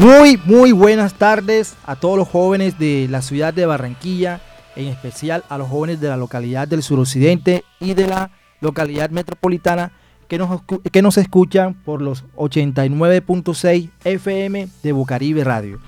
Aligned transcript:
Muy, 0.00 0.40
muy 0.46 0.72
buenas 0.72 1.12
tardes 1.12 1.76
a 1.84 1.94
todos 1.94 2.16
los 2.16 2.26
jóvenes 2.26 2.78
de 2.78 3.06
la 3.10 3.20
ciudad 3.20 3.52
de 3.52 3.66
Barranquilla, 3.66 4.40
en 4.74 4.86
especial 4.86 5.44
a 5.50 5.58
los 5.58 5.68
jóvenes 5.68 6.00
de 6.00 6.08
la 6.08 6.16
localidad 6.16 6.66
del 6.66 6.82
suroccidente 6.82 7.64
y 7.80 7.92
de 7.92 8.06
la 8.06 8.30
localidad 8.62 9.10
metropolitana 9.10 9.92
que 10.26 10.38
nos, 10.38 10.62
que 10.90 11.02
nos 11.02 11.18
escuchan 11.18 11.74
por 11.74 12.00
los 12.00 12.24
89.6 12.36 13.90
FM 14.02 14.68
de 14.82 14.92
Bocaribe 14.92 15.44
Radio. 15.44 15.78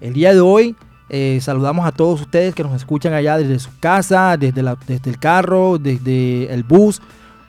El 0.00 0.12
día 0.12 0.32
de 0.32 0.38
hoy 0.38 0.76
eh, 1.08 1.40
saludamos 1.42 1.88
a 1.88 1.90
todos 1.90 2.20
ustedes 2.20 2.54
que 2.54 2.62
nos 2.62 2.76
escuchan 2.76 3.14
allá 3.14 3.36
desde 3.36 3.58
su 3.58 3.76
casa, 3.80 4.36
desde, 4.36 4.62
desde 4.86 5.10
el 5.10 5.18
carro, 5.18 5.78
desde 5.78 6.54
el 6.54 6.62
bus, 6.62 7.02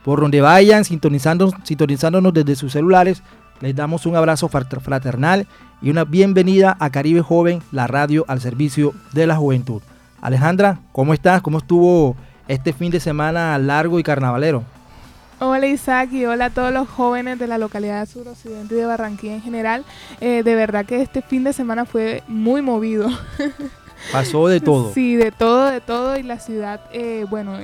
por 0.03 0.19
donde 0.19 0.41
vayan, 0.41 0.83
sintonizando, 0.83 1.53
sintonizándonos 1.63 2.33
desde 2.33 2.55
sus 2.55 2.71
celulares. 2.71 3.21
Les 3.59 3.75
damos 3.75 4.07
un 4.07 4.15
abrazo 4.15 4.47
fraternal 4.49 5.47
y 5.81 5.89
una 5.89 6.05
bienvenida 6.05 6.75
a 6.79 6.89
Caribe 6.89 7.21
Joven, 7.21 7.61
la 7.71 7.87
radio 7.87 8.25
al 8.27 8.41
servicio 8.41 8.93
de 9.13 9.27
la 9.27 9.35
juventud. 9.35 9.81
Alejandra, 10.21 10.79
¿cómo 10.91 11.13
estás? 11.13 11.41
¿Cómo 11.41 11.59
estuvo 11.59 12.15
este 12.47 12.73
fin 12.73 12.91
de 12.91 12.99
semana 12.99 13.57
largo 13.57 13.99
y 13.99 14.03
carnavalero? 14.03 14.63
Hola 15.39 15.67
Isaac 15.67 16.11
y 16.13 16.25
hola 16.25 16.45
a 16.45 16.49
todos 16.49 16.73
los 16.73 16.89
jóvenes 16.89 17.37
de 17.37 17.45
la 17.45 17.59
localidad 17.59 18.07
suroccidente 18.07 18.73
y 18.73 18.77
de 18.79 18.85
Barranquilla 18.85 19.35
en 19.35 19.41
general. 19.41 19.85
Eh, 20.19 20.41
de 20.43 20.55
verdad 20.55 20.85
que 20.85 21.01
este 21.01 21.21
fin 21.21 21.43
de 21.43 21.53
semana 21.53 21.85
fue 21.85 22.23
muy 22.27 22.63
movido. 22.63 23.07
Pasó 24.11 24.47
de 24.47 24.59
todo. 24.59 24.91
Sí, 24.93 25.15
de 25.15 25.31
todo, 25.31 25.65
de 25.65 25.81
todo. 25.81 26.17
Y 26.17 26.23
la 26.23 26.39
ciudad, 26.39 26.81
eh, 26.91 27.25
bueno, 27.29 27.57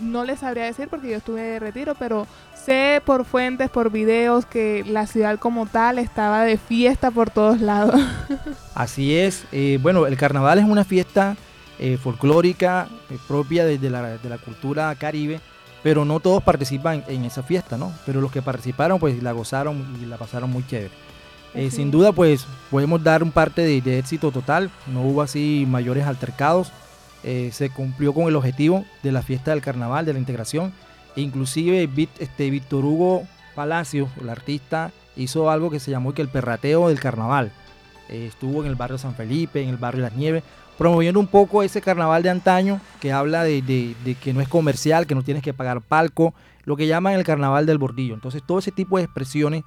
no 0.00 0.24
les 0.24 0.40
sabría 0.40 0.64
decir 0.64 0.88
porque 0.88 1.10
yo 1.10 1.16
estuve 1.16 1.42
de 1.42 1.58
retiro, 1.60 1.94
pero 1.96 2.26
sé 2.64 3.02
por 3.04 3.24
fuentes, 3.24 3.70
por 3.70 3.90
videos, 3.90 4.46
que 4.46 4.84
la 4.86 5.06
ciudad 5.06 5.38
como 5.38 5.66
tal 5.66 5.98
estaba 5.98 6.44
de 6.44 6.56
fiesta 6.56 7.10
por 7.10 7.30
todos 7.30 7.60
lados. 7.60 8.00
Así 8.74 9.16
es. 9.16 9.44
Eh, 9.52 9.78
bueno, 9.82 10.06
el 10.06 10.16
carnaval 10.16 10.58
es 10.58 10.64
una 10.64 10.84
fiesta 10.84 11.36
eh, 11.78 11.96
folclórica 11.96 12.88
eh, 13.10 13.18
propia 13.28 13.64
de, 13.64 13.78
la, 13.90 14.16
de, 14.16 14.28
la, 14.28 14.38
cultura 14.38 14.94
caribe, 14.94 15.40
pero 15.82 16.04
no 16.04 16.20
todos 16.20 16.42
participan 16.42 17.04
en 17.08 17.24
esa 17.24 17.42
fiesta, 17.42 17.76
¿no? 17.76 17.92
Pero 18.06 18.20
los 18.20 18.32
que 18.32 18.42
participaron, 18.42 18.98
pues 18.98 19.22
la 19.22 19.32
gozaron 19.32 19.84
y 20.00 20.06
la 20.06 20.16
pasaron 20.16 20.50
muy 20.50 20.66
chévere. 20.66 20.90
sin 21.70 21.90
duda, 21.90 22.12
pues 22.12 22.46
podemos 22.70 23.02
dar 23.02 23.22
un 23.22 23.30
parte 23.30 23.62
de, 23.62 23.80
de, 23.80 23.98
éxito 23.98 24.30
total. 24.30 24.70
No 24.86 25.02
hubo 25.02 25.22
así 25.22 25.66
mayores 25.68 26.06
altercados. 26.06 26.72
se 27.22 27.70
cumplió 27.70 28.12
con 28.12 28.28
el 28.28 28.36
objetivo 28.36 28.84
de 29.02 29.12
la 29.12 29.22
fiesta 29.22 29.50
del 29.50 29.60
carnaval, 29.60 30.06
de 30.06 30.12
la 30.14 30.18
integración 30.18 30.72
Inclusive 31.16 31.88
este, 32.18 32.50
Víctor 32.50 32.84
Hugo 32.84 33.24
Palacio, 33.54 34.08
el 34.20 34.28
artista, 34.28 34.92
hizo 35.16 35.50
algo 35.50 35.70
que 35.70 35.80
se 35.80 35.90
llamó 35.90 36.12
que 36.12 36.22
el 36.22 36.28
perrateo 36.28 36.88
del 36.88 37.00
carnaval. 37.00 37.52
Eh, 38.08 38.26
estuvo 38.26 38.62
en 38.62 38.68
el 38.68 38.74
barrio 38.74 38.98
San 38.98 39.14
Felipe, 39.14 39.62
en 39.62 39.68
el 39.68 39.76
barrio 39.76 40.02
Las 40.02 40.14
Nieves, 40.14 40.42
promoviendo 40.76 41.20
un 41.20 41.26
poco 41.26 41.62
ese 41.62 41.80
carnaval 41.80 42.22
de 42.22 42.30
antaño 42.30 42.80
que 43.00 43.12
habla 43.12 43.44
de, 43.44 43.94
que 44.20 44.34
no 44.34 44.40
es 44.40 44.48
comercial, 44.48 45.06
que 45.06 45.14
no 45.14 45.22
tienes 45.22 45.42
que 45.42 45.54
pagar 45.54 45.80
palco, 45.80 46.34
lo 46.64 46.76
que 46.76 46.86
llaman 46.86 47.14
el 47.14 47.24
carnaval 47.24 47.66
del 47.66 47.78
bordillo. 47.78 48.14
Entonces 48.14 48.42
todo 48.44 48.58
ese 48.58 48.72
tipo 48.72 48.98
de 48.98 49.04
expresiones 49.04 49.64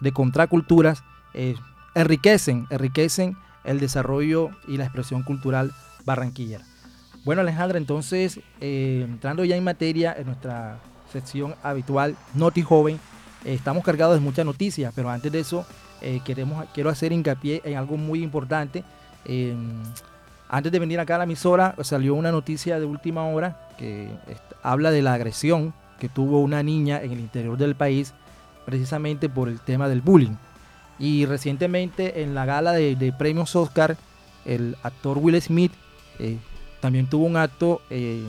de 0.00 0.12
contraculturas 0.12 1.02
eh, 1.34 1.54
enriquecen, 1.94 2.66
enriquecen 2.70 3.36
el 3.64 3.80
desarrollo 3.80 4.50
y 4.66 4.78
la 4.78 4.84
expresión 4.84 5.22
cultural 5.22 5.72
barranquillera. 6.04 6.64
Bueno, 7.28 7.42
Alejandra, 7.42 7.76
entonces, 7.76 8.40
eh, 8.58 9.02
entrando 9.04 9.44
ya 9.44 9.54
en 9.54 9.62
materia, 9.62 10.16
en 10.16 10.28
nuestra 10.28 10.78
sección 11.12 11.54
habitual, 11.62 12.16
Noti 12.32 12.62
Joven, 12.62 12.98
eh, 13.44 13.52
estamos 13.52 13.84
cargados 13.84 14.14
de 14.14 14.20
muchas 14.22 14.46
noticias, 14.46 14.94
pero 14.96 15.10
antes 15.10 15.30
de 15.30 15.40
eso, 15.40 15.66
eh, 16.00 16.20
queremos, 16.24 16.64
quiero 16.72 16.88
hacer 16.88 17.12
hincapié 17.12 17.60
en 17.66 17.76
algo 17.76 17.98
muy 17.98 18.22
importante. 18.22 18.82
antes 20.48 20.72
de 20.72 20.78
venir 20.78 21.00
acá 21.00 21.16
a 21.16 21.18
la 21.18 21.24
emisora, 21.24 21.74
salió 21.82 22.14
una 22.14 22.32
noticia 22.32 22.80
de 22.80 22.86
última 22.86 23.26
hora 23.26 23.68
que 23.76 24.08
habla 24.62 24.90
de 24.90 25.02
la 25.02 25.12
agresión 25.12 25.74
que 26.00 26.08
tuvo 26.08 26.40
una 26.40 26.62
niña 26.62 27.02
en 27.02 27.12
el 27.12 27.20
interior 27.20 27.58
del 27.58 27.74
país, 27.74 28.14
precisamente 28.64 29.28
por 29.28 29.50
el 29.50 29.60
tema 29.60 29.90
del 29.90 30.00
bullying. 30.00 30.36
Y 30.98 31.26
recientemente 31.26 32.22
en 32.22 32.34
la 32.34 32.46
gala 32.46 32.72
de 32.72 33.14
premios 33.18 33.54
Oscar, 33.54 33.98
el 34.46 34.78
actor 34.82 35.18
Will 35.18 35.42
Smith 35.42 35.72
también 36.80 37.06
tuvo 37.06 37.26
un 37.26 37.36
acto 37.36 37.82
eh, 37.90 38.22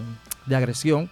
de 0.46 0.56
agresión, 0.56 1.10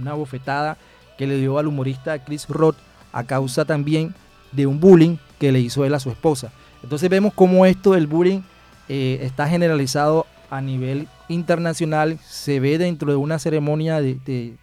una 0.00 0.14
bofetada 0.14 0.76
que 1.16 1.26
le 1.26 1.38
dio 1.38 1.58
al 1.58 1.66
humorista 1.66 2.18
Chris 2.24 2.48
Roth 2.48 2.76
a 3.12 3.24
causa 3.24 3.64
también 3.64 4.14
de 4.52 4.66
un 4.66 4.80
bullying 4.80 5.16
que 5.38 5.52
le 5.52 5.60
hizo 5.60 5.84
él 5.84 5.94
a 5.94 6.00
su 6.00 6.10
esposa. 6.10 6.52
Entonces 6.82 7.08
vemos 7.08 7.32
cómo 7.34 7.66
esto 7.66 7.92
del 7.92 8.06
bullying 8.06 8.40
eh, 8.88 9.18
está 9.22 9.48
generalizado 9.48 10.26
a 10.50 10.60
nivel 10.60 11.08
internacional, 11.28 12.18
se 12.24 12.60
ve 12.60 12.78
dentro 12.78 13.10
de 13.10 13.16
una 13.16 13.38
ceremonia 13.38 14.00
de, 14.00 14.56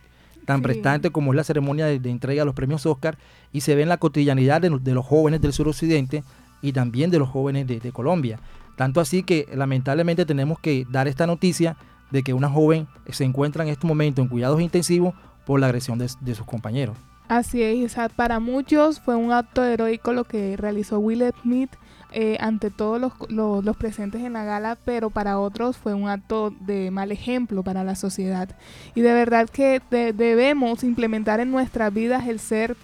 tan 0.46 0.62
prestante 0.62 1.10
como 1.10 1.34
es 1.34 1.38
la 1.38 1.44
ceremonia 1.44 1.86
de, 1.86 2.10
entrega 2.10 2.42
de 2.42 2.46
los 2.46 2.56
premios 2.56 2.86
Oscar 2.86 3.18
y 3.52 3.62
se 3.62 3.76
ve 3.76 3.84
en 3.84 3.90
la 3.90 3.98
cotidianidad 3.98 4.62
de, 4.62 4.70
los 4.70 5.06
jóvenes 5.06 5.42
del 5.42 5.54
suroccidente 5.54 6.24
y 6.62 6.72
también 6.72 7.12
de 7.12 7.20
los 7.20 7.30
jóvenes 7.30 7.68
de 7.68 7.92
Colombia. 7.92 8.40
Tanto 8.76 9.02
así 9.02 9.24
que 9.24 9.48
lamentablemente 9.54 10.26
tenemos 10.26 10.60
que 10.60 10.86
dar 10.90 11.08
esta 11.08 11.28
noticia 11.28 11.78
de 12.14 12.22
que 12.22 12.34
una 12.34 12.48
joven 12.48 12.88
se 13.12 13.26
encuentra 13.26 13.64
en 13.64 13.72
este 13.72 13.88
momento 13.88 14.22
en 14.22 14.28
cuidados 14.28 14.62
intensivos 14.62 15.16
por 15.46 15.60
la 15.60 15.66
agresión 15.66 15.98
de, 15.98 16.08
sus 16.08 16.46
compañeros. 16.46 16.96
Así 17.28 17.64
es, 17.64 17.96
para 18.16 18.40
muchos 18.40 19.00
fue 19.00 19.16
un 19.16 19.32
acto 19.32 19.64
heroico 19.64 20.14
lo 20.14 20.24
que 20.24 20.56
realizó 20.56 21.00
Will 21.00 21.24
Smith 21.42 21.72
eh, 22.12 22.38
ante 22.40 22.70
todos 22.70 23.02
los, 23.30 23.78
presentes 23.78 24.22
en 24.22 24.34
la 24.34 24.44
gala, 24.44 24.78
pero 24.86 25.10
para 25.10 25.40
otros 25.40 25.78
fue 25.78 25.96
un 25.96 26.08
acto 26.08 26.54
de 26.60 26.92
mal 26.92 27.12
ejemplo 27.12 27.64
para 27.64 27.84
la 27.84 27.96
sociedad. 27.96 28.48
Y 28.94 29.02
de 29.02 29.14
verdad 29.14 29.50
que 29.50 29.82
debemos 29.90 30.84
implementar 30.84 31.40
en 31.40 31.50
nuestras 31.50 31.92
vidas 31.92 32.28
el 32.28 32.40
ser 32.40 32.78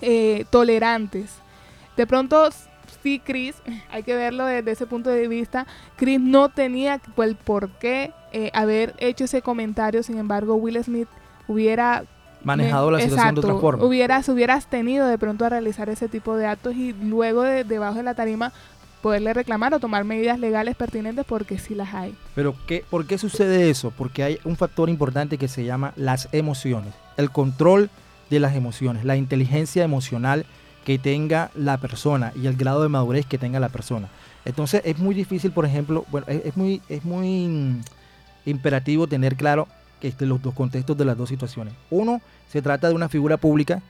eh, 0.00 0.46
tolerantes. 0.50 1.30
De 1.96 2.08
pronto 2.08 2.48
sí, 3.04 3.22
Chris, 3.24 3.54
hay 3.92 4.02
que 4.02 4.16
verlo 4.16 4.46
desde 4.46 4.72
ese 4.72 4.86
punto 4.86 5.10
de 5.10 5.28
vista. 5.28 5.64
Chris 5.96 6.20
no 6.20 6.48
tenía 6.48 7.00
el 7.16 7.36
por 7.36 7.70
qué 7.78 8.12
eh, 8.32 8.50
haber 8.54 8.94
hecho 8.98 9.24
ese 9.24 9.42
comentario, 9.42 10.02
sin 10.02 10.18
embargo, 10.18 10.54
Will 10.56 10.82
Smith 10.82 11.08
hubiera 11.46 12.04
manejado 12.42 12.90
la 12.90 13.00
situación 13.00 13.34
de 13.34 13.40
otra 13.40 13.54
forma. 13.56 13.84
Hubieras, 13.84 14.28
hubieras 14.28 14.66
tenido 14.66 15.06
de 15.06 15.18
pronto 15.18 15.44
a 15.44 15.48
realizar 15.48 15.88
ese 15.88 16.08
tipo 16.08 16.36
de 16.36 16.46
actos 16.46 16.74
y 16.74 16.92
luego 16.92 17.42
de, 17.42 17.64
debajo 17.64 17.96
de 17.96 18.02
la 18.02 18.14
tarima 18.14 18.52
poderle 19.02 19.32
reclamar 19.32 19.74
o 19.74 19.80
tomar 19.80 20.04
medidas 20.04 20.38
legales 20.38 20.76
pertinentes 20.76 21.24
porque 21.24 21.58
sí 21.58 21.74
las 21.74 21.94
hay. 21.94 22.14
Pero 22.34 22.54
¿qué, 22.66 22.84
¿por 22.88 23.06
qué 23.06 23.18
sucede 23.18 23.70
eso? 23.70 23.92
Porque 23.96 24.22
hay 24.24 24.38
un 24.44 24.56
factor 24.56 24.88
importante 24.88 25.38
que 25.38 25.48
se 25.48 25.64
llama 25.64 25.92
las 25.96 26.28
emociones, 26.32 26.94
el 27.16 27.30
control 27.30 27.90
de 28.30 28.40
las 28.40 28.54
emociones, 28.54 29.04
la 29.04 29.16
inteligencia 29.16 29.84
emocional 29.84 30.46
que 30.84 30.98
tenga 30.98 31.50
la 31.54 31.76
persona 31.78 32.32
y 32.34 32.46
el 32.46 32.56
grado 32.56 32.82
de 32.82 32.88
madurez 32.88 33.26
que 33.26 33.38
tenga 33.38 33.60
la 33.60 33.68
persona. 33.68 34.08
Entonces 34.44 34.82
es 34.84 34.98
muy 34.98 35.14
difícil, 35.14 35.52
por 35.52 35.66
ejemplo, 35.66 36.04
bueno, 36.10 36.26
es, 36.28 36.56
muy, 36.56 36.80
es 36.88 37.04
muy 37.04 37.82
imperativo 38.50 39.06
tener 39.06 39.36
claro 39.36 39.68
que 40.00 40.08
este, 40.08 40.26
los 40.26 40.42
dos 40.42 40.54
contextos 40.54 40.96
de 40.96 41.04
las 41.04 41.16
dos 41.16 41.28
situaciones. 41.28 41.74
Uno, 41.90 42.20
se 42.48 42.62
trata 42.62 42.88
de 42.88 42.94
una 42.94 43.08
figura 43.08 43.36
pública, 43.36 43.82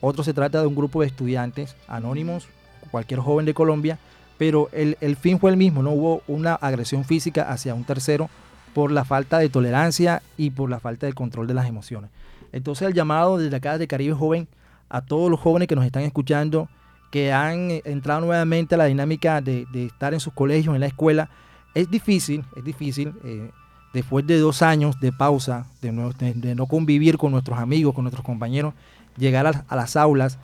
otro 0.00 0.24
se 0.24 0.34
trata 0.34 0.60
de 0.60 0.66
un 0.66 0.74
grupo 0.74 1.00
de 1.00 1.06
estudiantes 1.06 1.76
anónimos, 1.88 2.48
cualquier 2.90 3.20
joven 3.20 3.46
de 3.46 3.54
Colombia, 3.54 3.98
pero 4.36 4.68
el, 4.72 4.98
el 5.00 5.16
fin 5.16 5.38
fue 5.38 5.50
el 5.50 5.56
mismo, 5.56 5.82
no 5.82 5.92
hubo 5.92 6.22
una 6.26 6.54
agresión 6.54 7.04
física 7.04 7.50
hacia 7.50 7.74
un 7.74 7.84
tercero 7.84 8.28
por 8.74 8.90
la 8.90 9.04
falta 9.04 9.38
de 9.38 9.48
tolerancia 9.48 10.22
y 10.36 10.50
por 10.50 10.68
la 10.68 10.80
falta 10.80 11.06
de 11.06 11.12
control 11.12 11.46
de 11.46 11.54
las 11.54 11.66
emociones. 11.66 12.10
Entonces 12.52 12.86
el 12.86 12.94
llamado 12.94 13.38
desde 13.38 13.56
acá 13.56 13.78
de 13.78 13.86
Caribe 13.86 14.14
Joven 14.14 14.48
a 14.88 15.00
todos 15.00 15.30
los 15.30 15.40
jóvenes 15.40 15.68
que 15.68 15.76
nos 15.76 15.84
están 15.84 16.02
escuchando, 16.02 16.68
que 17.10 17.32
han 17.32 17.70
entrado 17.84 18.20
nuevamente 18.20 18.74
a 18.74 18.78
la 18.78 18.84
dinámica 18.86 19.40
de, 19.40 19.66
estar 19.72 20.14
en 20.14 20.20
sus 20.20 20.32
colegios, 20.32 20.74
en 20.74 20.80
la 20.80 20.86
escuela. 20.86 21.30
Es 21.74 21.90
difícil, 21.90 22.44
es 22.56 22.64
difícil, 22.64 23.12
eh, 23.24 23.50
después 23.94 24.26
de 24.26 24.38
dos 24.38 24.60
años 24.60 25.00
de 25.00 25.12
pausa, 25.12 25.66
de 25.80 25.92
no, 25.92 26.66
convivir 26.66 27.16
con 27.16 27.32
nuestros 27.32 27.58
amigos, 27.58 27.94
con 27.94 28.04
nuestros 28.04 28.24
compañeros, 28.24 28.74
llegar 29.16 29.46
a, 29.46 29.76
las 29.76 29.96
aulas, 29.96 30.36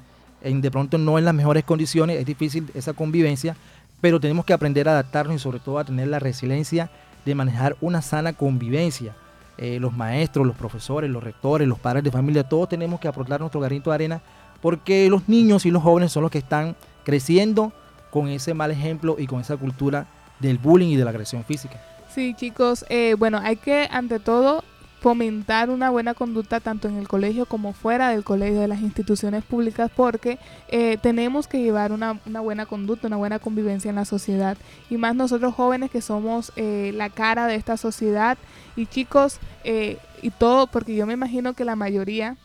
de 0.43 0.71
pronto 0.71 0.97
no 0.97 1.19
en 1.19 1.25
las 1.25 1.35
mejores 1.35 1.65
condiciones, 1.65 2.19
es 2.19 2.25
difícil 2.25 2.71
esa 2.75 2.93
convivencia, 2.93 3.57
pero 4.01 4.21
tenemos 4.21 4.45
que 4.45 4.53
aprender 4.53 4.89
a 4.89 4.93
adaptarnos 4.93 5.37
y 5.37 5.39
sobre 5.41 5.59
todo 5.59 5.79
a 5.79 5.85
tener 5.85 6.09
la 6.09 6.21
resiliencia 6.21 6.91
de 7.27 7.35
manejar 7.35 7.77
una 7.81 8.01
sana 8.01 8.33
convivencia. 8.33 9.15
Eh, 9.59 9.79
los 9.79 9.95
maestros, 9.95 10.47
los 10.47 10.57
profesores, 10.57 11.11
los 11.11 11.23
rectores, 11.23 11.69
los 11.69 11.79
padres 11.79 12.03
de 12.03 12.11
familia, 12.11 12.49
todos 12.49 12.71
tenemos 12.71 12.99
que 12.99 13.09
aportar 13.09 13.41
nuestro 13.41 13.61
granito 13.61 13.91
de 13.91 13.95
arena 13.95 14.23
porque 14.63 15.11
los 15.11 15.29
niños 15.29 15.67
y 15.67 15.71
los 15.71 15.83
jóvenes 15.83 16.13
son 16.13 16.23
los 16.23 16.31
que 16.31 16.39
están 16.39 16.77
creciendo 17.05 17.73
con 18.11 18.29
ese 18.29 18.55
mal 18.55 18.71
ejemplo 18.71 19.17
y 19.19 19.27
con 19.27 19.41
esa 19.41 19.59
cultura 19.59 20.07
del 20.39 20.57
bullying 20.57 20.89
y 20.89 20.97
de 20.97 21.05
la 21.05 21.11
agresión 21.11 21.45
física. 21.45 21.79
Sí, 22.15 22.35
chicos, 22.35 22.85
eh, 22.89 23.15
bueno, 23.19 23.39
hay 23.43 23.57
que 23.57 23.89
ante 23.91 24.19
todo 24.19 24.65
fomentar 25.01 25.71
una 25.71 25.89
buena 25.89 26.13
conducta 26.13 26.61
tanto 26.61 26.87
en 26.87 26.97
el 26.97 27.09
colegio 27.09 27.47
como 27.47 27.73
fuera 27.73 28.11
del 28.11 28.23
colegio, 28.23 28.61
de 28.61 28.69
las 28.69 28.83
instituciones 28.83 29.43
públicas, 29.43 29.91
porque 29.95 30.39
eh, 30.69 30.99
tenemos 31.01 31.49
que 31.49 31.63
llevar 31.63 31.91
una, 31.91 32.21
una, 32.27 32.41
buena 32.41 32.67
conducta, 32.67 33.07
una 33.07 33.17
buena 33.17 33.39
convivencia 33.39 33.89
en 33.89 33.97
la 33.97 34.05
sociedad. 34.05 34.59
Y 34.91 34.99
más 34.99 35.15
nosotros 35.15 35.55
jóvenes 35.55 35.91
que 35.91 36.03
somos 36.03 36.53
eh, 36.57 36.93
la 36.95 37.09
cara 37.09 37.47
de 37.47 37.55
esta 37.55 37.79
sociedad. 37.79 38.37
Y 38.77 38.87
chicos, 38.87 39.39
eh, 39.65 39.97
y 40.21 40.31
todo, 40.31 40.67
porque 40.67 40.95
yo 40.95 41.07
me 41.07 41.15
imagino 41.15 41.55
que 41.55 41.65
la 41.65 41.77
mayoría, 41.77 42.37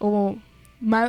o 0.00 0.36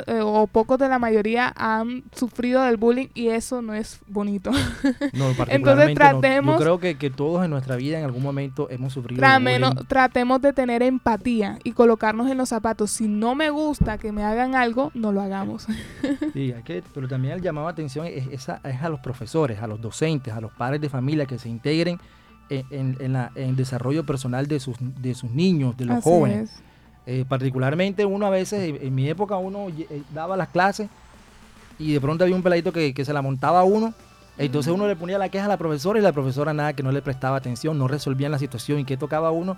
eh, 0.07 0.19
o 0.21 0.47
pocos 0.47 0.77
de 0.79 0.89
la 0.89 0.99
mayoría 0.99 1.53
han 1.55 2.03
sufrido 2.13 2.61
del 2.63 2.75
bullying 2.75 3.07
y 3.13 3.29
eso 3.29 3.61
no 3.61 3.73
es 3.73 4.01
bonito. 4.07 4.51
No, 5.13 5.29
Entonces 5.47 5.93
tratemos... 5.93 6.55
Yo 6.55 6.61
creo 6.61 6.79
que, 6.79 6.97
que, 6.97 7.09
todos 7.09 7.45
en 7.45 7.51
nuestra 7.51 7.77
vida 7.77 7.97
en 7.97 8.05
algún 8.05 8.21
momento 8.21 8.69
hemos 8.69 8.93
sufrido 8.93 9.21
bullying. 9.21 9.85
Tratemos 9.87 10.41
de 10.41 10.51
tener 10.51 10.83
empatía 10.83 11.57
y 11.63 11.71
colocarnos 11.71 12.29
en 12.29 12.37
los 12.37 12.49
zapatos. 12.49 12.91
Si 12.91 13.07
no 13.07 13.33
me 13.33 13.49
gusta 13.49 13.97
que 13.97 14.11
me 14.11 14.23
hagan 14.23 14.55
algo, 14.55 14.91
no 14.93 15.11
lo 15.11 15.21
hagamos. 15.21 15.67
Sí, 16.33 16.53
que, 16.63 16.81
pero 16.93 17.07
también 17.07 17.33
el 17.33 17.41
llamado 17.41 17.67
a 17.67 17.71
atención 17.71 18.05
es, 18.05 18.27
es, 18.27 18.49
a, 18.49 18.89
los 18.89 18.99
profesores, 18.99 19.61
a 19.61 19.67
los 19.67 19.81
docentes, 19.81 20.33
a 20.33 20.39
los 20.39 20.51
padres 20.53 20.79
de 20.79 20.89
familia 20.89 21.25
que 21.25 21.37
se 21.37 21.49
integren 21.49 21.99
en, 22.49 22.97
en, 22.99 23.13
la, 23.13 23.31
en 23.35 23.49
el 23.49 23.55
desarrollo 23.55 24.05
personal 24.05 24.47
de 24.47 24.59
sus, 24.59 24.77
de 24.79 25.13
sus 25.13 25.31
niños, 25.31 25.75
de 25.77 25.85
los 25.85 26.03
jóvenes. 26.03 26.63
Eh, 27.07 27.25
particularmente 27.27 28.05
uno 28.05 28.27
a 28.27 28.29
veces, 28.29 28.75
en 28.79 28.93
mi 28.93 29.09
época 29.09 29.35
uno 29.37 29.69
eh, 29.69 30.03
daba 30.13 30.37
las 30.37 30.49
clases 30.49 30.87
y 31.79 31.93
de 31.93 32.01
pronto 32.01 32.23
había 32.23 32.35
un 32.35 32.43
peladito 32.43 32.71
que, 32.71 32.93
se 33.03 33.13
la 33.13 33.21
montaba 33.21 33.61
a 33.61 33.63
uno. 33.63 33.93
Entonces 34.37 34.71
uno 34.73 34.87
le 34.87 34.95
ponía 34.95 35.17
la 35.17 35.29
queja 35.29 35.45
a 35.45 35.47
la 35.47 35.57
profesora 35.57 35.99
y 35.99 36.01
la 36.01 36.13
profesora 36.13 36.53
nada, 36.53 36.73
que 36.73 36.83
no 36.83 36.91
le 36.91 37.01
prestaba 37.01 37.37
atención, 37.37 37.77
no 37.77 37.87
resolvían 37.87 38.31
la 38.31 38.39
situación 38.39 38.79
y 38.79 38.85
que 38.85 38.97
tocaba 38.97 39.29
a 39.29 39.31
uno, 39.31 39.57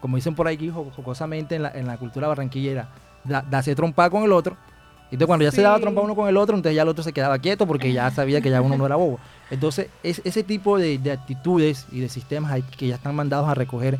como 0.00 0.16
dicen 0.16 0.34
por 0.34 0.46
aquí 0.46 0.70
jocosamente 0.70 1.56
en 1.56 1.62
la, 1.62 1.70
en 1.70 1.86
la 1.86 1.96
cultura 1.96 2.28
barranquillera, 2.28 2.88
darse 3.24 3.74
trompa 3.74 4.08
con 4.10 4.22
el 4.22 4.32
otro. 4.32 4.56
Entonces 5.04 5.26
cuando 5.26 5.44
ya 5.44 5.52
se 5.52 5.62
daba 5.62 5.78
trompa 5.78 6.00
uno 6.00 6.14
con 6.14 6.28
el 6.28 6.36
otro, 6.36 6.56
entonces 6.56 6.76
ya 6.76 6.82
el 6.82 6.88
otro 6.88 7.02
se 7.02 7.12
quedaba 7.12 7.38
quieto 7.38 7.66
porque 7.66 7.92
ya 7.92 8.10
sabía 8.10 8.40
que 8.40 8.50
ya 8.50 8.60
uno 8.60 8.76
no 8.76 8.86
era 8.86 8.96
bobo. 8.96 9.18
Entonces 9.50 9.88
es, 10.02 10.20
ese 10.24 10.42
tipo 10.42 10.78
de, 10.78 10.98
de 10.98 11.12
actitudes 11.12 11.86
y 11.92 12.00
de 12.00 12.08
sistemas 12.08 12.62
que 12.76 12.88
ya 12.88 12.96
están 12.96 13.14
mandados 13.14 13.48
a 13.48 13.54
recoger 13.54 13.98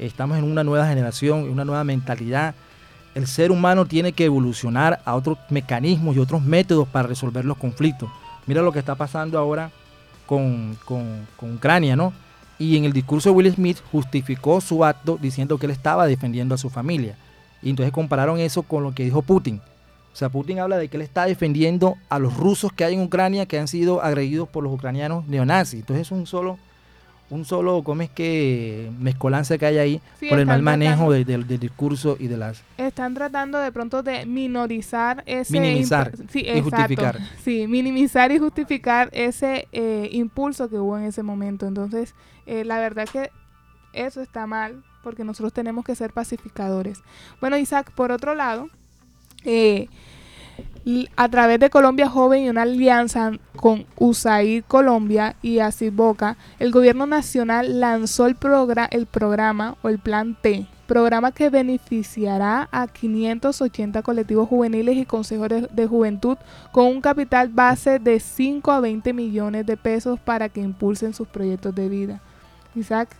Estamos 0.00 0.38
en 0.38 0.44
una 0.44 0.64
nueva 0.64 0.86
generación, 0.86 1.50
una 1.50 1.64
nueva 1.64 1.84
mentalidad. 1.84 2.54
El 3.14 3.26
ser 3.26 3.50
humano 3.50 3.84
tiene 3.84 4.12
que 4.12 4.24
evolucionar 4.24 5.02
a 5.04 5.14
otros 5.14 5.36
mecanismos 5.50 6.16
y 6.16 6.18
otros 6.18 6.40
métodos 6.40 6.88
para 6.88 7.06
resolver 7.06 7.44
los 7.44 7.58
conflictos. 7.58 8.08
Mira 8.46 8.62
lo 8.62 8.72
que 8.72 8.78
está 8.78 8.94
pasando 8.94 9.38
ahora 9.38 9.70
con, 10.24 10.78
Ucrania, 11.54 11.96
¿no? 11.96 12.14
Y 12.58 12.78
en 12.78 12.84
el 12.84 12.94
discurso 12.94 13.28
de 13.28 13.36
Will 13.36 13.52
Smith 13.52 13.78
justificó 13.92 14.62
su 14.62 14.86
acto 14.86 15.18
diciendo 15.20 15.58
que 15.58 15.66
él 15.66 15.72
estaba 15.72 16.06
defendiendo 16.06 16.54
a 16.54 16.58
su 16.58 16.70
familia. 16.70 17.16
Y 17.62 17.68
entonces 17.68 17.92
compararon 17.92 18.38
eso 18.38 18.62
con 18.62 18.82
lo 18.82 18.94
que 18.94 19.04
dijo 19.04 19.20
Putin. 19.20 19.60
O 20.14 20.16
sea, 20.16 20.30
Putin 20.30 20.60
habla 20.60 20.78
de 20.78 20.88
que 20.88 20.96
él 20.96 21.02
está 21.02 21.26
defendiendo 21.26 21.96
a 22.08 22.18
los 22.18 22.36
rusos 22.38 22.72
que 22.72 22.84
hay 22.84 22.94
en 22.94 23.02
Ucrania 23.02 23.44
que 23.44 23.58
han 23.58 23.68
sido 23.68 24.02
agredidos 24.02 24.48
por 24.48 24.64
los 24.64 24.72
ucranianos 24.72 25.26
neonazis. 25.26 25.80
Entonces 25.80 26.06
es 26.06 26.10
un 26.10 26.26
solo 26.26 26.58
un 27.30 27.44
solo, 27.44 27.82
¿cómo 27.82 28.02
es 28.02 28.10
que 28.10 28.90
mezcolanza 28.98 29.56
que 29.56 29.66
hay 29.66 29.78
ahí 29.78 30.00
por 30.28 30.38
el 30.38 30.46
mal 30.46 30.62
manejo 30.62 31.12
del 31.12 31.46
discurso 31.46 32.16
y 32.18 32.26
de 32.26 32.36
las... 32.36 32.62
Están 32.76 33.14
tratando 33.14 33.58
de 33.58 33.72
pronto 33.72 34.02
de 34.02 34.26
minorizar 34.26 35.22
ese... 35.26 35.52
Minimizar 35.52 36.12
y 36.34 36.60
justificar. 36.60 37.18
Sí, 37.42 37.66
minimizar 37.66 38.32
y 38.32 38.38
justificar 38.38 39.08
ese 39.12 39.68
eh, 39.72 40.08
impulso 40.12 40.68
que 40.68 40.76
hubo 40.76 40.98
en 40.98 41.04
ese 41.04 41.22
momento. 41.22 41.66
Entonces, 41.66 42.14
eh, 42.46 42.64
la 42.64 42.78
verdad 42.78 43.08
que 43.08 43.30
eso 43.92 44.20
está 44.20 44.46
mal 44.46 44.82
porque 45.02 45.24
nosotros 45.24 45.52
tenemos 45.52 45.84
que 45.84 45.94
ser 45.94 46.12
pacificadores. 46.12 47.02
Bueno, 47.40 47.56
Isaac, 47.56 47.92
por 47.92 48.12
otro 48.12 48.34
lado, 48.34 48.68
eh, 49.44 49.88
a 51.16 51.28
través 51.28 51.60
de 51.60 51.70
Colombia 51.70 52.08
Joven 52.08 52.44
y 52.44 52.48
una 52.48 52.62
alianza 52.62 53.32
con 53.56 53.86
USAID 53.96 54.64
Colombia 54.66 55.36
y 55.42 55.58
Así 55.58 55.90
Boca, 55.90 56.36
el 56.58 56.70
gobierno 56.72 57.06
nacional 57.06 57.80
lanzó 57.80 58.26
el, 58.26 58.36
el 58.90 59.06
programa 59.06 59.76
o 59.82 59.88
el 59.88 59.98
Plan 59.98 60.36
T, 60.40 60.66
programa 60.86 61.32
que 61.32 61.50
beneficiará 61.50 62.68
a 62.72 62.88
580 62.88 64.02
colectivos 64.02 64.48
juveniles 64.48 64.96
y 64.96 65.04
consejos 65.04 65.48
de 65.70 65.86
juventud 65.86 66.36
con 66.72 66.86
un 66.86 67.00
capital 67.00 67.48
base 67.48 67.98
de 67.98 68.18
5 68.18 68.72
a 68.72 68.80
20 68.80 69.12
millones 69.12 69.66
de 69.66 69.76
pesos 69.76 70.18
para 70.18 70.48
que 70.48 70.60
impulsen 70.60 71.14
sus 71.14 71.28
proyectos 71.28 71.74
de 71.74 71.88
vida. 71.88 72.20
Isaac. 72.74 73.16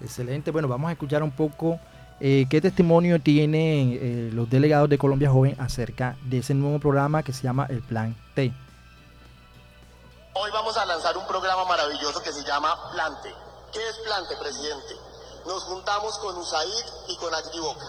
Excelente, 0.00 0.50
bueno, 0.50 0.68
vamos 0.68 0.88
a 0.88 0.92
escuchar 0.92 1.22
un 1.22 1.30
poco 1.30 1.78
eh, 2.20 2.46
¿Qué 2.48 2.60
testimonio 2.60 3.20
tienen 3.20 3.98
eh, 4.00 4.30
los 4.32 4.48
delegados 4.48 4.88
de 4.88 4.98
Colombia 4.98 5.30
Joven 5.30 5.60
acerca 5.60 6.16
de 6.22 6.38
ese 6.38 6.54
nuevo 6.54 6.78
programa 6.78 7.22
que 7.22 7.32
se 7.32 7.42
llama 7.42 7.66
el 7.68 7.82
Plan 7.82 8.16
T? 8.34 8.52
Hoy 10.34 10.50
vamos 10.52 10.76
a 10.76 10.84
lanzar 10.84 11.16
un 11.16 11.26
programa 11.26 11.64
maravilloso 11.64 12.22
que 12.22 12.32
se 12.32 12.44
llama 12.44 12.76
Plante. 12.92 13.34
¿Qué 13.72 13.88
es 13.88 13.96
Plante, 14.04 14.36
presidente? 14.36 14.94
Nos 15.46 15.64
juntamos 15.64 16.18
con 16.18 16.36
USAID 16.36 16.84
y 17.08 17.16
con 17.16 17.34
Agriboca 17.34 17.86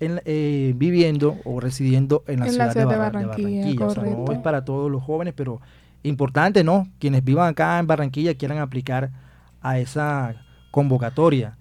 viviendo 0.00 1.36
o 1.44 1.60
residiendo 1.60 2.24
en 2.26 2.40
la, 2.40 2.48
ciudad, 2.48 2.74
de, 2.74 2.84
Barranquilla. 2.86 3.74
no 3.74 4.32
es 4.32 4.38
para 4.38 4.64
todos 4.64 4.90
los 4.90 5.02
jóvenes, 5.02 5.34
pero 5.36 5.60
importante, 6.02 6.64
¿no? 6.64 6.88
Quienes 6.98 7.22
vivan 7.24 7.50
acá 7.50 7.78
en 7.78 7.86
Barranquilla 7.86 8.34
quieran 8.34 8.58
aplicar 8.58 9.10
a 9.60 9.78
esa 9.78 10.34
convocatoria. 10.70 11.58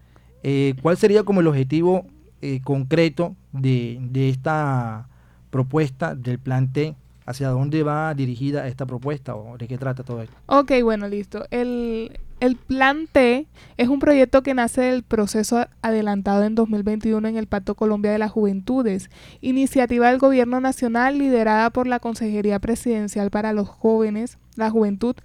¿Cuál 0.81 0.95
sería 0.95 1.23
como 1.23 1.41
el 1.41 1.47
objetivo 1.47 2.05
eh, 2.43 2.59
concreto 2.63 3.35
de, 3.51 3.99
esta 4.29 5.07
propuesta 5.51 6.15
del 6.15 6.39
plan 6.39 6.73
T? 6.73 6.95
¿Hacia 7.23 7.49
dónde 7.49 7.83
va 7.83 8.15
dirigida 8.15 8.67
esta 8.67 8.87
propuesta 8.87 9.35
o 9.35 9.55
de 9.55 9.67
qué 9.67 9.77
trata 9.77 10.03
todo 10.03 10.23
esto? 10.23 10.35
Ok, 10.47 10.71
bueno, 10.81 11.07
listo. 11.07 11.45
El, 11.51 12.19
el 12.39 12.55
Plan 12.55 13.07
T 13.09 13.45
es 13.77 13.87
un 13.87 13.99
proyecto 13.99 14.41
que 14.41 14.55
nace 14.55 14.81
del 14.81 15.03
proceso 15.03 15.67
adelantado 15.83 16.43
en 16.43 16.55
2021 16.55 17.25
en 17.27 17.37
el 17.37 17.45
Pacto 17.45 17.75
Colombia 17.75 18.11
de 18.11 18.17
las 18.17 18.31
Juventudes, 18.31 19.11
iniciativa 19.39 20.09
del 20.09 20.17
Gobierno 20.17 20.59
Nacional 20.59 21.19
liderada 21.19 21.69
por 21.69 21.85
la 21.85 21.99
Consejería 21.99 22.57
Presidencial 22.57 23.29
para 23.29 23.53
los 23.53 23.69
Jóvenes, 23.69 24.39
la 24.55 24.71
Juventud 24.71 25.15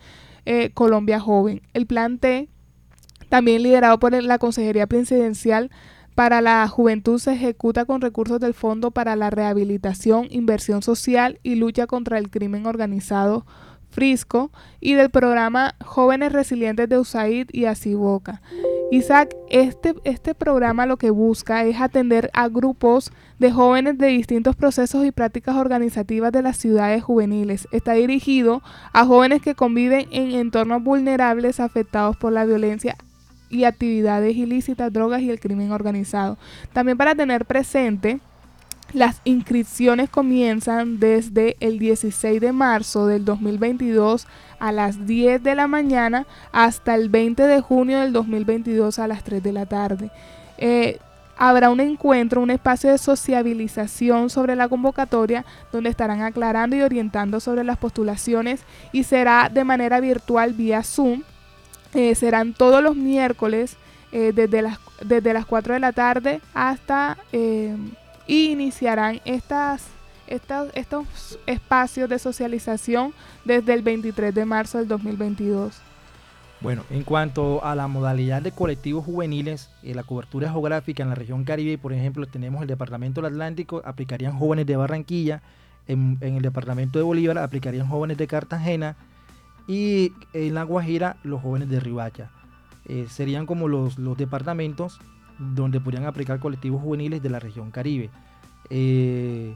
eh, 0.45 0.71
Colombia 0.75 1.19
Joven. 1.19 1.63
El 1.73 1.87
Plan 1.87 2.19
T, 2.19 2.49
también 3.31 3.63
liderado 3.63 3.99
por 3.99 4.13
la 4.23 4.39
Consejería 4.39 4.87
Presidencial 4.87 5.71
para 6.17 6.41
la 6.41 6.67
juventud 6.67 7.19
se 7.19 7.35
ejecuta 7.35 7.85
con 7.85 8.01
recursos 8.01 8.41
del 8.41 8.55
Fondo 8.55 8.91
para 8.91 9.17
la 9.17 9.29
Rehabilitación, 9.29 10.29
Inversión 10.31 10.81
Social 10.81 11.39
y 11.43 11.57
Lucha 11.57 11.87
contra 11.87 12.17
el 12.17 12.31
Crimen 12.31 12.65
Organizado 12.65 13.45
Frisco 13.91 14.51
y 14.81 14.95
del 14.95 15.11
programa 15.11 15.75
Jóvenes 15.85 16.33
Resilientes 16.33 16.89
de 16.89 16.99
USAID 16.99 17.51
y 17.53 17.67
Asiboca. 17.67 18.41
Isaac, 18.91 19.37
este, 19.51 19.95
este 20.05 20.35
programa 20.35 20.87
lo 20.87 20.97
que 20.97 21.11
busca 21.11 21.65
es 21.65 21.79
atender 21.79 22.31
a 22.33 22.49
grupos 22.49 23.13
de 23.39 23.53
jóvenes 23.53 23.99
de 23.99 24.07
distintos 24.07 24.57
procesos 24.57 25.05
y 25.05 25.13
prácticas 25.13 25.57
organizativas 25.57 26.33
de 26.33 26.41
las 26.41 26.57
ciudades 26.57 27.05
juveniles. 27.05 27.69
Está 27.73 27.93
dirigido 27.93 28.63
a 28.95 29.05
jóvenes 29.05 29.43
que 29.43 29.55
conviven 29.55 30.09
en 30.13 30.31
entornos 30.31 30.83
vulnerables 30.83 31.61
afectados 31.61 32.17
por 32.17 32.33
la 32.33 32.47
violencia 32.47 32.97
y 33.49 33.65
actividades 33.65 34.37
ilícitas, 34.37 34.93
drogas 34.93 35.23
y 35.23 35.31
el 35.31 35.41
crimen 35.41 35.73
organizado. 35.73 36.39
También 36.73 36.99
para 36.99 37.15
tener 37.15 37.45
presente 37.45 38.21
las 38.93 39.21
inscripciones 39.25 40.09
comienzan 40.09 41.01
desde 41.01 41.57
el 41.61 41.79
16 41.79 42.41
de 42.41 42.53
marzo 42.53 43.07
del 43.07 43.25
2022 43.25 44.27
a 44.59 44.73
las 44.73 45.07
10 45.07 45.43
de 45.43 45.55
la 45.55 45.67
mañana 45.67 46.27
hasta 46.53 46.95
el 46.95 47.09
20 47.09 47.43
de 47.43 47.61
junio 47.61 48.01
del 48.01 48.13
2022 48.13 48.99
a 48.99 49.09
las 49.09 49.25
3 49.25 49.43
de 49.43 49.53
la 49.53 49.67
tarde. 49.67 50.11
Eh, 50.57 50.99
habrá 51.37 51.71
un 51.71 51.81
encuentro, 51.81 52.41
un 52.41 52.51
espacio 52.51 52.91
de 52.91 52.99
sociabilización 52.99 54.31
sobre 54.31 54.57
la 54.57 54.69
convocatoria 54.69 55.45
donde 55.73 55.91
estarán 55.91 56.23
aclarando 56.23 56.77
y 56.77 56.83
orientando 56.83 57.41
sobre 57.41 57.65
las 57.65 57.79
postulaciones 57.79 58.63
y 58.93 59.03
será 59.03 59.51
de 59.53 59.65
manera 59.65 60.01
virtual 60.01 60.53
vía 60.53 60.83
Zoom. 60.83 61.23
Eh, 61.95 62.15
serán 62.15 62.53
todos 62.53 62.83
los 62.83 62.97
miércoles 62.97 63.77
eh, 64.13 64.33
desde, 64.35 64.63
las, 64.63 64.79
desde 65.03 65.33
las 65.33 65.47
4 65.47 65.75
de 65.75 65.81
la 65.81 65.93
tarde 65.93 66.41
hasta 66.55 67.17
y 68.27 68.51
iniciarán 68.51 69.21
estas, 69.25 69.87
estos 70.27 71.39
espacios 71.47 72.09
de 72.09 72.19
socialización 72.19 73.15
desde 73.45 73.75
el 73.75 73.83
23 73.83 74.35
de 74.35 74.45
marzo 74.45 74.79
del 74.79 74.89
2022. 74.89 75.81
Bueno, 76.61 76.85
en 76.91 77.03
cuanto 77.03 77.63
a 77.65 77.75
la 77.75 77.87
modalidad 77.87 78.41
de 78.41 78.51
colectivos 78.51 79.05
juveniles, 79.05 79.71
eh, 79.83 79.95
la 79.95 80.05
cobertura 80.05 80.51
geográfica 80.51 81.03
en 81.03 81.11
la 81.11 81.15
región 81.15 81.45
Caribe, 81.45 81.77
por 81.77 81.93
ejemplo, 81.93 82.27
tenemos 82.27 82.63
el 82.63 82.69
Departamento 82.69 83.21
del 83.21 83.33
Atlántico, 83.33 83.83
aplicarían 83.85 84.39
jóvenes 84.39 84.67
de 84.67 84.77
Barranquilla, 84.77 85.43
en, 85.87 86.19
el 86.21 86.43
Departamento 86.43 86.99
de 86.99 87.05
Bolívar 87.05 87.39
aplicarían 87.39 87.87
jóvenes 87.87 88.17
de 88.17 88.27
Cartagena 88.27 88.97
y 89.67 90.13
en 90.33 90.55
La 90.55 90.63
Guajira 90.63 91.17
los 91.23 91.43
jóvenes 91.43 91.69
de 91.69 91.81
Ribacha. 91.81 92.31
Eh, 92.87 93.07
serían 93.09 93.47
como 93.47 93.69
los, 93.69 93.99
los 93.99 94.17
departamentos 94.17 95.01
donde 95.39 95.81
podrían 95.81 96.07
aplicar 96.07 96.39
colectivos 96.39 96.83
juveniles 96.83 97.23
de 97.23 97.31
la 97.31 97.41
región 97.41 97.71
Caribe. 97.71 98.11
Eh, 98.71 99.55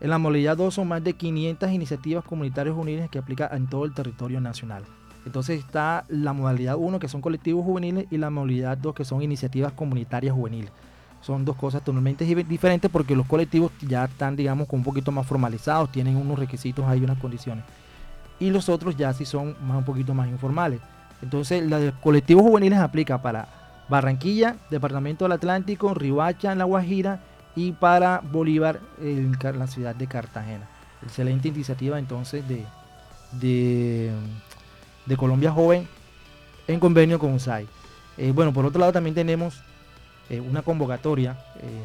en 0.00 0.10
la 0.10 0.18
modalidad 0.18 0.56
2 0.56 0.74
son 0.74 0.88
más 0.88 1.02
de 1.02 1.14
500 1.14 1.70
iniciativas 1.72 2.24
comunitarias 2.24 2.74
juveniles 2.74 3.10
que 3.10 3.18
aplican 3.18 3.48
en 3.56 3.66
todo 3.66 3.84
el 3.84 3.94
territorio 3.94 4.40
nacional. 4.40 4.84
Entonces 5.26 5.58
está 5.58 6.04
la 6.08 6.32
modalidad 6.32 6.76
1 6.76 6.98
que 7.00 7.08
son 7.08 7.20
colectivos 7.20 7.64
juveniles 7.64 8.06
y 8.10 8.18
la 8.18 8.30
modalidad 8.30 8.78
2 8.78 8.94
que 8.94 9.04
son 9.04 9.22
iniciativas 9.22 9.72
comunitarias 9.72 10.34
juveniles. 10.34 10.70
Son 11.20 11.44
dos 11.44 11.56
cosas 11.56 11.82
totalmente 11.82 12.24
diferentes 12.24 12.88
porque 12.90 13.16
los 13.16 13.26
colectivos 13.26 13.72
ya 13.80 14.04
están, 14.04 14.36
digamos, 14.36 14.68
un 14.70 14.84
poquito 14.84 15.10
más 15.10 15.26
formalizados, 15.26 15.90
tienen 15.90 16.16
unos 16.16 16.38
requisitos, 16.38 16.86
hay 16.86 17.02
unas 17.02 17.18
condiciones. 17.18 17.64
Y 18.40 18.50
los 18.50 18.68
otros 18.68 18.96
ya 18.96 19.12
sí 19.12 19.24
son 19.24 19.56
más 19.66 19.78
un 19.78 19.84
poquito 19.84 20.14
más 20.14 20.28
informales. 20.28 20.80
Entonces, 21.22 21.68
la 21.68 21.78
de 21.78 21.92
colectivos 22.00 22.42
juveniles 22.42 22.78
aplica 22.78 23.20
para 23.20 23.48
Barranquilla, 23.88 24.56
Departamento 24.70 25.24
del 25.24 25.32
Atlántico, 25.32 25.94
Ribacha, 25.94 26.54
La 26.54 26.64
Guajira 26.64 27.20
y 27.56 27.72
para 27.72 28.20
Bolívar, 28.20 28.80
en 29.00 29.36
la 29.58 29.66
ciudad 29.66 29.94
de 29.94 30.06
Cartagena. 30.06 30.68
Excelente 31.02 31.48
iniciativa 31.48 31.98
entonces 31.98 32.44
de, 32.48 32.64
de, 35.06 35.16
Colombia 35.16 35.50
Joven 35.50 35.88
en 36.66 36.80
convenio 36.80 37.18
con 37.18 37.32
USAID. 37.34 37.66
Eh, 38.16 38.32
bueno, 38.32 38.52
por 38.52 38.66
otro 38.66 38.80
lado 38.80 38.92
también 38.92 39.14
tenemos 39.14 39.60
eh, 40.28 40.40
una 40.40 40.62
convocatoria, 40.62 41.38
eh, 41.60 41.82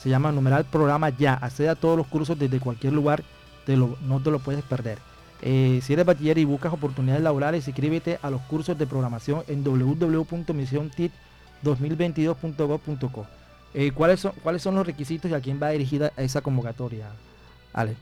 se 0.00 0.08
llama 0.08 0.32
numeral 0.32 0.64
programa 0.64 1.10
ya, 1.10 1.34
accede 1.34 1.68
a 1.68 1.74
todos 1.74 1.96
los 1.96 2.06
cursos 2.06 2.38
desde 2.38 2.58
cualquier 2.58 2.92
lugar, 2.92 3.22
no 3.66 4.20
te 4.20 4.30
lo 4.30 4.38
puedes 4.38 4.64
perder. 4.64 4.98
Si 5.40 5.92
eres 5.92 6.04
bachiller 6.04 6.38
y 6.38 6.44
buscas 6.44 6.72
oportunidades 6.72 7.22
laborales, 7.22 7.66
inscríbete 7.68 8.18
a 8.22 8.30
los 8.30 8.40
cursos 8.42 8.76
de 8.76 8.86
programación 8.86 9.42
en 9.48 9.62
www.misiontit.com 9.64 11.28
2022.gov.co. 11.62 13.26
Eh, 13.74 13.92
¿cuáles, 13.92 14.20
son, 14.20 14.32
¿Cuáles 14.42 14.62
son 14.62 14.74
los 14.74 14.86
requisitos 14.86 15.30
y 15.30 15.34
a 15.34 15.40
quién 15.40 15.60
va 15.62 15.70
dirigida 15.70 16.12
esa 16.16 16.40
convocatoria, 16.40 17.06
Ale? 17.72 17.96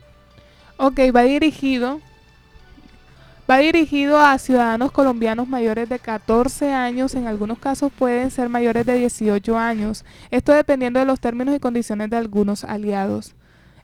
Ok, 0.76 1.00
va 1.14 1.22
dirigido 1.22 2.00
Va 3.48 3.58
dirigido 3.58 4.18
a 4.18 4.36
ciudadanos 4.38 4.90
colombianos 4.90 5.46
mayores 5.46 5.88
de 5.88 6.00
14 6.00 6.72
años, 6.72 7.14
en 7.14 7.28
algunos 7.28 7.60
casos 7.60 7.92
pueden 7.96 8.32
ser 8.32 8.48
mayores 8.48 8.84
de 8.84 8.94
18 8.94 9.56
años, 9.56 10.04
esto 10.32 10.52
dependiendo 10.52 10.98
de 10.98 11.06
los 11.06 11.20
términos 11.20 11.54
y 11.54 11.60
condiciones 11.60 12.10
de 12.10 12.16
algunos 12.16 12.64
aliados. 12.64 13.36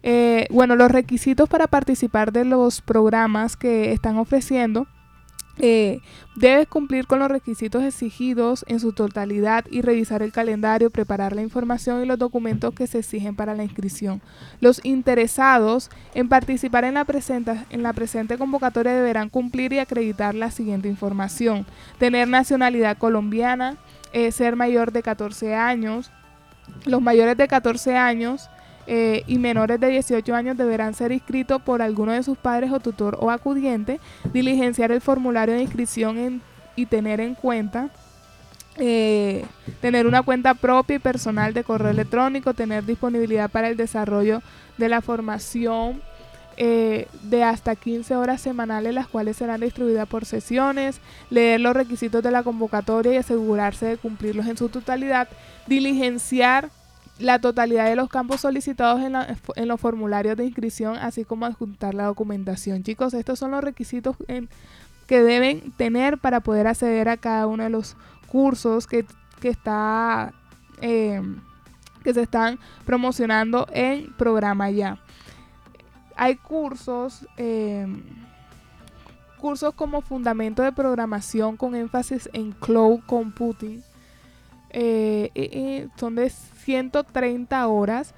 Eh, 0.02 0.46
bueno, 0.50 0.76
los 0.76 0.90
requisitos 0.90 1.48
para 1.48 1.66
participar 1.66 2.32
de 2.32 2.44
los 2.44 2.80
programas 2.80 3.56
que 3.56 3.92
están 3.92 4.18
ofreciendo 4.18 4.86
eh, 5.58 6.00
debes 6.34 6.66
cumplir 6.66 7.06
con 7.06 7.18
los 7.18 7.30
requisitos 7.30 7.82
exigidos 7.82 8.64
en 8.68 8.80
su 8.80 8.94
totalidad 8.94 9.66
y 9.70 9.82
revisar 9.82 10.22
el 10.22 10.32
calendario, 10.32 10.90
preparar 10.90 11.34
la 11.34 11.42
información 11.42 12.02
y 12.02 12.06
los 12.06 12.18
documentos 12.18 12.72
que 12.74 12.86
se 12.86 13.00
exigen 13.00 13.36
para 13.36 13.54
la 13.54 13.62
inscripción. 13.62 14.22
Los 14.60 14.80
interesados 14.82 15.90
en 16.14 16.28
participar 16.28 16.84
en 16.84 16.94
la, 16.94 17.06
en 17.70 17.82
la 17.82 17.92
presente 17.92 18.38
convocatoria 18.38 18.94
deberán 18.94 19.28
cumplir 19.28 19.74
y 19.74 19.78
acreditar 19.78 20.34
la 20.34 20.50
siguiente 20.50 20.88
información. 20.88 21.66
Tener 21.98 22.28
nacionalidad 22.28 22.96
colombiana, 22.96 23.76
eh, 24.14 24.32
ser 24.32 24.56
mayor 24.56 24.90
de 24.90 25.02
14 25.02 25.54
años, 25.54 26.10
los 26.86 27.02
mayores 27.02 27.36
de 27.36 27.46
14 27.46 27.96
años 27.96 28.48
eh, 28.86 29.22
y 29.26 29.38
menores 29.38 29.78
de 29.78 29.88
18 29.88 30.34
años 30.34 30.56
deberán 30.56 30.94
ser 30.94 31.12
inscritos 31.12 31.62
por 31.62 31.82
alguno 31.82 32.12
de 32.12 32.22
sus 32.22 32.36
padres 32.36 32.72
o 32.72 32.80
tutor 32.80 33.16
o 33.20 33.30
acudiente, 33.30 34.00
diligenciar 34.32 34.92
el 34.92 35.00
formulario 35.00 35.54
de 35.54 35.62
inscripción 35.62 36.42
y 36.74 36.86
tener 36.86 37.20
en 37.20 37.34
cuenta 37.34 37.90
eh, 38.78 39.44
tener 39.82 40.06
una 40.06 40.22
cuenta 40.22 40.54
propia 40.54 40.96
y 40.96 40.98
personal 40.98 41.52
de 41.52 41.62
correo 41.62 41.90
electrónico, 41.90 42.54
tener 42.54 42.86
disponibilidad 42.86 43.50
para 43.50 43.68
el 43.68 43.76
desarrollo 43.76 44.40
de 44.78 44.88
la 44.88 45.02
formación 45.02 46.00
eh, 46.56 47.06
de 47.22 47.44
hasta 47.44 47.76
15 47.76 48.16
horas 48.16 48.40
semanales, 48.40 48.94
las 48.94 49.08
cuales 49.08 49.36
serán 49.36 49.60
distribuidas 49.60 50.08
por 50.08 50.24
sesiones, 50.24 51.00
leer 51.28 51.60
los 51.60 51.74
requisitos 51.74 52.22
de 52.22 52.30
la 52.30 52.42
convocatoria 52.42 53.12
y 53.12 53.16
asegurarse 53.16 53.86
de 53.86 53.96
cumplirlos 53.98 54.46
en 54.46 54.56
su 54.56 54.70
totalidad, 54.70 55.28
diligenciar 55.66 56.70
la 57.24 57.40
totalidad 57.40 57.86
de 57.86 57.96
los 57.96 58.08
campos 58.08 58.40
solicitados 58.40 59.00
en, 59.02 59.68
los 59.68 59.80
formularios 59.80 60.36
de 60.36 60.44
inscripción, 60.44 60.96
así 60.96 61.24
como 61.24 61.46
adjuntar 61.46 61.94
la 61.94 62.04
documentación. 62.04 62.82
Chicos, 62.82 63.14
estos 63.14 63.38
son 63.38 63.50
los 63.52 63.62
requisitos 63.62 64.16
que 65.06 65.22
deben 65.22 65.72
tener 65.72 66.18
para 66.18 66.40
poder 66.40 66.66
acceder 66.66 67.08
a 67.08 67.16
cada 67.16 67.46
uno 67.46 67.64
de 67.64 67.70
los 67.70 67.96
cursos 68.28 68.86
que, 68.86 69.04
está, 69.42 70.32
em, 70.80 71.40
que 72.02 72.14
se 72.14 72.22
están 72.22 72.58
promocionando 72.86 73.66
en 73.72 74.12
programa 74.14 74.70
ya. 74.70 74.98
Hay 76.16 76.36
cursos, 76.36 77.26
em, 77.36 78.02
cursos 79.38 79.74
como 79.74 80.02
fundamento 80.02 80.62
de 80.62 80.72
programación 80.72 81.56
con 81.56 81.74
énfasis 81.74 82.30
en 82.32 82.52
cloud 82.52 83.00
computing. 83.06 83.82
Eh, 84.72 85.88
son 85.96 86.14
de 86.14 86.30
130 86.30 87.66
horas. 87.66 88.14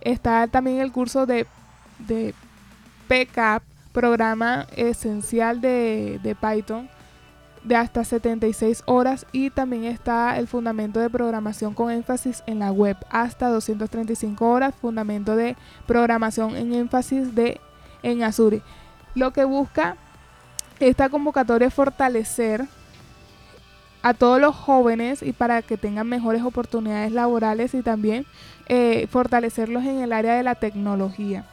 Está 0.00 0.46
también 0.46 0.80
el 0.80 0.92
curso 0.92 1.26
de, 1.26 1.46
de 1.98 2.34
programa 3.92 4.66
esencial 4.76 5.60
de, 5.60 6.20
de 6.22 6.34
Python, 6.34 6.88
de 7.64 7.76
hasta 7.76 8.04
76 8.04 8.82
horas. 8.86 9.26
Y 9.32 9.50
también 9.50 9.84
está 9.84 10.38
el 10.38 10.46
fundamento 10.46 11.00
de 11.00 11.10
programación 11.10 11.74
con 11.74 11.90
énfasis 11.90 12.42
en 12.46 12.60
la 12.60 12.72
web, 12.72 12.96
hasta 13.10 13.48
235 13.48 14.48
horas. 14.48 14.74
Fundamento 14.80 15.34
de 15.34 15.56
programación 15.86 16.56
en 16.56 16.74
énfasis 16.74 17.34
de 17.34 17.60
en 18.02 18.22
Azure. 18.22 18.62
Lo 19.14 19.32
que 19.32 19.44
busca 19.44 19.96
esta 20.78 21.08
convocatoria 21.08 21.68
es 21.68 21.74
fortalecer 21.74 22.66
a 24.06 24.14
todos 24.14 24.40
los 24.40 24.54
jóvenes 24.54 25.20
y 25.20 25.32
para 25.32 25.62
que 25.62 25.76
tengan 25.76 26.08
mejores 26.08 26.44
oportunidades 26.44 27.10
laborales 27.10 27.74
y 27.74 27.82
también 27.82 28.24
eh, 28.68 29.08
fortalecerlos 29.10 29.82
en 29.82 29.98
el 29.98 30.12
área 30.12 30.36
de 30.36 30.44
la 30.44 30.54
tecnología. 30.54 31.44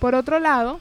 Por 0.00 0.14
otro 0.14 0.38
lado, 0.38 0.80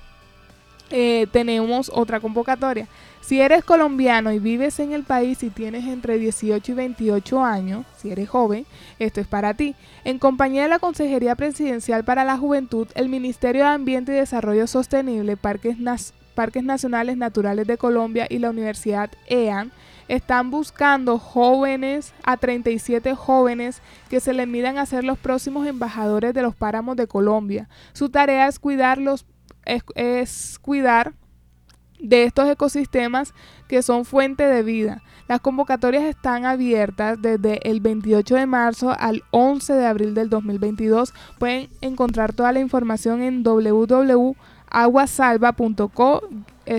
eh, 0.90 1.28
tenemos 1.34 1.92
otra 1.94 2.22
convocatoria. 2.22 2.88
Si 3.20 3.42
eres 3.42 3.66
colombiano 3.66 4.32
y 4.32 4.40
vives 4.40 4.80
en 4.80 4.94
el 4.94 5.04
país 5.04 5.44
y 5.44 5.50
tienes 5.50 5.84
entre 5.84 6.18
18 6.18 6.72
y 6.72 6.76
28 6.76 7.44
años, 7.44 7.86
si 7.98 8.10
eres 8.10 8.30
joven, 8.30 8.66
esto 8.98 9.20
es 9.20 9.28
para 9.28 9.54
ti. 9.54 9.76
En 10.06 10.20
compañía 10.20 10.64
de 10.64 10.70
la 10.70 10.80
Consejería 10.80 11.36
Presidencial 11.36 12.06
para 12.06 12.24
la 12.24 12.38
Juventud, 12.38 12.88
el 12.96 13.10
Ministerio 13.10 13.64
de 13.64 13.72
Ambiente 13.72 14.14
y 14.14 14.16
Desarrollo 14.16 14.66
Sostenible, 14.66 15.36
Parques, 15.36 15.76
Parques 16.36 16.64
Nacionales 16.64 17.18
Naturales 17.18 17.68
de 17.68 17.78
Colombia 17.78 18.28
y 18.30 18.40
la 18.40 18.50
Universidad 18.50 19.10
EAN 19.28 19.74
están 20.08 20.52
buscando 20.52 21.20
jóvenes, 21.20 22.14
a 22.24 22.38
37 22.38 23.16
jóvenes 23.16 23.82
que 24.10 24.20
se 24.20 24.34
le 24.34 24.46
midan 24.46 24.78
a 24.78 24.86
ser 24.86 25.04
los 25.04 25.18
próximos 25.18 25.68
embajadores 25.68 26.34
de 26.34 26.42
los 26.42 26.56
páramos 26.56 26.96
de 26.96 27.08
Colombia. 27.08 27.70
Su 27.94 28.10
tarea 28.10 28.48
es 28.48 28.60
cuidarlos, 28.60 29.26
es 29.66 30.60
cuidar 30.60 31.14
de 32.00 32.24
estos 32.24 32.48
ecosistemas 32.48 33.34
que 33.68 33.82
son 33.82 34.06
fuente 34.06 34.44
de 34.44 34.64
vida. 34.64 35.04
Las 35.28 35.42
convocatorias 35.42 36.04
están 36.04 36.46
abiertas 36.46 37.22
desde 37.22 37.60
el 37.70 37.82
28 37.82 38.36
de 38.36 38.46
marzo 38.46 38.96
al 38.98 39.24
11 39.32 39.74
de 39.74 39.86
abril 39.86 40.14
del 40.14 40.30
2022. 40.30 41.14
Pueden 41.38 41.68
encontrar 41.82 42.32
toda 42.34 42.54
la 42.54 42.62
información 42.62 43.22
en 43.22 43.44
www.aguasalva.co 43.44 46.22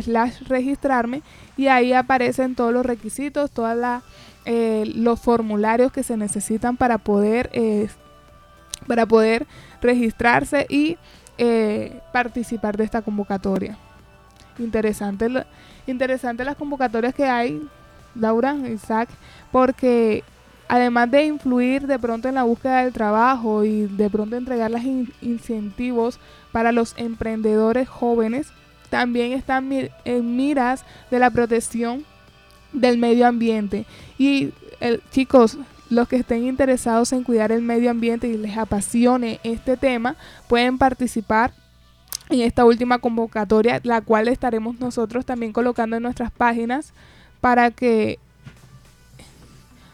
slash 0.03 0.43
registrarme 0.49 1.23
y 1.59 1.67
ahí 1.67 1.93
aparecen 1.93 2.55
todos 2.55 2.73
los 2.73 2.87
requisitos, 2.87 3.51
todos 3.51 3.77
eh, 4.45 4.91
los 4.95 5.21
formularios 5.21 5.91
que 5.91 6.05
se 6.05 6.17
necesitan 6.17 6.77
para 6.77 6.99
poder, 6.99 7.51
eh, 7.53 7.89
para 8.87 9.05
poder 9.07 9.45
registrarse 9.83 10.67
y 10.71 10.97
eh, 11.37 12.01
participar 12.13 12.77
de 12.77 12.85
esta 12.85 13.03
convocatoria. 13.03 13.77
Interesante, 14.61 15.29
interesante 15.89 16.45
las 16.45 16.57
convocatorias 16.57 17.13
que 17.13 17.25
hay, 17.25 17.61
Laura, 18.15 18.55
Isaac, 18.55 19.09
porque 19.51 20.23
además 20.69 21.11
de 21.11 21.25
influir 21.25 21.89
de 21.89 21.99
pronto 21.99 22.29
en 22.29 22.37
la 22.37 22.45
búsqueda 22.45 22.85
del 22.85 22.93
trabajo 22.93 23.65
y 23.65 23.87
de 23.87 24.09
pronto 24.09 24.37
entregar 24.37 24.71
los 24.71 24.83
incentivos 25.21 26.21
para 26.53 26.71
los 26.71 26.95
emprendedores 26.99 27.89
jóvenes, 27.89 28.53
también 28.91 29.33
están 29.33 29.71
en 30.05 30.37
miras 30.37 30.85
de 31.11 31.19
la 31.19 31.31
protección 31.31 32.05
del 32.73 32.99
medio 32.99 33.27
ambiente. 33.27 33.87
Y 34.19 34.53
chicos, 35.11 35.59
los 35.91 36.09
que 36.09 36.17
estén 36.17 36.47
interesados 36.47 37.13
en 37.13 37.25
cuidar 37.25 37.51
el 37.53 37.63
medio 37.63 37.91
ambiente 37.91 38.29
y 38.29 38.37
les 38.37 38.57
apasione 38.59 39.41
este 39.43 39.77
tema, 39.77 40.17
pueden 40.49 40.79
participar 40.79 41.53
en 42.29 42.41
esta 42.41 42.65
última 42.65 42.99
convocatoria, 42.99 43.81
la 43.85 44.03
cual 44.03 44.29
estaremos 44.29 44.79
nosotros 44.81 45.25
también 45.25 45.53
colocando 45.53 45.97
en 45.97 46.03
nuestras 46.03 46.31
páginas 46.31 46.93
para 47.41 47.71
que 47.71 48.19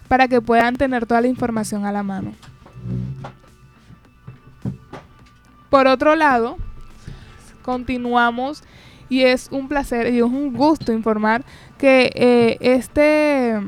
para 0.09 0.29
que 0.29 0.41
puedan 0.41 0.77
tener 0.77 1.07
toda 1.07 1.21
la 1.21 1.29
información 1.29 1.87
a 1.87 1.93
la 1.93 2.03
mano. 2.03 2.35
Por 5.71 5.87
otro 5.87 6.15
lado, 6.15 6.57
continuamos 7.63 8.63
y 9.09 9.23
es 9.23 9.49
un 9.51 9.69
placer 9.69 10.13
y 10.13 10.19
es 10.19 10.25
un 10.25 10.53
gusto 10.53 10.93
informar 10.93 11.45
que 11.79 12.11
eh, 12.15 12.57
este 12.61 13.61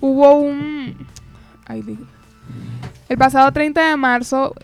hubo 0.00 0.34
un 0.34 1.06
el 3.08 3.18
pasado 3.18 3.52
30 3.52 3.90
de 3.90 3.96
marzo 3.96 4.54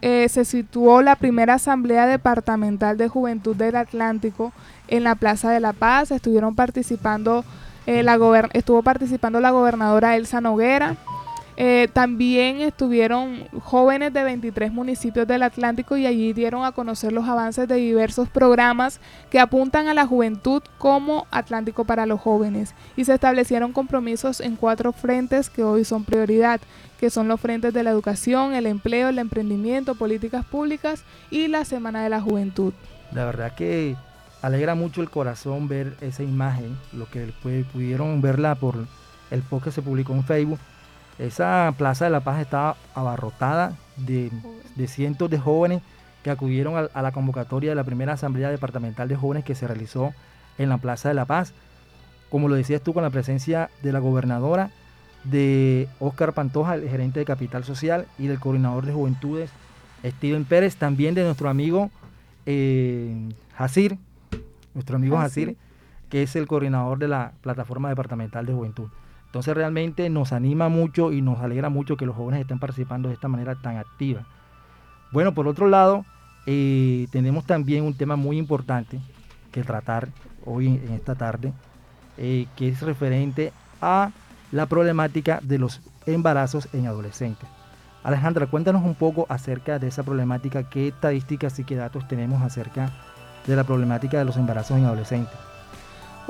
eh, 0.00 0.28
se 0.28 0.44
situó 0.44 1.02
la 1.02 1.16
primera 1.16 1.54
Asamblea 1.54 2.06
Departamental 2.06 2.96
de 2.96 3.08
Juventud 3.08 3.56
del 3.56 3.76
Atlántico 3.76 4.52
en 4.86 5.04
la 5.04 5.14
Plaza 5.16 5.50
de 5.50 5.60
la 5.60 5.72
Paz. 5.72 6.10
Estuvieron 6.10 6.54
participando, 6.54 7.44
eh, 7.86 8.02
la 8.02 8.18
estuvo 8.52 8.82
participando 8.82 9.40
la 9.40 9.50
gobernadora 9.50 10.16
Elsa 10.16 10.40
Noguera. 10.40 10.96
Eh, 11.60 11.88
también 11.92 12.60
estuvieron 12.60 13.48
jóvenes 13.64 14.12
de 14.12 14.22
23 14.22 14.72
municipios 14.72 15.26
del 15.26 15.42
Atlántico 15.42 15.96
y 15.96 16.06
allí 16.06 16.32
dieron 16.32 16.64
a 16.64 16.70
conocer 16.70 17.10
los 17.10 17.26
avances 17.26 17.66
de 17.66 17.74
diversos 17.74 18.28
programas 18.28 19.00
que 19.28 19.40
apuntan 19.40 19.88
a 19.88 19.94
la 19.94 20.06
juventud 20.06 20.62
como 20.78 21.26
Atlántico 21.32 21.84
para 21.84 22.06
los 22.06 22.20
jóvenes 22.20 22.76
y 22.94 23.06
se 23.06 23.14
establecieron 23.14 23.72
compromisos 23.72 24.40
en 24.40 24.54
cuatro 24.54 24.92
frentes 24.92 25.50
que 25.50 25.64
hoy 25.64 25.84
son 25.84 26.04
prioridad, 26.04 26.60
que 27.00 27.10
son 27.10 27.26
los 27.26 27.40
frentes 27.40 27.74
de 27.74 27.82
la 27.82 27.90
educación, 27.90 28.54
el 28.54 28.66
empleo, 28.66 29.08
el 29.08 29.18
emprendimiento, 29.18 29.96
políticas 29.96 30.46
públicas 30.46 31.02
y 31.28 31.48
la 31.48 31.64
Semana 31.64 32.04
de 32.04 32.10
la 32.10 32.20
Juventud. 32.20 32.72
La 33.12 33.24
verdad 33.24 33.56
que 33.56 33.96
alegra 34.42 34.76
mucho 34.76 35.02
el 35.02 35.10
corazón 35.10 35.66
ver 35.66 35.96
esa 36.02 36.22
imagen, 36.22 36.78
lo 36.92 37.10
que 37.10 37.32
pudieron 37.72 38.22
verla 38.22 38.54
por 38.54 38.76
el 39.32 39.42
post 39.42 39.64
que 39.64 39.72
se 39.72 39.82
publicó 39.82 40.12
en 40.12 40.22
Facebook 40.22 40.60
esa 41.18 41.74
Plaza 41.76 42.04
de 42.04 42.10
la 42.10 42.20
Paz 42.20 42.40
estaba 42.40 42.76
abarrotada 42.94 43.76
de, 43.96 44.30
cientos 44.86 45.30
de 45.30 45.38
jóvenes 45.38 45.82
que 46.22 46.30
acudieron 46.30 46.88
a, 46.92 47.02
la 47.02 47.12
convocatoria 47.12 47.70
de 47.70 47.76
la 47.76 47.84
primera 47.84 48.14
Asamblea 48.14 48.50
Departamental 48.50 49.08
de 49.08 49.16
Jóvenes 49.16 49.44
que 49.44 49.54
se 49.54 49.66
realizó 49.66 50.12
en 50.58 50.68
la 50.68 50.78
Plaza 50.78 51.08
de 51.08 51.14
la 51.14 51.24
Paz. 51.24 51.52
Como 52.30 52.48
lo 52.48 52.54
decías 52.54 52.82
tú, 52.82 52.92
con 52.92 53.02
la 53.02 53.10
presencia 53.10 53.70
de 53.82 53.92
la 53.92 53.98
gobernadora, 54.00 54.70
de 55.24 55.88
Óscar 55.98 56.34
Pantoja, 56.34 56.74
el 56.74 56.88
gerente 56.88 57.20
de 57.20 57.26
Capital 57.26 57.64
Social, 57.64 58.06
y 58.18 58.26
del 58.26 58.38
coordinador 58.38 58.86
de 58.86 58.92
Juventudes, 58.92 59.50
Steven 60.04 60.44
Pérez, 60.44 60.76
también 60.76 61.14
de 61.14 61.24
nuestro 61.24 61.48
amigo 61.48 61.90
eh, 62.50 63.14
nuestro 64.72 64.96
amigo 64.96 65.18
Jacir, 65.18 65.56
que 66.08 66.22
es 66.22 66.34
el 66.36 66.46
coordinador 66.46 66.98
de 66.98 67.08
la 67.08 67.32
Plataforma 67.42 67.90
Departamental 67.90 68.46
de 68.46 68.54
Juventud. 68.54 68.88
Entonces 69.28 69.54
realmente 69.54 70.08
nos 70.08 70.32
anima 70.32 70.70
mucho 70.70 71.12
y 71.12 71.20
nos 71.20 71.38
alegra 71.40 71.68
mucho 71.68 71.98
que 71.98 72.06
los 72.06 72.16
jóvenes 72.16 72.40
estén 72.40 72.58
participando 72.58 73.08
de 73.08 73.14
esta 73.14 73.28
manera 73.28 73.54
tan 73.56 73.76
activa. 73.76 74.22
Bueno, 75.12 75.34
por 75.34 75.46
otro 75.46 75.68
lado, 75.68 76.06
eh, 76.46 77.06
tenemos 77.12 77.44
también 77.44 77.84
un 77.84 77.94
tema 77.94 78.16
muy 78.16 78.38
importante 78.38 78.98
que 79.52 79.62
tratar 79.62 80.08
hoy 80.46 80.68
en 80.68 80.92
esta 80.94 81.14
tarde, 81.14 81.52
eh, 82.16 82.46
que 82.56 82.68
es 82.68 82.80
referente 82.80 83.52
a 83.82 84.12
la 84.50 84.64
problemática 84.64 85.40
de 85.42 85.58
los 85.58 85.82
embarazos 86.06 86.68
en 86.72 86.86
adolescentes. 86.86 87.48
Alejandra, 88.02 88.46
cuéntanos 88.46 88.82
un 88.82 88.94
poco 88.94 89.26
acerca 89.28 89.78
de 89.78 89.88
esa 89.88 90.04
problemática, 90.04 90.70
qué 90.70 90.88
estadísticas 90.88 91.58
y 91.58 91.64
qué 91.64 91.76
datos 91.76 92.08
tenemos 92.08 92.42
acerca 92.42 92.92
de 93.46 93.56
la 93.56 93.64
problemática 93.64 94.18
de 94.18 94.24
los 94.24 94.38
embarazos 94.38 94.78
en 94.78 94.86
adolescentes. 94.86 95.36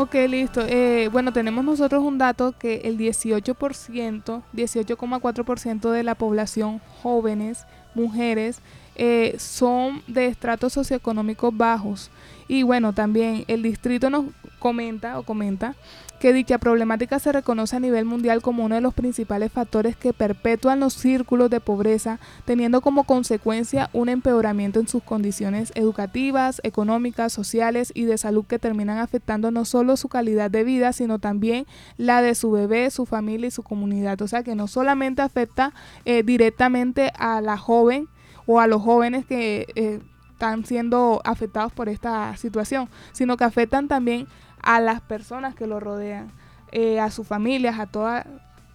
Ok, 0.01 0.15
listo. 0.29 0.61
Eh, 0.65 1.09
bueno, 1.11 1.33
tenemos 1.33 1.65
nosotros 1.65 2.05
un 2.05 2.19
dato 2.19 2.55
que 2.57 2.83
el 2.85 2.97
18%, 2.97 4.43
18,4% 4.55 5.91
de 5.91 6.03
la 6.05 6.15
población 6.15 6.81
jóvenes, 7.03 7.67
mujeres, 7.97 8.61
eh, 8.95 9.35
son 9.41 10.01
de 10.07 10.27
estratos 10.27 10.75
socioeconómicos 10.75 11.57
bajos. 11.57 12.13
Y 12.47 12.63
bueno, 12.63 12.93
también 12.93 13.43
el 13.49 13.65
distrito 13.65 14.09
nos 14.09 14.27
comenta 14.61 15.19
o 15.19 15.25
comenta 15.25 15.75
que 16.19 16.33
dicha 16.33 16.59
problemática 16.59 17.19
se 17.19 17.33
reconoce 17.33 17.77
a 17.77 17.81
nivel 17.81 18.05
mundial 18.05 18.43
como 18.43 18.65
uno 18.65 18.75
de 18.75 18.81
los 18.81 18.95
principales 18.95 19.53
factores 19.53 19.97
que 19.97 20.13
perpetúan 20.13 20.81
los 20.81 20.95
círculos 20.95 21.51
de 21.51 21.61
pobreza, 21.61 22.19
teniendo 22.45 22.81
como 22.81 23.05
consecuencia 23.05 23.89
un 23.93 24.09
empeoramiento 24.09 24.81
en 24.81 24.89
sus 24.89 25.03
condiciones 25.03 25.73
educativas, 25.75 26.61
económicas, 26.65 27.33
sociales 27.33 27.93
y 27.95 28.05
de 28.05 28.19
salud 28.19 28.45
que 28.45 28.59
terminan 28.59 28.99
afectando 28.99 29.51
no 29.51 29.65
solo 29.65 29.97
su 29.97 30.09
calidad 30.09 30.51
de 30.51 30.65
vida, 30.65 30.93
sino 30.93 31.19
también 31.19 31.67
la 31.97 32.23
de 32.23 32.35
su 32.35 32.51
bebé, 32.51 32.91
su 32.91 33.07
familia 33.07 33.49
y 33.49 33.53
su 33.53 33.63
comunidad. 33.63 34.21
O 34.23 34.29
sea 34.29 34.43
que 34.43 34.55
no 34.55 34.67
solamente 34.67 35.23
afecta 35.23 35.73
eh, 36.05 36.23
directamente 36.23 37.13
a 37.19 37.41
la 37.41 37.57
joven 37.57 38.09
o 38.47 38.61
a 38.61 38.67
los 38.67 38.83
jóvenes 38.83 39.27
que... 39.27 39.67
Eh, 39.75 40.01
están 40.39 40.65
siendo 40.65 41.21
afectados 41.25 41.73
por 41.73 41.89
esta 41.89 42.37
situación, 42.37 42.89
sino 43.11 43.37
que 43.37 43.43
afectan 43.43 43.89
también 43.89 44.29
a 44.63 44.81
las 44.81 45.01
personas 45.01 45.55
que 45.55 45.67
lo 45.67 45.81
rodean, 45.81 46.31
eh, 46.73 47.01
a 47.01 47.11
sus 47.11 47.27
familias, 47.27 47.79
a 47.79 47.87
toda 47.87 48.27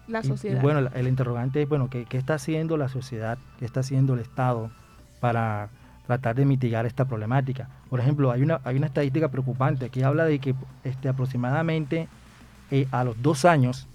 la 0.06 0.22
sociedad. 0.22 0.60
bueno, 0.60 0.90
el 0.94 1.08
interrogante 1.08 1.62
es, 1.62 1.68
bueno, 1.68 1.88
¿qué, 1.88 2.06
está 2.10 2.34
haciendo 2.34 2.76
la 2.76 2.88
sociedad, 2.88 3.38
qué 3.58 3.64
está 3.64 3.80
haciendo 3.80 4.14
el 4.14 4.20
Estado 4.20 4.70
para 5.20 5.70
tratar 6.06 6.34
de 6.34 6.44
mitigar 6.44 6.86
esta 6.86 7.06
problemática? 7.06 7.68
Por 7.88 8.00
ejemplo, 8.00 8.30
hay 8.30 8.42
una, 8.42 8.60
hay 8.64 8.76
una 8.76 8.86
estadística 8.86 9.28
preocupante 9.28 9.88
que 9.90 10.04
habla 10.04 10.24
de 10.24 10.38
que 10.38 10.54
este, 10.82 11.08
aproximadamente 11.08 12.08
eh, 12.70 12.86
a 12.90 13.04
los 13.04 13.20
dos 13.22 13.44
años 13.44 13.86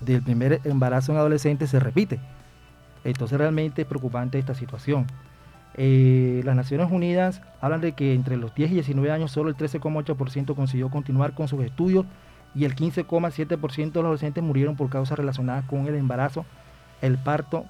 del 0.00 0.22
primer 0.22 0.60
embarazo 0.64 1.12
en 1.12 1.18
adolescente 1.18 1.66
se 1.66 1.80
repite. 1.80 2.18
Entonces 3.04 3.38
realmente 3.38 3.82
es 3.82 3.88
preocupante 3.88 4.38
esta 4.38 4.54
situación. 4.54 5.06
Eh, 5.78 6.40
las 6.44 6.56
Naciones 6.56 6.90
Unidas 6.90 7.42
hablan 7.60 7.82
de 7.82 7.92
que 7.92 8.14
entre 8.14 8.38
los 8.38 8.54
10 8.54 8.70
y 8.70 8.74
19 8.74 9.10
años 9.10 9.30
solo 9.30 9.50
el 9.50 9.56
13,8% 9.56 10.54
consiguió 10.54 10.88
continuar 10.88 11.34
con 11.34 11.48
sus 11.48 11.62
estudios 11.64 12.06
y 12.54 12.64
el 12.64 12.74
15,7% 12.74 13.76
de 13.76 13.84
los 13.84 14.04
adolescentes 14.04 14.42
murieron 14.42 14.76
por 14.76 14.88
causas 14.88 15.18
relacionadas 15.18 15.66
con 15.66 15.86
el 15.86 15.94
embarazo, 15.94 16.46
el 17.02 17.18
parto, 17.18 17.66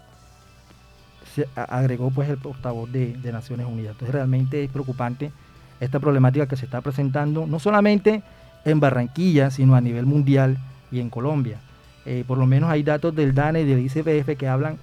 se 1.35 1.49
agregó 1.57 2.11
pues 2.11 2.29
el 2.29 2.39
portavoz 2.39 2.91
de, 2.93 3.19
Naciones 3.33 3.67
Unidas. 3.67 3.93
Entonces 3.93 4.15
realmente 4.15 4.63
es 4.63 4.71
preocupante 4.71 5.33
esta 5.81 5.99
problemática 5.99 6.47
que 6.47 6.57
se 6.57 6.65
está 6.65 6.81
presentando, 6.81 7.47
no 7.47 7.59
solamente 7.59 8.23
en 8.65 8.79
Barranquilla, 8.79 9.51
sino 9.51 9.75
a 9.75 9.81
nivel 9.81 10.07
mundial 10.07 10.59
y 10.93 11.01
en 11.01 11.11
Colombia. 11.11 11.59
Eh, 12.07 12.23
por 12.27 12.39
lo 12.39 12.47
menos 12.47 12.71
hay 12.71 12.85
datos 12.85 13.15
del 13.17 13.35
DANE 13.35 13.63
y 13.63 13.65
del 13.65 13.81
ICBF 13.81 14.39
que 14.39 14.47
hablan 14.47 14.79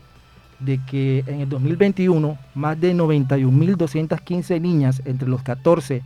de 0.65 0.79
que 0.85 1.23
en 1.27 1.41
el 1.41 1.49
2021 1.49 2.37
más 2.55 2.79
de 2.79 2.93
91.215 2.93 4.61
niñas 4.61 5.01
entre 5.05 5.27
los 5.27 5.43
14 5.43 6.01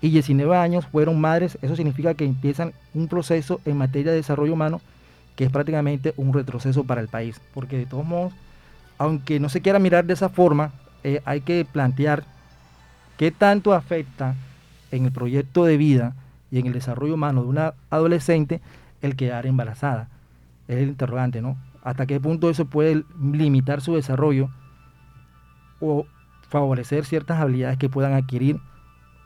y 0.00 0.10
19 0.10 0.56
años 0.56 0.86
fueron 0.86 1.20
madres, 1.20 1.58
eso 1.62 1.76
significa 1.76 2.14
que 2.14 2.24
empiezan 2.24 2.72
un 2.94 3.08
proceso 3.08 3.60
en 3.64 3.78
materia 3.78 4.10
de 4.10 4.18
desarrollo 4.18 4.52
humano 4.52 4.80
que 5.36 5.44
es 5.44 5.50
prácticamente 5.50 6.12
un 6.16 6.32
retroceso 6.32 6.84
para 6.84 7.00
el 7.00 7.08
país, 7.08 7.40
porque 7.54 7.78
de 7.78 7.86
todos 7.86 8.04
modos, 8.04 8.34
aunque 8.98 9.40
no 9.40 9.48
se 9.48 9.62
quiera 9.62 9.78
mirar 9.78 10.04
de 10.04 10.12
esa 10.12 10.28
forma, 10.28 10.72
eh, 11.04 11.22
hay 11.24 11.40
que 11.40 11.64
plantear 11.64 12.24
qué 13.16 13.30
tanto 13.30 13.72
afecta 13.72 14.34
en 14.90 15.06
el 15.06 15.12
proyecto 15.12 15.64
de 15.64 15.76
vida 15.78 16.14
y 16.50 16.58
en 16.58 16.66
el 16.66 16.74
desarrollo 16.74 17.14
humano 17.14 17.42
de 17.42 17.48
una 17.48 17.74
adolescente 17.88 18.60
el 19.00 19.16
quedar 19.16 19.46
embarazada. 19.46 20.08
Es 20.68 20.76
el 20.76 20.88
interrogante, 20.88 21.40
¿no? 21.40 21.56
Hasta 21.82 22.06
qué 22.06 22.20
punto 22.20 22.48
eso 22.48 22.66
puede 22.66 23.04
limitar 23.20 23.80
su 23.80 23.96
desarrollo 23.96 24.48
o 25.80 26.06
favorecer 26.48 27.04
ciertas 27.04 27.40
habilidades 27.40 27.78
que 27.78 27.88
puedan 27.88 28.12
adquirir 28.12 28.60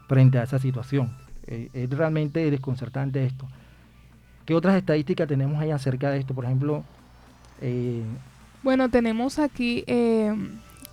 frente 0.08 0.38
a 0.38 0.44
esa 0.44 0.58
situación. 0.58 1.14
Eh, 1.46 1.68
es 1.72 1.88
realmente 1.90 2.50
desconcertante 2.50 3.24
esto. 3.24 3.46
¿Qué 4.46 4.54
otras 4.54 4.76
estadísticas 4.76 5.28
tenemos 5.28 5.60
ahí 5.60 5.70
acerca 5.70 6.10
de 6.10 6.18
esto? 6.18 6.34
Por 6.34 6.44
ejemplo... 6.44 6.82
Eh, 7.60 8.02
bueno, 8.62 8.88
tenemos 8.88 9.38
aquí 9.38 9.84
eh, 9.86 10.34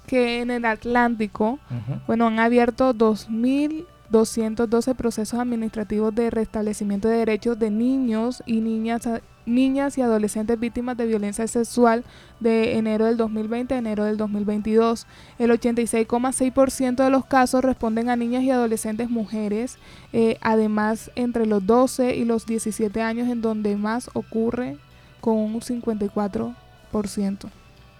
que 0.05 0.41
en 0.41 0.51
el 0.51 0.65
Atlántico, 0.65 1.59
bueno, 2.07 2.27
han 2.27 2.39
abierto 2.39 2.93
2.212 2.93 4.95
procesos 4.95 5.39
administrativos 5.39 6.13
de 6.13 6.29
restablecimiento 6.29 7.07
de 7.07 7.17
derechos 7.17 7.57
de 7.57 7.71
niños 7.71 8.43
y 8.45 8.61
niñas 8.61 9.07
niñas 9.45 9.97
y 9.97 10.01
adolescentes 10.01 10.59
víctimas 10.59 10.97
de 10.97 11.05
violencia 11.05 11.47
sexual 11.47 12.03
de 12.39 12.77
enero 12.77 13.05
del 13.05 13.17
2020 13.17 13.73
a 13.73 13.77
enero 13.77 14.03
del 14.05 14.17
2022. 14.17 15.07
El 15.39 15.51
86,6% 15.51 17.03
de 17.03 17.09
los 17.09 17.25
casos 17.25 17.63
responden 17.63 18.09
a 18.09 18.15
niñas 18.15 18.43
y 18.43 18.51
adolescentes 18.51 19.09
mujeres, 19.09 19.77
eh, 20.11 20.37
además 20.41 21.11
entre 21.15 21.45
los 21.45 21.65
12 21.65 22.15
y 22.15 22.25
los 22.25 22.45
17 22.45 23.01
años 23.01 23.29
en 23.29 23.41
donde 23.41 23.75
más 23.75 24.09
ocurre 24.13 24.77
con 25.21 25.37
un 25.37 25.61
54%. 25.61 27.49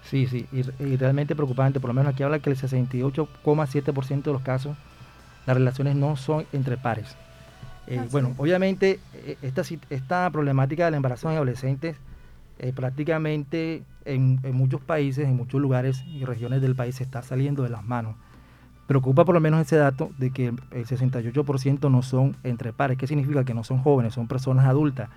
Sí, 0.09 0.27
sí, 0.27 0.45
y, 0.51 0.63
realmente 0.97 1.35
preocupante, 1.35 1.79
por 1.79 1.89
lo 1.89 1.93
menos 1.93 2.13
aquí 2.13 2.23
habla 2.23 2.39
que 2.39 2.49
el 2.49 2.57
68,7% 2.57 4.23
de 4.23 4.33
los 4.33 4.41
casos 4.41 4.75
las 5.45 5.55
relaciones 5.55 5.95
no 5.95 6.15
son 6.17 6.45
entre 6.51 6.77
pares. 6.77 7.15
Eh, 7.87 8.01
bueno, 8.11 8.33
obviamente 8.37 8.99
eh, 9.13 9.37
esta, 9.41 9.61
esta 9.89 10.29
problemática 10.29 10.85
del 10.85 10.93
embarazo 10.93 11.29
en 11.29 11.35
adolescentes 11.35 11.97
eh, 12.59 12.71
prácticamente 12.71 13.83
en, 14.05 14.39
muchos 14.53 14.79
países, 14.79 15.25
en 15.25 15.35
muchos 15.35 15.59
lugares 15.59 16.03
y 16.07 16.23
regiones 16.23 16.61
del 16.61 16.75
país 16.75 16.95
se 16.95 17.03
está 17.03 17.21
saliendo 17.21 17.63
de 17.63 17.69
las 17.69 17.83
manos. 17.83 18.15
Preocupa 18.87 19.25
por 19.25 19.33
lo 19.33 19.41
menos 19.41 19.59
ese 19.61 19.77
dato 19.77 20.11
de 20.17 20.31
que 20.31 20.47
el 20.47 20.85
68% 20.85 21.89
no 21.89 22.01
son 22.03 22.35
entre 22.43 22.73
pares. 22.73 22.97
¿Qué 22.97 23.07
significa? 23.07 23.43
Que 23.43 23.53
no 23.53 23.63
son 23.63 23.79
jóvenes, 23.79 24.13
son 24.13 24.27
personas 24.27 24.65
adultas. 24.65 25.09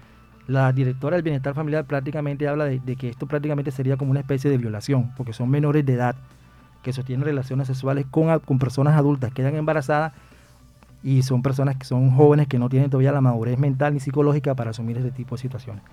La 0.47 0.73
directora 0.73 1.17
del 1.17 1.25
bienestar 1.25 1.55
familiar 1.55 1.85
prácticamente 1.85 2.49
habla 2.49 2.65
de, 2.65 2.97
que 2.97 3.09
esto 3.11 3.27
prácticamente 3.27 3.71
sería 3.71 3.97
como 3.97 4.13
una 4.13 4.21
especie 4.21 4.51
de 4.51 4.57
violación, 4.57 5.13
porque 5.17 5.33
son 5.33 5.51
menores 5.51 5.85
de 5.85 5.95
edad 5.95 6.17
que 6.83 6.93
sostienen 6.93 7.25
relaciones 7.25 7.67
sexuales 7.67 8.07
con, 8.11 8.39
con 8.41 8.59
personas 8.59 8.95
adultas, 8.97 9.33
quedan 9.33 9.57
embarazadas 9.57 10.13
y 11.07 11.23
son 11.23 11.41
personas 11.41 11.77
que 11.77 11.85
son 11.85 12.11
jóvenes 12.11 12.49
que 12.49 12.59
no 12.59 12.69
tienen 12.69 12.91
todavía 12.91 13.13
la 13.13 13.21
madurez 13.21 13.61
mental 13.61 13.95
ni 13.95 14.01
psicológica 14.01 14.57
para 14.57 14.71
asumir 14.71 14.99
ese 14.99 15.13
tipo 15.13 15.37
de 15.37 15.41
situaciones. 15.41 15.85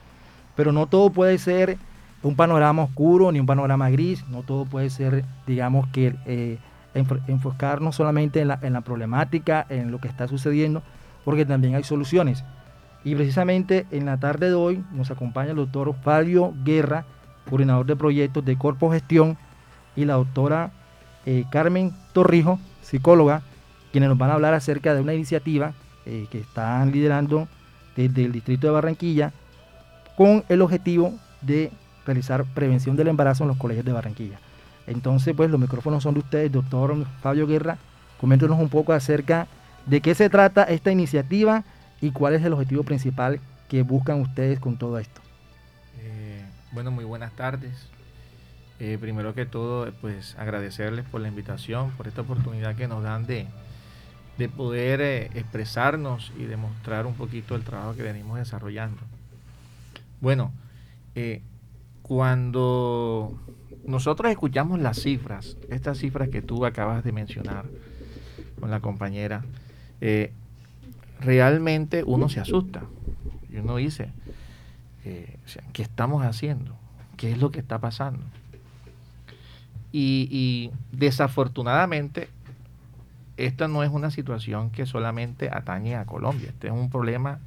Pero 0.55 0.71
no 0.71 0.87
todo 0.87 1.11
puede 1.11 1.37
ser 1.37 1.77
un 2.23 2.35
panorama 2.35 2.81
oscuro 2.81 3.31
ni 3.31 3.39
un 3.39 3.45
panorama 3.45 3.91
gris, 3.91 4.27
no 4.29 4.41
todo 4.41 4.65
puede 4.65 4.89
ser, 4.89 5.23
digamos, 5.45 5.85
que 5.89 6.15
eh, 6.25 6.57
enfocarnos 7.27 7.95
solamente 7.95 8.41
en 8.41 8.47
la, 8.47 8.57
en 8.63 8.73
la 8.73 8.81
problemática, 8.81 9.67
en 9.69 9.91
lo 9.91 10.01
que 10.01 10.07
está 10.07 10.27
sucediendo, 10.27 10.81
porque 11.23 11.45
también 11.45 11.75
hay 11.75 11.83
soluciones. 11.83 12.43
Y 13.03 13.13
precisamente 13.13 13.85
en 13.91 14.07
la 14.07 14.17
tarde 14.17 14.47
de 14.47 14.55
hoy 14.55 14.83
nos 14.93 15.11
acompaña 15.11 15.51
el 15.51 15.57
doctor 15.57 15.93
Fabio 16.01 16.55
Guerra, 16.63 17.05
coordinador 17.47 17.85
de 17.85 17.95
proyectos 17.95 18.43
de 18.45 18.57
Corpo 18.57 18.91
Gestión, 18.91 19.37
y 19.95 20.05
la 20.05 20.15
doctora 20.15 20.71
eh, 21.27 21.45
Carmen 21.51 21.91
Torrijo, 22.13 22.57
psicóloga, 22.81 23.43
quienes 23.93 24.09
nos 24.09 24.17
van 24.17 24.31
a 24.31 24.33
hablar 24.33 24.53
acerca 24.55 24.93
de 24.93 25.01
una 25.01 25.13
iniciativa 25.13 25.73
eh, 26.05 26.27
que 26.29 26.39
están 26.39 26.91
liderando 26.91 27.47
desde 27.95 28.25
el 28.25 28.31
distrito 28.31 28.67
de 28.67 28.73
Barranquilla 28.73 29.31
con 30.17 30.43
el 30.49 30.61
objetivo 30.61 31.13
de 31.41 31.71
realizar 32.05 32.43
prevención 32.43 32.95
del 32.97 33.07
embarazo 33.07 33.43
en 33.43 33.49
los 33.49 33.57
colegios 33.57 33.85
de 33.85 33.93
Barranquilla. 33.93 34.39
Entonces, 34.87 35.33
pues 35.35 35.49
los 35.49 35.59
micrófonos 35.59 36.03
son 36.03 36.15
de 36.15 36.21
ustedes, 36.21 36.51
doctor 36.51 37.05
Fabio 37.21 37.47
Guerra. 37.47 37.77
Coméntenos 38.19 38.59
un 38.59 38.67
poco 38.67 38.93
acerca 38.93 39.47
de 39.85 40.01
qué 40.01 40.15
se 40.15 40.29
trata 40.29 40.63
esta 40.63 40.91
iniciativa 40.91 41.63
y 42.01 42.11
cuál 42.11 42.33
es 42.33 42.43
el 42.43 42.53
objetivo 42.53 42.83
principal 42.83 43.39
que 43.69 43.83
buscan 43.83 44.21
ustedes 44.21 44.59
con 44.59 44.77
todo 44.77 44.97
esto. 44.97 45.21
Eh, 45.99 46.43
bueno, 46.71 46.91
muy 46.91 47.05
buenas 47.05 47.31
tardes. 47.33 47.89
Eh, 48.79 48.97
primero 48.99 49.33
que 49.33 49.45
todo, 49.45 49.91
pues 50.01 50.35
agradecerles 50.37 51.05
por 51.05 51.21
la 51.21 51.27
invitación, 51.27 51.91
por 51.91 52.07
esta 52.07 52.21
oportunidad 52.21 52.75
que 52.75 52.87
nos 52.87 53.03
dan 53.03 53.25
de, 53.25 53.47
de 54.37 54.49
poder 54.49 55.01
eh, 55.01 55.25
expresarnos 55.35 56.31
y 56.37 56.43
demostrar 56.45 57.05
un 57.05 57.13
poquito 57.13 57.55
el 57.55 57.63
trabajo 57.63 57.95
que 57.95 58.03
venimos 58.03 58.37
desarrollando. 58.37 58.99
Bueno, 60.21 60.51
eh, 61.15 61.41
cuando 62.01 63.37
nosotros 63.85 64.31
escuchamos 64.31 64.79
las 64.79 65.01
cifras, 65.01 65.57
estas 65.69 65.99
cifras 65.99 66.29
que 66.29 66.41
tú 66.41 66.65
acabas 66.65 67.03
de 67.03 67.11
mencionar 67.11 67.65
con 68.59 68.71
la 68.71 68.79
compañera, 68.79 69.43
eh, 70.01 70.31
realmente 71.19 72.03
uno 72.03 72.27
se 72.27 72.39
asusta 72.39 72.83
y 73.51 73.57
uno 73.57 73.75
dice, 73.75 74.09
¿qué 75.03 75.83
estamos 75.83 76.25
haciendo? 76.25 76.75
¿Qué 77.17 77.31
es 77.31 77.37
lo 77.37 77.51
que 77.51 77.59
está 77.59 77.79
pasando? 77.79 78.23
y 79.95 80.71
desafortunadamente 80.91 82.27
esta 83.37 83.67
no 83.67 83.83
es 83.83 83.89
una 83.89 84.11
situación 84.11 84.69
que 84.69 84.85
solamente 84.85 85.49
atañe 85.51 85.95
a 85.95 86.05
Colombia, 86.05 86.49
este 86.49 86.67
es 86.67 86.73
un 86.73 86.89
problema 86.89 87.39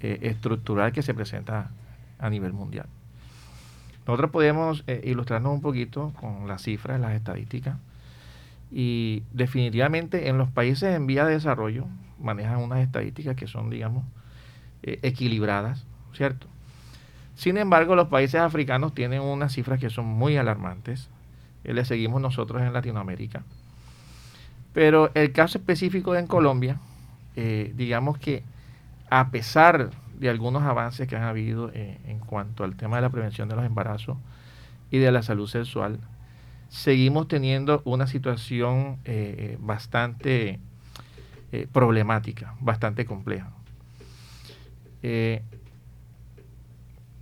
eh, 0.00 0.18
estructural 0.22 0.92
que 0.92 1.02
se 1.02 1.14
presenta 1.14 1.70
a 2.18 2.28
nivel 2.28 2.52
mundial. 2.52 2.86
Nosotros 4.06 4.32
podemos 4.32 4.82
eh, 4.88 5.00
ilustrarnos 5.04 5.52
un 5.52 5.60
poquito 5.60 6.12
con 6.20 6.48
las 6.48 6.62
cifras, 6.62 7.00
las 7.00 7.12
estadísticas, 7.12 7.76
y 8.72 9.22
definitivamente 9.32 10.28
en 10.28 10.38
los 10.38 10.50
países 10.50 10.94
en 10.96 11.06
vía 11.06 11.24
de 11.24 11.34
desarrollo 11.34 11.86
manejan 12.18 12.58
unas 12.58 12.80
estadísticas 12.80 13.36
que 13.36 13.46
son, 13.46 13.70
digamos, 13.70 14.04
eh, 14.82 14.98
equilibradas, 15.02 15.86
¿cierto? 16.14 16.48
Sin 17.36 17.56
embargo, 17.58 17.94
los 17.94 18.08
países 18.08 18.40
africanos 18.40 18.94
tienen 18.94 19.20
unas 19.20 19.52
cifras 19.52 19.78
que 19.78 19.90
son 19.90 20.06
muy 20.06 20.36
alarmantes. 20.36 21.08
le 21.64 21.84
seguimos 21.84 22.20
nosotros 22.20 22.60
en 22.62 22.72
Latinoamérica. 22.72 23.44
Pero 24.72 25.10
el 25.14 25.32
caso 25.32 25.58
específico 25.58 26.16
en 26.16 26.26
Colombia, 26.26 26.78
eh, 27.36 27.72
digamos 27.76 28.18
que 28.18 28.42
a 29.10 29.30
pesar 29.30 29.90
de 30.18 30.30
algunos 30.30 30.62
avances 30.62 31.08
que 31.08 31.16
han 31.16 31.24
habido 31.24 31.70
eh, 31.74 31.98
en 32.06 32.18
cuanto 32.18 32.64
al 32.64 32.76
tema 32.76 32.96
de 32.96 33.02
la 33.02 33.10
prevención 33.10 33.48
de 33.48 33.56
los 33.56 33.64
embarazos 33.64 34.16
y 34.90 34.98
de 34.98 35.12
la 35.12 35.22
salud 35.22 35.46
sexual, 35.46 35.98
seguimos 36.68 37.28
teniendo 37.28 37.82
una 37.84 38.06
situación 38.06 38.98
eh, 39.04 39.56
bastante 39.60 40.58
problemática, 41.70 42.54
bastante 42.60 43.04
compleja. 43.04 43.50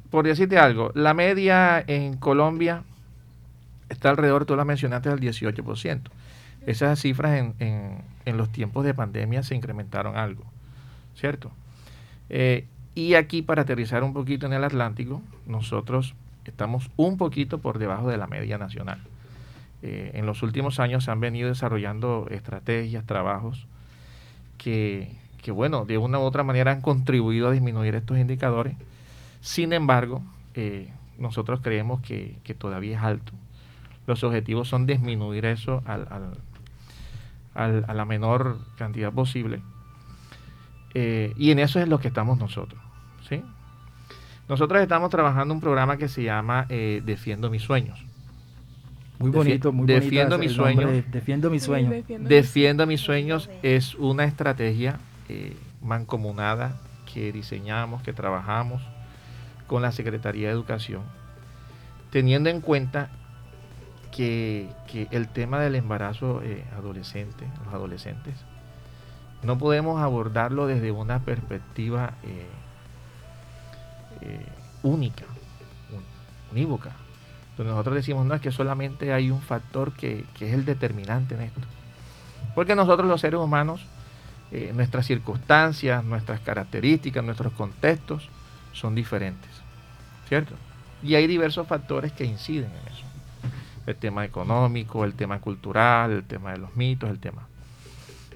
por 0.09 0.25
decirte 0.25 0.57
algo, 0.57 0.93
la 0.95 1.15
media 1.15 1.83
en 1.85 2.17
Colombia 2.17 2.85
está 3.89 4.11
alrededor, 4.11 4.45
tú 4.45 4.55
la 4.55 4.65
mencionaste, 4.65 5.09
del 5.09 5.19
18%. 5.19 6.11
Esas 6.67 7.01
cifras 7.01 7.39
en, 7.39 8.03
en, 8.25 8.37
los 8.37 8.51
tiempos 8.51 8.85
de 8.85 8.95
pandemia 8.95 9.43
se 9.43 9.55
incrementaron 9.55 10.17
algo, 10.17 10.45
¿cierto? 11.15 11.51
Eh, 12.29 12.67
y 12.95 13.15
aquí, 13.15 13.43
para 13.43 13.63
aterrizar 13.63 14.03
un 14.03 14.13
poquito 14.13 14.47
en 14.47 14.53
el 14.53 14.65
Atlántico, 14.65 15.23
nosotros 15.47 16.15
estamos 16.45 16.91
un 16.97 17.17
poquito 17.17 17.59
por 17.59 17.79
debajo 17.79 18.09
de 18.09 18.19
la 18.19 18.27
media 18.27 18.59
nacional. 18.59 19.01
Eh, 19.83 20.11
en 20.15 20.27
los 20.27 20.43
últimos 20.43 20.79
años 20.79 21.05
se 21.05 21.11
han 21.11 21.21
venido 21.21 21.49
desarrollando 21.49 22.27
estrategias, 22.31 23.07
trabajos 23.07 23.67
que, 24.59 25.11
que, 25.43 25.53
bueno, 25.53 25.87
de 25.87 25.97
una 25.99 26.19
u 26.19 26.23
otra 26.23 26.43
manera 26.43 26.73
han 26.73 26.83
contribuido 26.83 27.49
a 27.49 27.53
disminuir 27.53 27.95
estos 27.95 28.19
indicadores. 28.19 28.77
Sin 29.41 29.73
embargo, 29.73 30.23
eh, 30.55 30.93
nosotros 31.19 31.61
creemos 31.63 32.01
que, 32.01 32.37
que, 32.45 32.55
todavía 32.55 32.99
es 32.99 33.03
alto. 33.03 33.33
Los 34.07 34.23
objetivos 34.25 34.69
son 34.69 34.87
disminuir 34.87 35.47
eso 35.47 35.83
al, 35.87 36.07
a 37.67 37.95
la 37.95 38.05
menor 38.05 38.59
cantidad 38.77 39.13
posible. 39.13 39.61
Eh, 40.95 41.33
y 41.37 41.51
en 41.51 41.59
eso 41.59 41.81
es 41.81 41.89
lo 41.89 41.99
que 42.01 42.09
estamos 42.09 42.39
nosotros. 42.39 42.81
¿sí? 43.29 43.43
Nosotros 44.49 44.83
estamos 44.83 45.11
trabajando 45.11 45.55
un 45.55 45.61
programa 45.61 45.97
que 45.97 46.09
se 46.09 46.23
llama 46.23 46.67
eh, 46.69 47.03
Defiendo 47.05 47.51
mis 47.51 47.63
sueños. 47.63 48.05
Muy 49.19 49.31
bonito, 49.31 49.71
muy 49.71 49.87
Defiendo 49.87 50.39
mis 50.39 50.53
sueños. 50.53 50.91
defiendo 51.13 51.51
mis 51.51 51.63
sueños. 51.63 52.05
Defiendo 52.09 52.87
mis 52.87 53.01
sueños 53.01 53.51
es 53.63 53.95
una 53.97 54.25
estrategia 54.25 54.99
eh, 55.29 55.55
mancomunada 55.83 56.81
que 57.13 57.31
diseñamos, 57.31 58.03
que 58.03 58.13
trabajamos 58.13 58.83
con 59.67 59.83
la 59.83 59.93
Secretaría 59.93 60.49
de 60.49 60.55
Educación, 60.55 61.03
teniendo 62.11 62.49
en 62.49 62.61
cuenta 62.61 63.11
que, 64.11 64.69
el 65.11 65.29
tema 65.29 65.61
del 65.61 65.75
embarazo 65.75 66.43
eh, 66.43 66.65
adolescente, 66.77 67.47
los 67.65 67.75
adolescentes, 67.75 68.35
no 69.43 69.59
podemos 69.59 70.03
abordarlo 70.03 70.67
desde 70.67 70.91
una 70.91 71.21
perspectiva 71.21 72.15
eh, 72.23 72.47
eh, 74.21 74.47
única, 74.83 75.25
unívoca. 76.53 76.91
Entonces 77.51 77.73
nosotros 77.73 77.95
decimos, 77.95 78.27
no, 78.27 78.35
es 78.35 78.41
que 78.41 78.53
solamente 78.53 79.13
hay 79.13 79.31
un 79.31 79.41
factor 79.41 79.93
que, 79.93 80.25
es 80.41 80.53
el 80.53 80.65
determinante 80.65 81.35
en 81.35 81.43
esto. 81.43 81.61
Porque 82.55 82.75
nosotros 82.75 83.09
los 83.09 83.21
seres 83.21 83.41
humanos, 83.41 83.87
nuestras 84.75 85.07
circunstancias, 85.07 86.03
nuestras 86.03 86.41
características, 86.41 87.23
nuestros 87.23 87.53
contextos 87.53 88.29
son 88.73 88.95
diferentes. 88.95 89.61
¿cierto? 90.31 90.55
Y 91.03 91.17
hay 91.17 91.27
diversos 91.27 91.67
factores 91.67 92.13
que 92.13 92.25
inciden 92.25 92.71
en 92.71 92.93
eso. 92.93 93.05
El 93.87 93.97
tema 93.97 94.25
económico, 94.25 95.05
el 95.05 95.15
tema 95.15 95.41
cultural, 95.41 96.11
el 96.13 96.25
tema 96.25 96.53
de 96.53 96.59
los 96.59 96.77
mitos, 96.77 97.11
el 97.11 97.19
tema. 97.19 97.49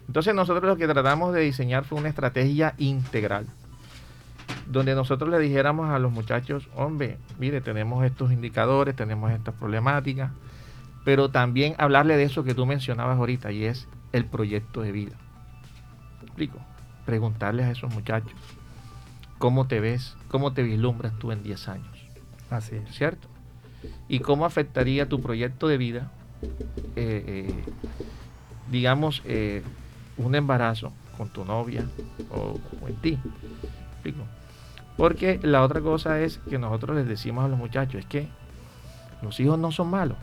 Entonces 0.07 0.35
nosotros 0.35 0.65
lo 0.65 0.77
que 0.77 0.87
tratamos 0.87 1.35
de 1.35 1.41
diseñar 1.41 1.85
fue 1.85 1.99
una 1.99 2.09
estrategia 2.09 2.75
integral, 2.79 3.47
donde 4.67 4.95
nosotros 4.95 5.31
le 5.31 5.39
dijéramos 5.39 5.91
a 5.91 5.99
los 5.99 6.13
muchachos, 6.13 6.69
hombre, 6.75 7.19
mire, 7.39 7.61
tenemos 7.61 8.05
estos 8.05 8.33
indicadores, 8.33 8.97
tenemos 8.97 9.33
estas 9.33 9.55
problemáticas, 9.55 10.31
pero 11.05 11.31
también 11.31 11.75
hablarle 11.79 12.17
de 12.17 12.25
eso 12.25 12.45
que 12.45 12.55
tú 12.55 12.67
mencionabas 12.67 13.19
ahorita, 13.19 13.53
y 13.53 13.65
es 13.65 13.89
el 14.13 14.27
proyecto 14.27 14.83
de 14.83 14.93
vida. 14.93 15.17
explico? 16.23 16.59
Preguntarles 17.05 17.67
a 17.67 17.71
esos 17.73 17.93
muchachos, 17.93 18.33
¿cómo 19.39 19.67
te 19.67 19.81
ves? 19.81 20.17
¿Cómo 20.29 20.53
te 20.53 20.63
vislumbras 20.63 21.13
tú 21.19 21.33
en 21.33 21.43
10 21.43 21.69
años? 21.69 22.07
Así 22.51 22.77
es. 22.77 22.95
¿Cierto? 22.95 23.34
¿Y 24.09 24.21
cómo 24.21 24.45
afectaría 24.45 25.09
tu 25.09 25.21
proyecto 25.21 25.67
de 25.69 25.79
vida, 25.79 26.11
eh, 26.97 27.25
eh, 27.27 27.65
digamos, 28.71 29.23
eh, 29.25 29.63
un 30.17 30.35
embarazo 30.35 30.93
con 31.17 31.29
tu 31.31 31.45
novia 31.45 31.87
o, 32.31 32.59
en 32.87 32.95
ti? 32.97 33.19
¿Explico? 33.93 34.25
Porque 34.97 35.41
la 35.43 35.63
otra 35.63 35.81
cosa 35.81 36.21
es 36.21 36.39
que 36.51 36.59
nosotros 36.59 36.97
les 36.97 37.09
decimos 37.09 37.45
a 37.45 37.49
los 37.49 37.59
muchachos, 37.59 37.97
es 37.97 38.07
que 38.07 38.29
los 39.23 39.41
hijos 39.41 39.59
no 39.59 39.73
son 39.73 39.89
malos, 39.89 40.19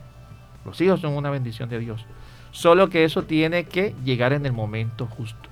los 0.64 0.80
hijos 0.80 1.02
son 1.02 1.14
una 1.14 1.30
bendición 1.30 1.68
de 1.68 1.80
Dios. 1.80 2.06
Solo 2.52 2.90
que 2.90 3.04
eso 3.04 3.24
tiene 3.24 3.66
que 3.66 3.96
llegar 4.04 4.34
en 4.34 4.46
el 4.46 4.54
momento 4.54 5.08
justo, 5.08 5.50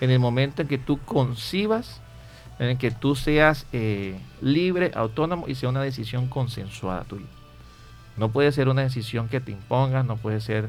en 0.00 0.10
el 0.10 0.18
momento 0.18 0.62
en 0.62 0.68
que 0.68 0.78
tú 0.78 0.98
concibas 0.98 2.00
en 2.58 2.78
que 2.78 2.92
tú 2.92 3.16
seas 3.16 3.66
libre, 4.40 4.92
autónomo 4.94 5.48
y 5.48 5.56
sea 5.56 5.70
una 5.70 5.82
decisión 5.82 6.28
consensuada 6.28 7.02
tuya. 7.02 7.26
No 8.16 8.30
puede 8.30 8.52
ser 8.52 8.68
una 8.68 8.82
decisión 8.82 9.28
que 9.28 9.40
te 9.40 9.52
impongas, 9.52 10.04
no 10.04 10.16
puede 10.16 10.40
ser 10.40 10.68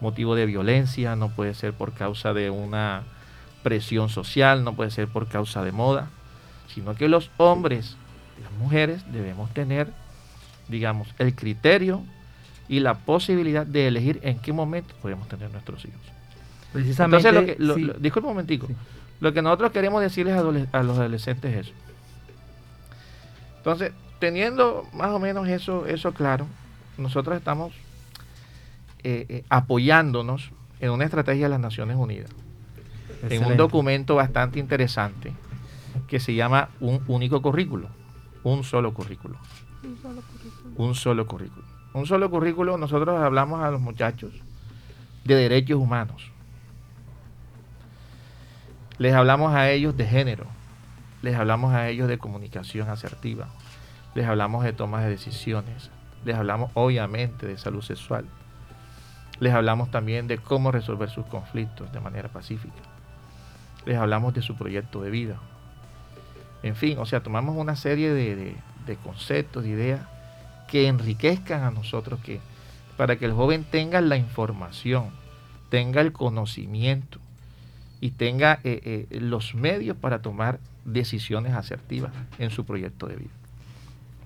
motivo 0.00 0.34
de 0.34 0.46
violencia, 0.46 1.16
no 1.16 1.28
puede 1.30 1.54
ser 1.54 1.72
por 1.72 1.92
causa 1.92 2.32
de 2.32 2.50
una 2.50 3.02
presión 3.62 4.08
social, 4.08 4.64
no 4.64 4.74
puede 4.74 4.90
ser 4.90 5.08
por 5.08 5.28
causa 5.28 5.62
de 5.62 5.72
moda, 5.72 6.08
sino 6.72 6.94
que 6.94 7.08
los 7.08 7.30
hombres 7.36 7.96
y 8.38 8.42
las 8.42 8.52
mujeres 8.52 9.02
debemos 9.12 9.52
tener, 9.52 9.92
digamos, 10.68 11.08
el 11.18 11.34
criterio 11.34 12.02
y 12.68 12.80
la 12.80 12.94
posibilidad 12.94 13.66
de 13.66 13.88
elegir 13.88 14.20
en 14.22 14.38
qué 14.38 14.52
momento 14.52 14.94
podemos 15.02 15.28
tener 15.28 15.50
nuestros 15.50 15.84
hijos. 15.84 16.00
Precisamente. 16.72 17.28
Entonces, 17.28 17.58
lo 17.58 17.74
que, 17.74 17.98
disculpe 17.98 18.28
un 18.28 18.34
momentico. 18.34 18.68
Lo 19.20 19.32
que 19.32 19.42
nosotros 19.42 19.72
queremos 19.72 20.00
decirles 20.00 20.36
a, 20.36 20.82
los 20.82 20.98
adolescentes 20.98 21.52
es 21.52 21.66
eso. 21.66 21.76
Entonces, 23.56 23.92
teniendo 24.18 24.86
más 24.92 25.10
o 25.10 25.18
menos 25.18 25.48
eso, 25.48 25.86
eso 25.86 26.12
claro, 26.12 26.46
nosotros 26.98 27.36
estamos 27.36 27.72
eh, 29.02 29.26
eh, 29.28 29.44
apoyándonos 29.48 30.50
en 30.80 30.90
una 30.90 31.04
estrategia 31.04 31.44
de 31.44 31.50
las 31.50 31.60
Naciones 31.60 31.96
Unidas, 31.96 32.30
en 33.28 33.44
un 33.44 33.56
documento 33.56 34.14
bastante 34.14 34.58
interesante 34.58 35.32
que 36.06 36.20
se 36.20 36.34
llama 36.34 36.68
un 36.80 37.02
único 37.08 37.40
currículo, 37.42 37.88
un 38.44 38.64
solo 38.64 38.92
currículo. 38.92 39.38
Un 39.82 39.96
solo 39.96 40.22
currículo. 40.22 40.74
Un 40.76 40.94
solo 40.94 41.26
currículo. 41.26 41.64
Un 41.94 42.06
solo 42.06 42.30
currículo, 42.30 42.78
nosotros 42.78 43.18
hablamos 43.20 43.62
a 43.62 43.70
los 43.70 43.80
muchachos 43.80 44.32
de 45.24 45.34
derechos 45.34 45.78
humanos 45.78 46.30
les 48.98 49.14
hablamos 49.14 49.54
a 49.54 49.70
ellos 49.70 49.96
de 49.96 50.06
género, 50.06 50.44
les 51.22 51.36
hablamos 51.36 51.72
a 51.72 51.88
ellos 51.88 52.08
de 52.08 52.18
comunicación 52.18 52.88
asertiva, 52.88 53.46
les 54.14 54.26
hablamos 54.26 54.64
de 54.64 54.72
tomas 54.72 55.04
de 55.04 55.10
decisiones, 55.10 55.90
les 56.24 56.36
hablamos 56.36 56.70
obviamente 56.74 57.46
de 57.46 57.58
salud 57.58 57.82
sexual, 57.82 58.24
les 59.40 59.52
hablamos 59.52 59.90
también 59.90 60.26
de 60.26 60.38
cómo 60.38 60.72
resolver 60.72 61.10
sus 61.10 61.26
conflictos 61.26 61.92
de 61.92 62.00
manera 62.00 62.28
pacífica, 62.28 62.74
les 63.86 63.96
hablamos 63.96 64.34
de 64.34 64.42
su 64.42 64.56
proyecto 64.56 65.00
de 65.02 65.10
vida. 65.10 65.36
En 66.62 66.74
fin, 66.74 66.98
o 66.98 67.06
sea, 67.06 67.22
tomamos 67.22 67.56
una 67.56 67.76
serie 67.76 68.12
de, 68.12 68.56
conceptos, 69.04 69.62
de 69.62 69.70
ideas 69.70 70.00
que 70.66 70.88
enriquezcan 70.88 71.62
a 71.62 71.70
nosotros, 71.70 72.20
que 72.20 72.40
para 72.96 73.16
que 73.16 73.26
el 73.26 73.32
joven 73.32 73.64
tenga 73.64 74.00
la 74.00 74.16
información, 74.16 75.10
tenga 75.70 76.00
el 76.00 76.12
conocimiento, 76.12 77.20
y 78.00 78.10
tenga 78.10 78.60
eh, 78.64 79.06
eh, 79.10 79.20
los 79.20 79.54
medios 79.54 79.96
para 79.96 80.20
tomar 80.22 80.60
decisiones 80.84 81.54
asertivas 81.54 82.12
en 82.38 82.50
su 82.50 82.64
proyecto 82.64 83.06
de 83.06 83.16
vida. 83.16 83.30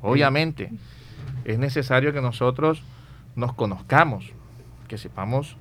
Obviamente, 0.02 0.70
es 1.44 1.58
necesario 1.58 2.12
que 2.12 2.20
nosotros 2.20 2.82
nos 3.36 3.52
conozcamos, 3.54 4.32
que 4.88 4.98
sepamos 4.98 5.56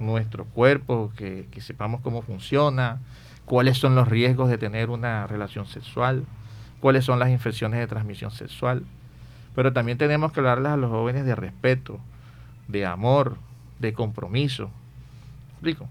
nuestro 0.00 0.44
cuerpo, 0.44 1.12
que, 1.16 1.48
sepamos 1.60 2.00
cómo 2.00 2.22
funciona, 2.22 3.00
cuáles 3.44 3.78
son 3.78 3.94
los 3.94 4.08
riesgos 4.08 4.48
de 4.48 4.58
tener 4.58 4.90
una 4.90 5.26
relación 5.26 5.66
sexual, 5.66 6.24
cuáles 6.80 7.04
son 7.04 7.18
las 7.18 7.30
infecciones 7.30 7.80
de 7.80 7.86
transmisión 7.86 8.30
sexual. 8.30 8.84
Pero 9.54 9.72
también 9.72 9.98
tenemos 9.98 10.32
que 10.32 10.40
hablarles 10.40 10.72
a 10.72 10.76
los 10.76 10.90
jóvenes 10.90 11.24
de 11.24 11.34
respeto, 11.34 11.98
de 12.68 12.86
amor, 12.86 13.36
de 13.78 13.92
compromiso. 13.92 14.70
¿Explico? 15.52 15.88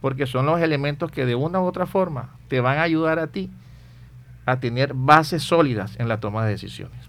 porque 0.00 0.26
son 0.26 0.46
los 0.46 0.60
elementos 0.60 1.10
que 1.10 1.26
de 1.26 1.34
una 1.34 1.60
u 1.60 1.64
otra 1.64 1.86
forma 1.86 2.30
te 2.48 2.60
van 2.60 2.78
a 2.78 2.82
ayudar 2.82 3.18
a 3.18 3.28
ti 3.28 3.50
a 4.44 4.60
tener 4.60 4.94
bases 4.94 5.42
sólidas 5.42 5.98
en 5.98 6.08
la 6.08 6.20
toma 6.20 6.44
de 6.44 6.52
decisiones. 6.52 7.05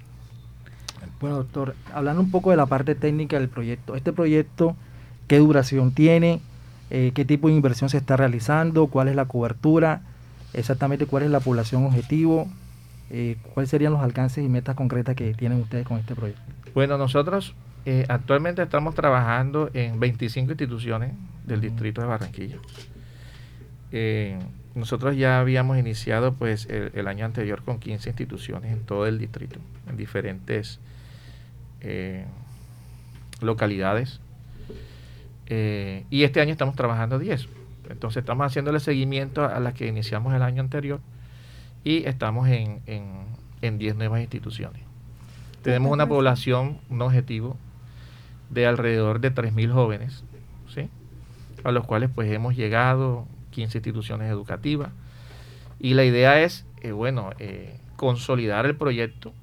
Bueno, 1.20 1.38
doctor, 1.38 1.76
hablando 1.94 2.22
un 2.22 2.32
poco 2.32 2.52
de 2.52 2.58
la 2.58 2.66
parte 2.66 2.96
técnica 2.96 3.40
del 3.40 3.50
proyecto, 3.50 3.96
este 3.96 4.14
proyecto, 4.14 4.76
¿qué 5.28 5.38
duración 5.40 5.92
tiene? 5.92 6.42
Eh, 6.90 7.12
¿Qué 7.14 7.26
tipo 7.26 7.48
de 7.48 7.56
inversión 7.56 7.90
se 7.90 7.98
está 7.98 8.18
realizando? 8.18 8.88
¿Cuál 8.88 9.08
es 9.08 9.16
la 9.16 9.26
cobertura? 9.26 10.02
Exactamente 10.54 11.06
cuál 11.06 11.24
es 11.24 11.30
la 11.30 11.40
población 11.40 11.86
objetivo? 11.86 12.48
Eh, 13.10 13.38
¿Cuáles 13.54 13.70
serían 13.70 13.94
los 13.94 14.02
alcances 14.02 14.44
y 14.44 14.50
metas 14.50 14.76
concretas 14.76 15.16
que 15.16 15.34
tienen 15.34 15.62
ustedes 15.62 15.86
con 15.86 15.98
este 15.98 16.16
proyecto? 16.16 16.42
Bueno, 16.74 16.98
nosotros 16.98 17.56
eh, 17.86 18.06
actualmente 18.10 18.62
estamos 18.62 18.96
trabajando 18.96 19.70
en 19.74 20.00
25 20.00 20.52
instituciones 20.52 21.14
del 21.46 21.62
distrito 21.62 22.02
de 22.02 22.08
Barranquilla. 22.08 22.58
Eh, 23.92 24.38
nosotros 24.76 25.16
ya 25.16 25.40
habíamos 25.40 25.78
iniciado 25.78 26.34
pues 26.34 26.68
el, 26.70 27.08
año 27.08 27.26
anterior 27.26 27.64
con 27.64 27.80
15 27.80 28.10
instituciones 28.10 28.74
en 28.74 28.84
todo 28.84 29.08
el 29.08 29.18
distrito, 29.18 29.60
en 29.90 29.96
diferentes 29.96 30.80
eh, 31.88 32.26
localidades. 33.42 34.20
y 35.50 36.24
este 36.24 36.42
año 36.42 36.52
estamos 36.52 36.76
trabajando 36.76 37.20
10. 37.20 37.48
Entonces 37.90 38.22
estamos 38.22 38.46
haciéndole 38.46 38.80
seguimiento 38.80 39.46
a 39.46 39.60
las 39.60 39.74
que 39.74 39.88
iniciamos 39.88 40.34
el 40.34 40.42
año 40.42 40.62
anterior 40.62 41.00
y 41.84 42.06
estamos 42.06 42.50
en, 42.50 42.82
en, 42.86 43.26
en 43.62 43.78
10 43.78 43.96
nuevas 43.96 44.22
instituciones. 44.22 44.82
Tenemos 45.62 45.92
una 45.92 46.08
población, 46.08 46.80
un 46.90 47.02
objetivo 47.02 47.58
de 48.50 48.68
alrededor 48.68 49.20
de 49.20 49.34
3.000 49.34 49.72
jóvenes, 49.72 50.24
¿sí? 50.74 50.90
a 51.64 51.72
los 51.72 51.86
cuales 51.86 52.10
pues 52.14 52.32
hemos 52.32 52.56
llegado 52.56 53.26
15 53.52 53.80
instituciones 53.80 54.30
educativas. 54.30 54.92
Y 55.80 55.94
la 55.94 56.06
idea 56.06 56.42
es, 56.42 56.66
eh, 56.82 56.92
bueno, 56.92 57.32
eh, 57.40 57.80
consolidar 57.96 58.66
el 58.66 58.76
proyecto, 58.76 59.34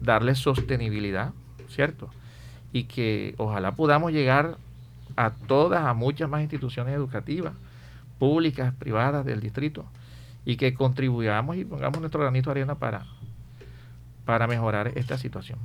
darle 0.00 0.34
sostenibilidad, 0.34 1.32
¿cierto? 1.72 2.10
Y 2.72 2.84
que 2.84 3.34
ojalá 3.38 3.72
podamos 3.72 4.12
llegar 4.12 4.56
a 5.16 5.30
todas, 5.30 5.84
a 5.84 5.94
muchas 5.94 6.28
más 6.28 6.42
instituciones 6.42 6.94
educativas, 6.94 7.52
públicas, 8.18 8.72
privadas 8.78 9.24
del 9.24 9.40
distrito, 9.40 9.84
y 10.44 10.56
que 10.56 10.74
contribuyamos 10.74 11.56
y 11.56 11.64
pongamos 11.64 12.00
nuestro 12.00 12.20
granito 12.20 12.50
de 12.50 12.60
arena 12.60 12.74
para, 12.74 13.04
para 14.24 14.46
mejorar 14.46 14.92
esta 14.96 15.18
situación. 15.18 15.58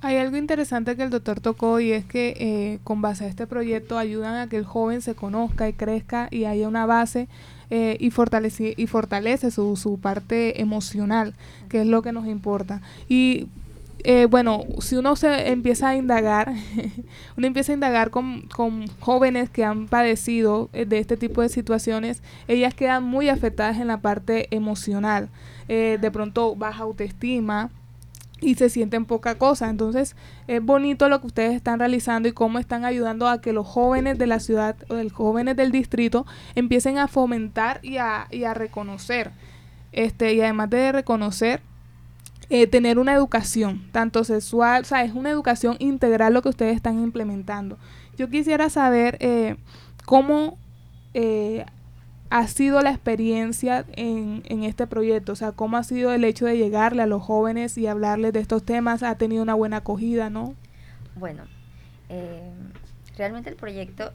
Hay 0.00 0.18
algo 0.18 0.36
interesante 0.36 0.96
que 0.96 1.02
el 1.02 1.08
doctor 1.08 1.40
tocó 1.40 1.80
y 1.80 1.92
es 1.92 2.04
que 2.04 2.34
eh, 2.38 2.78
con 2.84 3.00
base 3.00 3.24
a 3.24 3.28
este 3.28 3.46
proyecto 3.46 3.96
ayudan 3.96 4.34
a 4.36 4.48
que 4.48 4.58
el 4.58 4.66
joven 4.66 5.00
se 5.00 5.14
conozca 5.14 5.66
y 5.66 5.72
crezca 5.72 6.28
y 6.30 6.44
haya 6.44 6.68
una 6.68 6.84
base 6.84 7.26
eh, 7.70 7.96
y 7.98 8.10
fortalece, 8.10 8.74
y 8.76 8.86
fortalece 8.86 9.50
su, 9.50 9.76
su 9.76 9.98
parte 9.98 10.60
emocional, 10.60 11.32
que 11.70 11.80
es 11.80 11.86
lo 11.86 12.02
que 12.02 12.12
nos 12.12 12.26
importa. 12.26 12.82
Y 13.08 13.48
eh, 14.04 14.26
bueno, 14.26 14.64
si 14.80 14.96
uno 14.96 15.16
se 15.16 15.50
empieza 15.50 15.88
a 15.88 15.96
indagar, 15.96 16.52
uno 17.36 17.46
empieza 17.46 17.72
a 17.72 17.74
indagar 17.74 18.10
con, 18.10 18.42
con, 18.48 18.86
jóvenes 19.00 19.50
que 19.50 19.64
han 19.64 19.88
padecido 19.88 20.70
de 20.72 20.98
este 20.98 21.16
tipo 21.16 21.42
de 21.42 21.48
situaciones, 21.48 22.22
ellas 22.46 22.74
quedan 22.74 23.04
muy 23.04 23.28
afectadas 23.28 23.78
en 23.78 23.88
la 23.88 24.00
parte 24.00 24.54
emocional. 24.54 25.28
de 25.66 26.10
pronto 26.12 26.54
baja 26.54 26.82
autoestima, 26.82 27.70
y 28.44 28.54
se 28.54 28.68
sienten 28.68 29.04
poca 29.04 29.36
cosa. 29.36 29.68
Entonces 29.70 30.16
es 30.46 30.62
bonito 30.62 31.08
lo 31.08 31.20
que 31.20 31.26
ustedes 31.26 31.54
están 31.54 31.78
realizando 31.78 32.28
y 32.28 32.32
cómo 32.32 32.58
están 32.58 32.84
ayudando 32.84 33.28
a 33.28 33.40
que 33.40 33.52
los 33.52 33.66
jóvenes 33.66 34.18
de 34.18 34.26
la 34.26 34.40
ciudad 34.40 34.76
o 34.88 34.94
los 34.94 35.12
jóvenes 35.12 35.56
del 35.56 35.72
distrito 35.72 36.26
empiecen 36.54 36.98
a 36.98 37.08
fomentar 37.08 37.80
y 37.82 37.96
a, 37.96 38.28
y 38.30 38.44
a 38.44 38.54
reconocer. 38.54 39.32
Este, 39.92 40.34
y 40.34 40.40
además 40.40 40.70
de 40.70 40.92
reconocer, 40.92 41.60
eh, 42.50 42.66
tener 42.66 42.98
una 42.98 43.14
educación, 43.14 43.88
tanto 43.92 44.24
sexual, 44.24 44.82
o 44.82 44.84
sea, 44.84 45.04
es 45.04 45.12
una 45.12 45.30
educación 45.30 45.76
integral 45.78 46.34
lo 46.34 46.42
que 46.42 46.50
ustedes 46.50 46.76
están 46.76 47.00
implementando. 47.00 47.78
Yo 48.16 48.28
quisiera 48.28 48.70
saber 48.70 49.16
eh, 49.20 49.56
cómo 50.04 50.58
eh, 51.14 51.64
ha 52.30 52.48
sido 52.48 52.80
la 52.80 52.90
experiencia 52.90 53.84
en, 53.92 54.42
en, 54.46 54.64
este 54.64 54.86
proyecto? 54.88 55.32
O 55.32 55.36
sea, 55.36 55.52
¿cómo 55.52 55.76
ha 55.76 55.84
sido 55.84 56.12
el 56.12 56.24
hecho 56.24 56.46
de 56.46 56.56
llegarle 56.58 57.02
a 57.02 57.06
los 57.06 57.22
jóvenes 57.22 57.78
y 57.78 57.86
hablarles 57.86 58.32
de 58.32 58.40
estos 58.40 58.64
temas? 58.64 59.04
¿Ha 59.04 59.16
tenido 59.16 59.42
una 59.42 59.54
buena 59.54 59.78
acogida, 59.78 60.30
no? 60.30 60.54
Bueno, 61.14 61.44
eh, 62.08 62.50
realmente 63.16 63.50
el 63.50 63.56
proyecto... 63.56 64.12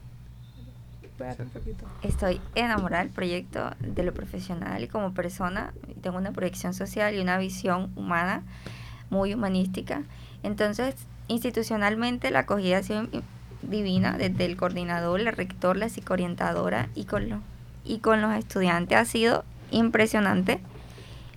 Estoy 2.02 2.42
enamorada 2.56 3.04
del 3.04 3.12
proyecto, 3.12 3.72
de 3.80 4.04
lo 4.04 4.14
profesional 4.14 4.84
y 4.84 4.88
como 4.88 5.14
persona. 5.14 5.74
Tengo 6.02 6.18
una 6.18 6.32
proyección 6.32 6.74
social 6.74 7.16
y 7.16 7.20
una 7.20 7.38
visión 7.38 7.92
humana 7.96 8.44
muy 9.10 9.34
humanística. 9.34 10.04
Entonces, 10.44 10.96
institucionalmente 11.28 12.32
la 12.32 12.40
acogida 12.40 12.78
ha 12.78 12.84
sido 12.84 13.08
divina 13.62 14.18
desde 14.18 14.46
el 14.46 14.56
coordinador, 14.56 15.20
el 15.20 15.28
rector, 15.28 15.76
la 15.78 15.90
psicoorientadora 15.90 16.90
y 16.96 17.06
con 17.06 17.30
los 17.30 17.40
y 17.84 18.00
con 18.00 18.22
los 18.22 18.36
estudiantes 18.36 18.98
ha 18.98 19.06
sido 19.06 19.44
impresionante, 19.72 20.60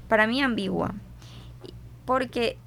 para 0.09 0.27
mí 0.27 0.43
ambigua, 0.43 0.95
porque 2.05 2.59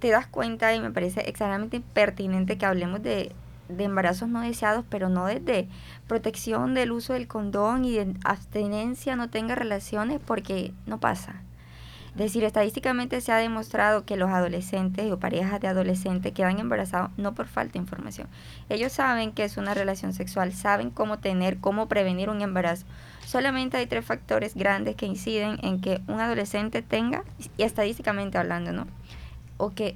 te 0.00 0.10
das 0.10 0.26
cuenta 0.26 0.74
y 0.74 0.80
me 0.80 0.90
parece 0.90 1.20
extremadamente 1.20 1.80
pertinente 1.80 2.58
que 2.58 2.66
hablemos 2.66 3.02
de, 3.02 3.32
de 3.68 3.84
embarazos 3.84 4.28
no 4.28 4.42
deseados, 4.42 4.84
pero 4.90 5.08
no 5.08 5.26
desde 5.26 5.68
protección 6.06 6.74
del 6.74 6.92
uso 6.92 7.12
del 7.12 7.26
condón 7.26 7.84
y 7.84 7.92
de 7.92 8.14
abstenencia, 8.24 9.16
no 9.16 9.28
tenga 9.28 9.54
relaciones, 9.54 10.20
porque 10.24 10.72
no 10.86 10.98
pasa. 10.98 11.42
Es 12.16 12.22
decir, 12.22 12.44
estadísticamente 12.44 13.20
se 13.20 13.30
ha 13.30 13.36
demostrado 13.36 14.06
que 14.06 14.16
los 14.16 14.30
adolescentes 14.30 15.12
o 15.12 15.18
parejas 15.18 15.60
de 15.60 15.68
adolescentes 15.68 16.32
quedan 16.32 16.58
embarazados 16.58 17.10
no 17.18 17.34
por 17.34 17.46
falta 17.46 17.74
de 17.74 17.80
información. 17.80 18.26
Ellos 18.70 18.92
saben 18.92 19.32
que 19.32 19.44
es 19.44 19.58
una 19.58 19.74
relación 19.74 20.14
sexual, 20.14 20.54
saben 20.54 20.88
cómo 20.88 21.18
tener, 21.18 21.58
cómo 21.58 21.88
prevenir 21.88 22.30
un 22.30 22.40
embarazo. 22.40 22.86
Solamente 23.26 23.76
hay 23.76 23.86
tres 23.86 24.06
factores 24.06 24.54
grandes 24.54 24.96
que 24.96 25.04
inciden 25.04 25.58
en 25.62 25.82
que 25.82 26.00
un 26.08 26.18
adolescente 26.18 26.80
tenga, 26.80 27.22
y 27.58 27.62
estadísticamente 27.62 28.38
hablando, 28.38 28.72
¿no? 28.72 28.86
O 29.58 29.74
que 29.74 29.94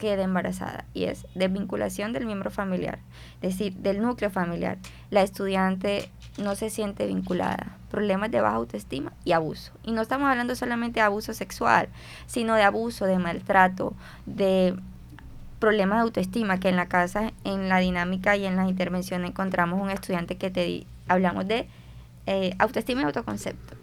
quede 0.00 0.22
embarazada 0.22 0.86
y 0.94 1.04
es 1.04 1.26
desvinculación 1.34 2.14
del 2.14 2.24
miembro 2.24 2.50
familiar, 2.50 2.98
es 3.42 3.58
decir, 3.58 3.74
del 3.74 4.00
núcleo 4.00 4.30
familiar. 4.30 4.78
La 5.10 5.20
estudiante 5.20 6.08
no 6.38 6.56
se 6.56 6.70
siente 6.70 7.06
vinculada, 7.06 7.76
problemas 7.90 8.30
de 8.30 8.40
baja 8.40 8.56
autoestima 8.56 9.12
y 9.26 9.32
abuso. 9.32 9.72
Y 9.84 9.92
no 9.92 10.00
estamos 10.00 10.30
hablando 10.30 10.56
solamente 10.56 11.00
de 11.00 11.04
abuso 11.04 11.34
sexual, 11.34 11.90
sino 12.26 12.54
de 12.54 12.62
abuso, 12.62 13.04
de 13.04 13.18
maltrato, 13.18 13.92
de 14.24 14.74
problemas 15.58 15.98
de 15.98 16.02
autoestima, 16.04 16.58
que 16.58 16.70
en 16.70 16.76
la 16.76 16.86
casa, 16.86 17.32
en 17.44 17.68
la 17.68 17.78
dinámica 17.78 18.38
y 18.38 18.46
en 18.46 18.56
las 18.56 18.70
intervenciones 18.70 19.28
encontramos 19.28 19.82
un 19.82 19.90
estudiante 19.90 20.38
que 20.38 20.50
te 20.50 20.86
hablamos 21.08 21.46
de 21.46 21.68
eh, 22.26 22.54
autoestima 22.58 23.02
y 23.02 23.04
autoconcepto. 23.04 23.76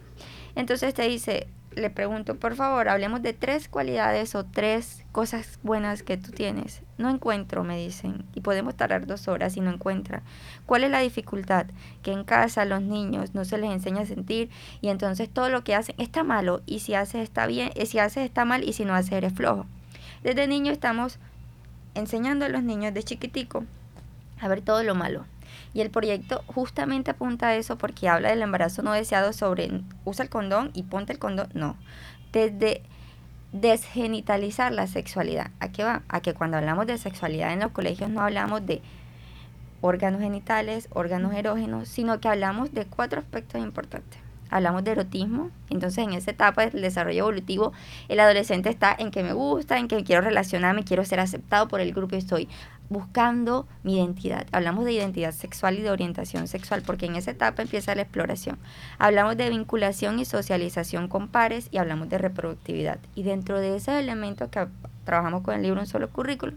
Entonces 0.56 0.92
te 0.94 1.02
dice, 1.02 1.46
le 1.78 1.90
pregunto, 1.90 2.36
por 2.36 2.54
favor, 2.54 2.88
hablemos 2.88 3.22
de 3.22 3.32
tres 3.32 3.68
cualidades 3.68 4.34
o 4.34 4.44
tres 4.44 5.04
cosas 5.12 5.58
buenas 5.62 6.02
que 6.02 6.16
tú 6.16 6.30
tienes. 6.30 6.82
No 6.98 7.08
encuentro, 7.10 7.64
me 7.64 7.78
dicen, 7.78 8.24
y 8.34 8.40
podemos 8.40 8.76
tardar 8.76 9.06
dos 9.06 9.28
horas 9.28 9.56
y 9.56 9.60
no 9.60 9.70
encuentra. 9.70 10.22
¿Cuál 10.66 10.84
es 10.84 10.90
la 10.90 11.00
dificultad? 11.00 11.66
Que 12.02 12.12
en 12.12 12.24
casa 12.24 12.64
los 12.64 12.82
niños 12.82 13.34
no 13.34 13.44
se 13.44 13.58
les 13.58 13.70
enseña 13.70 14.02
a 14.02 14.06
sentir 14.06 14.50
y 14.80 14.88
entonces 14.88 15.28
todo 15.30 15.48
lo 15.48 15.64
que 15.64 15.74
hacen 15.74 15.94
está 15.98 16.24
malo 16.24 16.62
y 16.66 16.80
si 16.80 16.94
haces 16.94 17.22
está 17.22 17.46
bien, 17.46 17.70
y 17.74 17.86
si 17.86 17.98
haces 17.98 18.24
está 18.24 18.44
mal 18.44 18.64
y 18.64 18.72
si 18.72 18.84
no 18.84 18.94
haces 18.94 19.12
eres 19.12 19.32
flojo. 19.32 19.66
Desde 20.22 20.46
niño 20.46 20.72
estamos 20.72 21.18
enseñando 21.94 22.44
a 22.44 22.48
los 22.48 22.62
niños 22.62 22.94
de 22.94 23.02
chiquitico 23.02 23.64
a 24.40 24.48
ver 24.48 24.60
todo 24.62 24.82
lo 24.82 24.94
malo 24.94 25.24
y 25.74 25.80
el 25.80 25.90
proyecto 25.90 26.42
justamente 26.46 27.10
apunta 27.10 27.48
a 27.48 27.56
eso 27.56 27.78
porque 27.78 28.08
habla 28.08 28.30
del 28.30 28.42
embarazo 28.42 28.82
no 28.82 28.92
deseado 28.92 29.32
sobre 29.32 29.82
usa 30.04 30.24
el 30.24 30.30
condón 30.30 30.70
y 30.74 30.84
ponte 30.84 31.12
el 31.12 31.18
condón. 31.18 31.48
No, 31.54 31.76
desde 32.32 32.82
desgenitalizar 33.52 34.72
la 34.72 34.86
sexualidad. 34.86 35.50
¿A 35.60 35.70
qué 35.70 35.84
va? 35.84 36.02
A 36.08 36.20
que 36.20 36.34
cuando 36.34 36.56
hablamos 36.56 36.86
de 36.86 36.98
sexualidad 36.98 37.52
en 37.52 37.60
los 37.60 37.72
colegios 37.72 38.10
no 38.10 38.20
hablamos 38.20 38.64
de 38.66 38.82
órganos 39.80 40.20
genitales, 40.20 40.88
órganos 40.92 41.34
erógenos, 41.34 41.88
sino 41.88 42.20
que 42.20 42.28
hablamos 42.28 42.72
de 42.72 42.86
cuatro 42.86 43.20
aspectos 43.20 43.60
importantes. 43.62 44.18
Hablamos 44.50 44.82
de 44.82 44.92
erotismo, 44.92 45.50
entonces 45.68 46.04
en 46.04 46.14
esa 46.14 46.30
etapa 46.30 46.66
del 46.66 46.80
desarrollo 46.80 47.20
evolutivo 47.20 47.72
el 48.08 48.18
adolescente 48.18 48.70
está 48.70 48.96
en 48.98 49.10
que 49.10 49.22
me 49.22 49.34
gusta, 49.34 49.78
en 49.78 49.88
que 49.88 50.02
quiero 50.04 50.22
relacionarme, 50.22 50.84
quiero 50.84 51.04
ser 51.04 51.20
aceptado 51.20 51.68
por 51.68 51.82
el 51.82 51.92
grupo 51.92 52.14
y 52.14 52.18
estoy 52.18 52.48
buscando 52.90 53.66
mi 53.82 53.96
identidad. 53.96 54.46
Hablamos 54.52 54.84
de 54.84 54.92
identidad 54.92 55.32
sexual 55.32 55.78
y 55.78 55.82
de 55.82 55.90
orientación 55.90 56.48
sexual 56.48 56.82
porque 56.82 57.06
en 57.06 57.16
esa 57.16 57.30
etapa 57.30 57.62
empieza 57.62 57.94
la 57.94 58.02
exploración. 58.02 58.58
Hablamos 58.98 59.36
de 59.36 59.50
vinculación 59.50 60.18
y 60.18 60.24
socialización 60.24 61.08
con 61.08 61.28
pares 61.28 61.68
y 61.70 61.78
hablamos 61.78 62.08
de 62.08 62.18
reproductividad. 62.18 62.98
Y 63.14 63.22
dentro 63.22 63.60
de 63.60 63.76
esos 63.76 63.94
elementos 63.94 64.48
que 64.48 64.66
trabajamos 65.04 65.42
con 65.42 65.54
el 65.54 65.62
libro 65.62 65.80
Un 65.80 65.86
solo 65.86 66.10
currículo, 66.10 66.54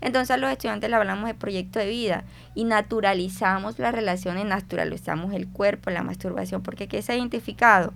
entonces 0.00 0.30
a 0.30 0.36
los 0.36 0.50
estudiantes 0.50 0.90
le 0.90 0.96
hablamos 0.96 1.26
de 1.26 1.34
proyecto 1.34 1.78
de 1.78 1.88
vida 1.88 2.24
y 2.54 2.64
naturalizamos 2.64 3.78
las 3.78 3.94
relaciones, 3.94 4.44
naturalizamos 4.44 5.32
el 5.32 5.48
cuerpo, 5.48 5.90
la 5.90 6.02
masturbación, 6.02 6.62
porque 6.62 6.86
¿qué 6.86 7.02
se 7.02 7.12
ha 7.12 7.16
identificado? 7.16 7.92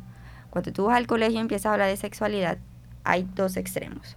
Cuando 0.50 0.72
tú 0.72 0.87
vas 0.87 0.96
al 0.96 1.06
colegio 1.06 1.37
y 1.37 1.40
empiezas 1.40 1.66
a 1.66 1.72
hablar 1.74 1.88
de 1.88 1.96
sexualidad, 1.96 2.59
hay 3.04 3.28
dos 3.35 3.56
extremos 3.56 4.16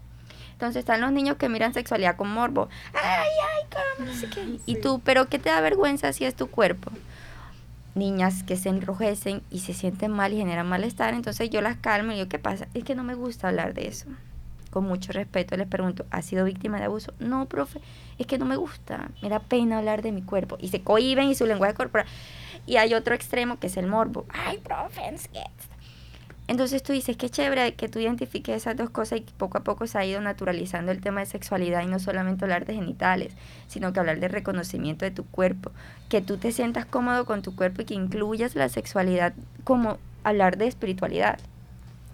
entonces 0.53 0.79
están 0.79 1.01
los 1.01 1.11
niños 1.11 1.37
que 1.37 1.49
miran 1.49 1.73
sexualidad 1.73 2.15
con 2.15 2.29
morbo. 2.29 2.69
Ay, 2.93 3.27
ay, 3.55 3.67
cómo, 3.69 4.09
no 4.09 4.15
sé 4.15 4.29
qué. 4.29 4.59
Y 4.65 4.77
tú, 4.77 5.01
pero 5.03 5.27
¿qué 5.27 5.39
te 5.39 5.49
da 5.49 5.59
vergüenza 5.61 6.13
si 6.13 6.25
es 6.25 6.35
tu 6.35 6.47
cuerpo? 6.47 6.91
Niñas 7.95 8.43
que 8.43 8.55
se 8.55 8.69
enrojecen 8.69 9.43
y 9.51 9.59
se 9.59 9.73
sienten 9.73 10.11
mal 10.11 10.33
y 10.33 10.37
generan 10.37 10.67
malestar, 10.67 11.13
entonces 11.13 11.49
yo 11.49 11.61
las 11.61 11.77
calmo 11.77 12.11
y 12.11 12.15
digo, 12.15 12.29
¿qué 12.29 12.39
pasa? 12.39 12.67
Es 12.73 12.83
que 12.83 12.95
no 12.95 13.03
me 13.03 13.15
gusta 13.15 13.49
hablar 13.49 13.73
de 13.73 13.87
eso. 13.87 14.07
Con 14.71 14.85
mucho 14.85 15.11
respeto 15.11 15.55
les 15.55 15.67
pregunto, 15.67 16.05
¿has 16.09 16.25
sido 16.25 16.45
víctima 16.45 16.79
de 16.79 16.85
abuso? 16.85 17.13
No, 17.19 17.45
profe, 17.45 17.79
es 18.17 18.25
que 18.25 18.39
no 18.39 18.45
me 18.45 18.55
gusta, 18.55 19.11
me 19.21 19.29
da 19.29 19.39
pena 19.39 19.77
hablar 19.77 20.01
de 20.01 20.11
mi 20.11 20.23
cuerpo. 20.23 20.57
Y 20.59 20.69
se 20.69 20.81
cohiben 20.81 21.29
y 21.29 21.35
su 21.35 21.45
lenguaje 21.45 21.75
corporal. 21.75 22.07
Y 22.65 22.77
hay 22.77 22.93
otro 22.93 23.13
extremo 23.13 23.59
que 23.59 23.67
es 23.67 23.77
el 23.77 23.85
morbo. 23.85 24.25
Ay, 24.29 24.57
profe, 24.57 25.07
es 25.13 25.27
que 25.27 25.43
entonces 26.47 26.83
tú 26.83 26.91
dices, 26.91 27.15
qué 27.15 27.29
chévere 27.29 27.75
que 27.75 27.87
tú 27.87 27.99
identifiques 27.99 28.55
esas 28.55 28.75
dos 28.75 28.89
cosas 28.89 29.19
y 29.19 29.21
poco 29.37 29.57
a 29.57 29.63
poco 29.63 29.87
se 29.87 29.97
ha 29.97 30.05
ido 30.05 30.19
naturalizando 30.19 30.91
el 30.91 30.99
tema 30.99 31.21
de 31.21 31.25
sexualidad 31.25 31.83
y 31.83 31.87
no 31.87 31.99
solamente 31.99 32.43
hablar 32.43 32.65
de 32.65 32.75
genitales, 32.75 33.33
sino 33.67 33.93
que 33.93 34.01
hablar 34.01 34.19
de 34.19 34.27
reconocimiento 34.27 35.05
de 35.05 35.11
tu 35.11 35.25
cuerpo, 35.25 35.71
que 36.09 36.21
tú 36.21 36.37
te 36.37 36.51
sientas 36.51 36.85
cómodo 36.85 37.25
con 37.25 37.41
tu 37.41 37.55
cuerpo 37.55 37.81
y 37.81 37.85
que 37.85 37.93
incluyas 37.93 38.55
la 38.55 38.67
sexualidad 38.67 39.33
como 39.63 39.99
hablar 40.25 40.57
de 40.57 40.67
espiritualidad. 40.67 41.39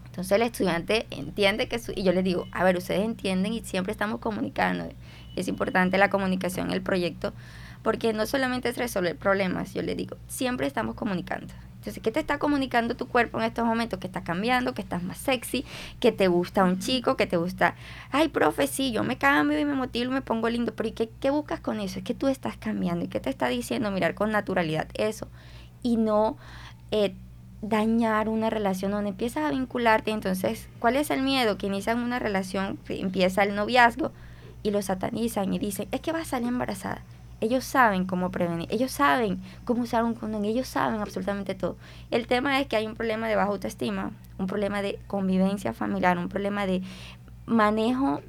Entonces 0.05 0.31
el 0.33 0.43
estudiante 0.43 1.07
entiende 1.09 1.67
que, 1.67 1.79
y 1.95 2.03
yo 2.03 2.11
les 2.11 2.23
digo, 2.23 2.45
a 2.51 2.63
ver, 2.63 2.77
ustedes 2.77 3.01
entienden 3.01 3.53
y 3.53 3.61
siempre 3.61 3.91
estamos 3.91 4.19
comunicando. 4.19 4.89
Es 5.35 5.47
importante 5.47 5.97
la 5.97 6.09
comunicación 6.09 6.71
el 6.71 6.81
proyecto 6.81 7.33
porque 7.81 8.13
no 8.13 8.27
solamente 8.27 8.69
es 8.69 8.77
resolver 8.77 9.17
problemas, 9.17 9.73
yo 9.73 9.81
les 9.81 9.97
digo, 9.97 10.17
siempre 10.27 10.67
estamos 10.67 10.95
comunicando. 10.95 11.53
Entonces, 11.89 12.03
¿qué 12.03 12.11
te 12.11 12.19
está 12.19 12.37
comunicando 12.37 12.95
tu 12.95 13.07
cuerpo 13.07 13.39
en 13.39 13.45
estos 13.45 13.65
momentos? 13.65 13.99
Que 13.99 14.05
estás 14.05 14.21
cambiando, 14.21 14.75
que 14.75 14.81
estás 14.83 15.01
más 15.01 15.17
sexy, 15.17 15.65
que 15.99 16.11
te 16.11 16.27
gusta 16.27 16.63
un 16.63 16.77
chico, 16.77 17.17
que 17.17 17.25
te 17.25 17.35
gusta, 17.35 17.73
ay, 18.11 18.27
profe, 18.27 18.67
sí, 18.67 18.91
yo 18.91 19.03
me 19.03 19.17
cambio 19.17 19.59
y 19.59 19.65
me 19.65 19.73
motivo 19.73 20.11
me 20.11 20.21
pongo 20.21 20.49
lindo, 20.49 20.73
pero 20.75 20.87
¿y 20.89 20.91
qué, 20.91 21.09
qué 21.19 21.31
buscas 21.31 21.59
con 21.59 21.79
eso? 21.79 21.97
Es 21.97 22.05
que 22.05 22.13
tú 22.13 22.27
estás 22.27 22.57
cambiando 22.57 23.05
y 23.05 23.07
qué 23.07 23.19
te 23.19 23.31
está 23.31 23.47
diciendo 23.47 23.89
mirar 23.89 24.13
con 24.13 24.31
naturalidad 24.31 24.87
eso 24.93 25.27
y 25.81 25.97
no 25.97 26.37
eh, 26.91 27.15
dañar 27.63 28.29
una 28.29 28.51
relación 28.51 28.91
donde 28.91 29.09
empiezas 29.09 29.45
a 29.45 29.49
vincularte. 29.49 30.11
Entonces, 30.11 30.69
¿cuál 30.77 30.95
es 30.95 31.09
el 31.09 31.23
miedo? 31.23 31.57
Que 31.57 31.65
inicia 31.65 31.95
una 31.95 32.19
relación, 32.19 32.77
empieza 32.87 33.41
el 33.41 33.55
noviazgo 33.55 34.11
y 34.61 34.69
lo 34.69 34.83
satanizan 34.83 35.51
y 35.53 35.57
dicen, 35.57 35.87
es 35.91 36.01
que 36.01 36.11
va 36.11 36.21
a 36.21 36.25
salir 36.25 36.49
embarazada. 36.49 37.01
Ellos 37.41 37.63
saben 37.63 38.05
cómo 38.05 38.31
prevenir, 38.31 38.67
ellos 38.71 38.91
saben 38.91 39.41
cómo 39.63 39.83
usar 39.83 40.03
un 40.03 40.13
condón, 40.13 40.45
ellos 40.45 40.67
saben 40.67 40.99
absolutamente 40.99 41.55
todo. 41.55 41.77
El 42.11 42.27
tema 42.27 42.59
es 42.59 42.67
que 42.67 42.75
hay 42.75 42.85
un 42.85 42.95
problema 42.95 43.27
de 43.27 43.35
baja 43.35 43.49
autoestima, 43.49 44.11
un 44.37 44.47
problema 44.47 44.81
de 44.81 44.99
convivencia 45.07 45.73
familiar, 45.73 46.17
un 46.17 46.29
problema 46.29 46.65
de 46.65 46.81
manejo 47.45 48.21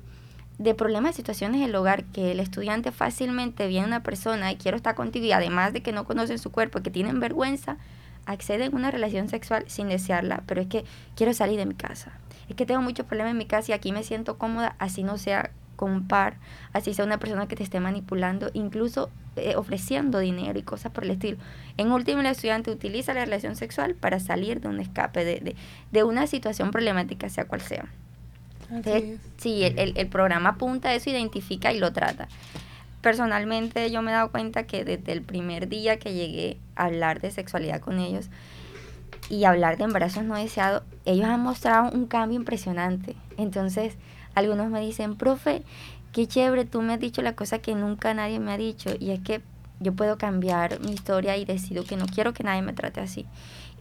de 0.61 0.74
problemas 0.74 1.12
de 1.12 1.16
situaciones 1.16 1.62
en 1.62 1.70
el 1.70 1.74
hogar 1.74 2.04
que 2.04 2.32
el 2.32 2.38
estudiante 2.38 2.92
fácilmente 2.92 3.66
viene 3.66 3.86
una 3.86 4.02
persona 4.02 4.52
y 4.52 4.56
quiero 4.56 4.76
estar 4.76 4.94
contigo 4.94 5.24
y 5.24 5.32
además 5.32 5.72
de 5.72 5.82
que 5.82 5.90
no 5.90 6.04
conocen 6.04 6.38
su 6.38 6.52
cuerpo, 6.52 6.82
que 6.82 6.90
tienen 6.90 7.18
vergüenza, 7.18 7.78
acceden 8.26 8.74
a 8.74 8.76
una 8.76 8.90
relación 8.90 9.30
sexual 9.30 9.64
sin 9.68 9.88
desearla, 9.88 10.42
pero 10.46 10.61
es 10.61 10.66
que 10.66 10.84
quiero 11.16 11.32
salir 11.32 11.56
de 11.56 11.64
mi 11.64 11.74
casa. 11.74 12.12
Es 12.50 12.56
que 12.56 12.66
tengo 12.66 12.82
muchos 12.82 13.06
problemas 13.06 13.30
en 13.30 13.38
mi 13.38 13.46
casa 13.46 13.72
y 13.72 13.74
aquí 13.74 13.90
me 13.90 14.02
siento 14.02 14.36
cómoda, 14.36 14.76
así 14.78 15.02
no 15.02 15.16
sea 15.16 15.50
con 15.81 15.93
un 15.93 16.07
par, 16.07 16.37
así 16.74 16.93
sea 16.93 17.07
una 17.07 17.18
persona 17.18 17.49
que 17.49 17.57
te 17.57 17.62
esté 17.62 17.81
manipulando, 17.81 18.51
incluso 18.53 19.09
eh, 19.37 19.57
ofreciendo 19.57 20.18
dinero 20.18 20.59
y 20.59 20.62
cosas 20.62 20.93
por 20.93 21.05
el 21.05 21.12
estilo. 21.12 21.39
En 21.78 21.91
último, 21.91 22.20
el 22.20 22.26
estudiante 22.26 22.70
utiliza 22.70 23.14
la 23.14 23.24
relación 23.24 23.57
sexual 23.57 23.95
para 23.95 24.20
salir 24.20 24.61
de 24.61 24.68
un 24.68 24.78
escape, 24.78 25.24
de, 25.24 25.41
de, 25.41 25.57
de 25.91 26.05
una 26.05 26.26
situación 26.26 26.70
problemática, 26.70 27.31
sea 27.31 27.47
cual 27.47 27.62
sea. 27.62 27.87
sí, 29.39 29.64
el, 29.64 29.95
el, 29.97 30.07
programa 30.09 30.51
apunta 30.51 30.91
a 30.91 30.95
eso, 30.95 31.09
identifica 31.09 31.72
y 31.72 31.78
lo 31.78 31.95
trata. 31.95 32.28
Personalmente 33.01 33.91
yo 33.91 34.03
me 34.03 34.11
he 34.11 34.14
dado 34.14 34.31
cuenta 34.31 34.64
que 34.64 34.85
desde 34.85 35.12
el 35.12 35.22
primer 35.22 35.66
día 35.66 35.99
que 35.99 36.12
llegué 36.12 36.59
a 36.76 36.85
hablar 36.85 37.22
de 37.22 37.31
sexualidad 37.31 37.81
con 37.81 38.01
ellos 38.01 38.28
y 39.31 39.45
hablar 39.45 39.78
de 39.78 39.85
embarazos 39.85 40.24
no 40.24 40.35
deseados, 40.35 40.83
ellos 41.07 41.24
han 41.24 41.41
mostrado 41.41 41.91
un 41.91 42.07
cambio 42.07 42.39
impresionante. 42.39 43.16
Entonces, 43.39 43.97
algunos 44.35 44.70
me 44.70 44.81
dicen, 44.81 45.16
profe, 45.16 45.62
qué 46.12 46.26
chévere, 46.26 46.64
tú 46.64 46.83
me 46.83 46.95
has 46.95 47.01
dicho 47.01 47.22
la 47.22 47.35
cosa 47.35 47.59
que 47.59 47.74
nunca 47.74 48.14
nadie 48.14 48.41
me 48.41 48.53
ha 48.53 48.57
dicho 48.57 48.91
y 48.99 49.11
es 49.11 49.20
que 49.20 49.43
yo 49.81 49.95
puedo 49.95 50.18
cambiar 50.18 50.81
mi 50.81 50.93
historia 50.93 51.37
y 51.37 51.45
decido 51.45 51.85
que 51.85 51.97
no 51.97 52.07
quiero 52.07 52.33
que 52.33 52.45
nadie 52.45 52.62
me 52.62 52.72
trate 52.72 53.01
así. 53.01 53.26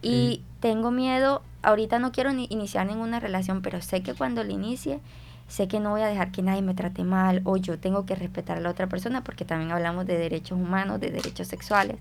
Y 0.02 0.42
tengo 0.60 0.90
miedo, 0.90 1.42
ahorita 1.62 1.98
no 1.98 2.10
quiero 2.10 2.32
ni 2.32 2.46
iniciar 2.48 2.86
ninguna 2.86 3.20
relación, 3.20 3.60
pero 3.60 3.82
sé 3.82 4.02
que 4.02 4.14
cuando 4.14 4.42
la 4.42 4.52
inicie, 4.52 5.00
sé 5.46 5.68
que 5.68 5.78
no 5.78 5.90
voy 5.90 6.00
a 6.00 6.06
dejar 6.06 6.32
que 6.32 6.42
nadie 6.42 6.62
me 6.62 6.74
trate 6.74 7.04
mal 7.04 7.42
o 7.44 7.58
yo 7.58 7.78
tengo 7.78 8.06
que 8.06 8.14
respetar 8.14 8.56
a 8.56 8.60
la 8.60 8.70
otra 8.70 8.86
persona 8.86 9.22
porque 9.22 9.44
también 9.44 9.72
hablamos 9.72 10.06
de 10.06 10.16
derechos 10.16 10.58
humanos, 10.58 11.00
de 11.00 11.10
derechos 11.10 11.48
sexuales, 11.48 11.96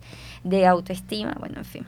de 0.45 0.65
autoestima, 0.65 1.35
bueno, 1.37 1.57
en 1.57 1.65
fin. 1.65 1.85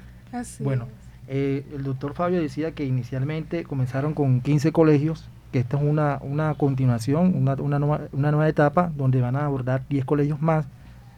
bueno, 0.60 0.88
eh, 1.30 1.66
el 1.74 1.84
doctor 1.84 2.14
Fabio 2.14 2.42
decía 2.42 2.72
que 2.72 2.84
inicialmente 2.84 3.64
comenzaron 3.64 4.14
con 4.14 4.42
15 4.42 4.74
colegios 4.74 5.30
que 5.52 5.60
esta 5.60 5.78
es 5.78 5.84
una, 5.84 6.20
una 6.22 6.54
continuación, 6.56 7.36
una, 7.36 7.54
una, 7.56 7.80
nueva, 7.80 8.02
una 8.14 8.32
nueva 8.32 8.48
etapa 8.48 8.92
donde 8.96 9.22
van 9.22 9.36
a 9.36 9.46
abordar 9.46 9.84
10 9.90 10.06
colegios 10.06 10.42
más 10.42 10.66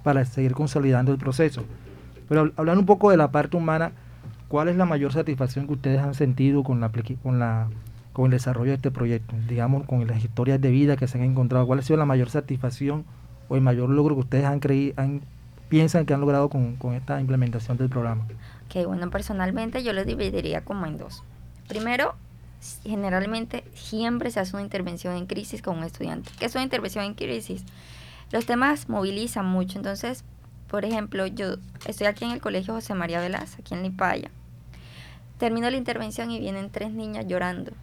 para 0.04 0.26
seguir 0.26 0.54
consolidando 0.54 1.12
el 1.12 1.18
proceso. 1.18 1.64
Pero 2.28 2.52
hablando 2.58 2.80
un 2.80 2.86
poco 2.86 3.12
de 3.12 3.18
la 3.18 3.32
parte 3.32 3.58
humana, 3.58 3.92
¿cuál 4.48 4.70
es 4.70 4.76
la 4.76 4.86
mayor 4.86 5.14
satisfacción 5.14 5.68
que 5.68 5.74
ustedes 5.74 6.02
han 6.02 6.14
sentido 6.14 6.64
con, 6.64 6.80
la, 6.80 6.92
con, 7.22 7.40
la, 7.40 7.68
con 8.12 8.26
el 8.26 8.32
desarrollo 8.32 8.72
de 8.72 8.76
este 8.76 8.92
proyecto? 8.92 9.36
Digamos, 9.48 9.86
con 9.86 10.06
las 10.08 10.24
historias 10.24 10.60
de 10.60 10.72
vida 10.72 10.98
que 10.98 11.08
se 11.08 11.18
han 11.18 11.24
encontrado. 11.26 11.68
¿Cuál 11.68 11.80
ha 11.80 11.82
sido 11.84 11.98
la 11.98 12.06
mayor 12.06 12.30
satisfacción 12.30 13.06
o 13.50 13.56
el 13.56 13.62
mayor 13.62 13.90
logro 13.90 14.16
que 14.16 14.22
ustedes 14.22 14.46
han 14.46 14.60
creído, 14.60 14.94
han, 14.98 15.22
piensan 15.70 16.06
que 16.06 16.14
han 16.14 16.22
logrado 16.22 16.50
con, 16.50 16.76
con 16.76 16.94
esta 16.94 17.22
implementación 17.22 17.78
del 17.78 17.90
programa? 17.90 18.26
Que 18.70 18.86
bueno, 18.86 19.10
personalmente 19.10 19.84
yo 19.84 19.94
lo 19.94 20.04
dividiría 20.06 20.64
como 20.64 20.86
en 20.86 20.98
dos. 20.98 21.24
Primero, 21.68 22.16
generalmente 22.84 23.64
siempre 23.74 24.32
se 24.32 24.40
hace 24.40 24.56
una 24.56 24.64
intervención 24.64 25.16
en 25.16 25.26
crisis 25.26 25.62
con 25.62 25.78
un 25.78 25.84
estudiante. 25.84 26.32
¿Qué 26.40 26.46
es 26.46 26.56
una 26.56 26.64
intervención 26.64 27.06
en 27.06 27.14
crisis? 27.14 27.64
Los 28.32 28.46
temas 28.46 28.90
movilizan 28.90 29.46
mucho. 29.46 29.78
Entonces, 29.78 30.24
por 30.68 30.86
ejemplo, 30.86 31.28
yo 31.28 31.56
estoy 31.86 32.08
aquí 32.08 32.26
en 32.26 32.32
el 32.32 32.42
Colegio 32.42 32.74
José 32.74 32.94
María 32.94 33.20
Velas, 33.20 33.58
aquí 33.60 33.74
en 33.74 33.84
Lipaya. 33.84 34.32
Termino 35.38 35.70
la 35.70 35.78
intervención 35.78 36.32
y 36.32 36.40
vienen 36.40 36.70
tres 36.70 36.92
niñas 36.92 37.28
llorando. 37.28 37.74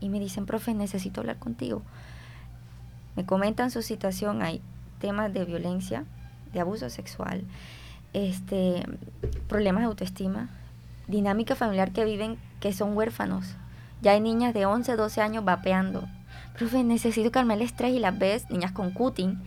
Y 0.00 0.08
me 0.08 0.20
dicen, 0.20 0.44
profe, 0.44 0.74
necesito 0.74 1.20
hablar 1.20 1.38
contigo. 1.38 1.82
Me 3.14 3.24
comentan 3.24 3.70
su 3.70 3.80
situación. 3.82 4.42
Hay 4.42 4.60
temas 5.00 5.32
de 5.32 5.44
violencia, 5.44 6.04
de 6.52 6.60
abuso 6.60 6.90
sexual, 6.90 7.44
este, 8.12 8.82
problemas 9.48 9.82
de 9.82 9.86
autoestima, 9.86 10.48
dinámica 11.06 11.54
familiar 11.54 11.92
que 11.92 12.04
viven 12.04 12.38
que 12.60 12.72
son 12.72 12.96
huérfanos, 12.96 13.56
ya 14.02 14.12
hay 14.12 14.20
niñas 14.20 14.54
de 14.54 14.66
11, 14.66 14.96
12 14.96 15.20
años 15.20 15.44
vapeando. 15.44 16.06
Profe, 16.56 16.84
necesito 16.84 17.30
calmar 17.30 17.58
el 17.58 17.64
estrés 17.64 17.92
y 17.92 17.98
las 17.98 18.18
ves, 18.18 18.48
niñas 18.50 18.72
con 18.72 18.90
cutting, 18.90 19.42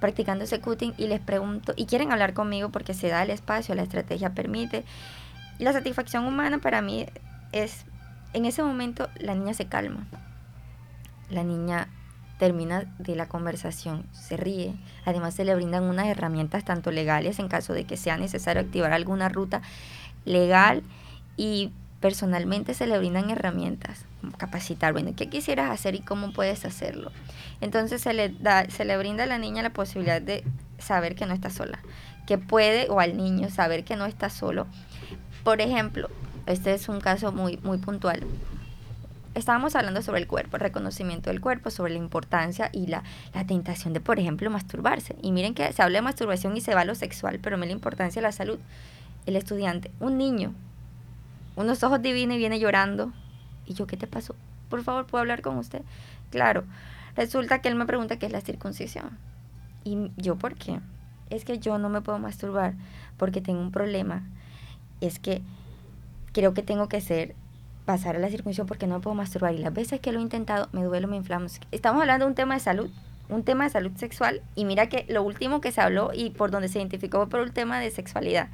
practicando 0.00 0.44
ese 0.44 0.60
cutting 0.60 0.94
y 0.96 1.06
les 1.06 1.20
pregunto, 1.20 1.72
y 1.76 1.86
quieren 1.86 2.12
hablar 2.12 2.34
conmigo 2.34 2.70
porque 2.70 2.94
se 2.94 3.08
da 3.08 3.22
el 3.22 3.30
espacio, 3.30 3.74
la 3.74 3.82
estrategia 3.82 4.34
permite. 4.34 4.84
la 5.58 5.72
satisfacción 5.72 6.24
humana 6.26 6.58
para 6.58 6.80
mí 6.80 7.06
es, 7.52 7.84
en 8.32 8.46
ese 8.46 8.62
momento 8.62 9.08
la 9.18 9.34
niña 9.34 9.54
se 9.54 9.66
calma. 9.66 10.06
La 11.28 11.44
niña 11.44 11.88
termina 12.38 12.84
de 12.98 13.14
la 13.14 13.28
conversación, 13.28 14.06
se 14.12 14.38
ríe. 14.38 14.74
Además 15.04 15.34
se 15.34 15.44
le 15.44 15.54
brindan 15.54 15.84
unas 15.84 16.06
herramientas 16.06 16.64
tanto 16.64 16.90
legales 16.90 17.38
en 17.38 17.48
caso 17.48 17.74
de 17.74 17.84
que 17.84 17.98
sea 17.98 18.16
necesario 18.16 18.62
activar 18.62 18.92
alguna 18.92 19.28
ruta 19.28 19.60
legal 20.24 20.82
y 21.36 21.72
personalmente 22.00 22.74
se 22.74 22.86
le 22.86 22.98
brindan 22.98 23.30
herramientas, 23.30 24.06
capacitar, 24.38 24.92
bueno, 24.92 25.12
¿qué 25.14 25.28
quisieras 25.28 25.70
hacer 25.70 25.94
y 25.94 26.00
cómo 26.00 26.32
puedes 26.32 26.64
hacerlo? 26.64 27.12
Entonces 27.60 28.00
se 28.00 28.14
le, 28.14 28.30
da, 28.30 28.68
se 28.70 28.84
le 28.84 28.96
brinda 28.96 29.24
a 29.24 29.26
la 29.26 29.38
niña 29.38 29.62
la 29.62 29.70
posibilidad 29.70 30.22
de 30.22 30.42
saber 30.78 31.14
que 31.14 31.26
no 31.26 31.34
está 31.34 31.50
sola, 31.50 31.78
que 32.26 32.38
puede, 32.38 32.88
o 32.88 33.00
al 33.00 33.16
niño, 33.16 33.50
saber 33.50 33.84
que 33.84 33.96
no 33.96 34.06
está 34.06 34.30
solo. 34.30 34.66
Por 35.44 35.60
ejemplo, 35.60 36.08
este 36.46 36.72
es 36.72 36.88
un 36.88 37.00
caso 37.00 37.32
muy, 37.32 37.58
muy 37.58 37.78
puntual. 37.78 38.22
Estábamos 39.34 39.76
hablando 39.76 40.02
sobre 40.02 40.20
el 40.20 40.26
cuerpo, 40.26 40.56
el 40.56 40.62
reconocimiento 40.62 41.30
del 41.30 41.40
cuerpo, 41.40 41.70
sobre 41.70 41.92
la 41.92 41.98
importancia 41.98 42.70
y 42.72 42.86
la, 42.86 43.04
la 43.34 43.46
tentación 43.46 43.92
de, 43.92 44.00
por 44.00 44.18
ejemplo, 44.18 44.50
masturbarse. 44.50 45.16
Y 45.22 45.32
miren 45.32 45.54
que 45.54 45.72
se 45.72 45.82
habla 45.82 45.98
de 45.98 46.02
masturbación 46.02 46.56
y 46.56 46.60
se 46.62 46.74
va 46.74 46.80
a 46.80 46.84
lo 46.84 46.94
sexual, 46.94 47.38
pero 47.40 47.58
me 47.58 47.66
la 47.66 47.72
importancia 47.72 48.20
de 48.20 48.26
la 48.26 48.32
salud. 48.32 48.58
El 49.26 49.36
estudiante, 49.36 49.92
un 50.00 50.18
niño 50.18 50.54
unos 51.60 51.82
ojos 51.82 52.02
divinos 52.02 52.36
y 52.36 52.38
viene 52.38 52.58
llorando. 52.58 53.12
Y 53.66 53.74
yo, 53.74 53.86
¿qué 53.86 53.96
te 53.96 54.06
pasó? 54.06 54.34
Por 54.68 54.82
favor, 54.82 55.06
¿puedo 55.06 55.20
hablar 55.20 55.42
con 55.42 55.56
usted? 55.58 55.82
Claro, 56.30 56.64
resulta 57.16 57.60
que 57.60 57.68
él 57.68 57.74
me 57.74 57.86
pregunta 57.86 58.18
qué 58.18 58.26
es 58.26 58.32
la 58.32 58.40
circuncisión. 58.40 59.18
Y 59.84 60.10
yo, 60.16 60.36
¿por 60.36 60.54
qué? 60.54 60.80
Es 61.28 61.44
que 61.44 61.58
yo 61.58 61.78
no 61.78 61.88
me 61.88 62.00
puedo 62.00 62.18
masturbar 62.18 62.74
porque 63.16 63.40
tengo 63.40 63.60
un 63.60 63.72
problema. 63.72 64.22
Es 65.00 65.18
que 65.18 65.42
creo 66.32 66.54
que 66.54 66.62
tengo 66.62 66.88
que 66.88 67.00
ser 67.00 67.34
pasar 67.84 68.16
a 68.16 68.18
la 68.18 68.28
circuncisión 68.28 68.66
porque 68.66 68.86
no 68.86 68.96
me 68.96 69.00
puedo 69.00 69.14
masturbar. 69.14 69.54
Y 69.54 69.58
las 69.58 69.72
veces 69.72 70.00
que 70.00 70.12
lo 70.12 70.18
he 70.18 70.22
intentado, 70.22 70.68
me 70.72 70.84
duele, 70.84 71.06
me 71.06 71.16
inflamo. 71.16 71.46
Estamos 71.70 72.00
hablando 72.00 72.26
de 72.26 72.30
un 72.30 72.34
tema 72.34 72.54
de 72.54 72.60
salud 72.60 72.90
un 73.30 73.44
tema 73.44 73.64
de 73.64 73.70
salud 73.70 73.92
sexual 73.96 74.42
y 74.54 74.64
mira 74.64 74.88
que 74.88 75.06
lo 75.08 75.22
último 75.22 75.60
que 75.60 75.72
se 75.72 75.80
habló 75.80 76.10
y 76.12 76.30
por 76.30 76.50
donde 76.50 76.68
se 76.68 76.78
identificó 76.78 77.18
fue 77.18 77.28
por 77.28 77.40
un 77.40 77.52
tema 77.52 77.78
de 77.80 77.90
sexualidad. 77.90 78.48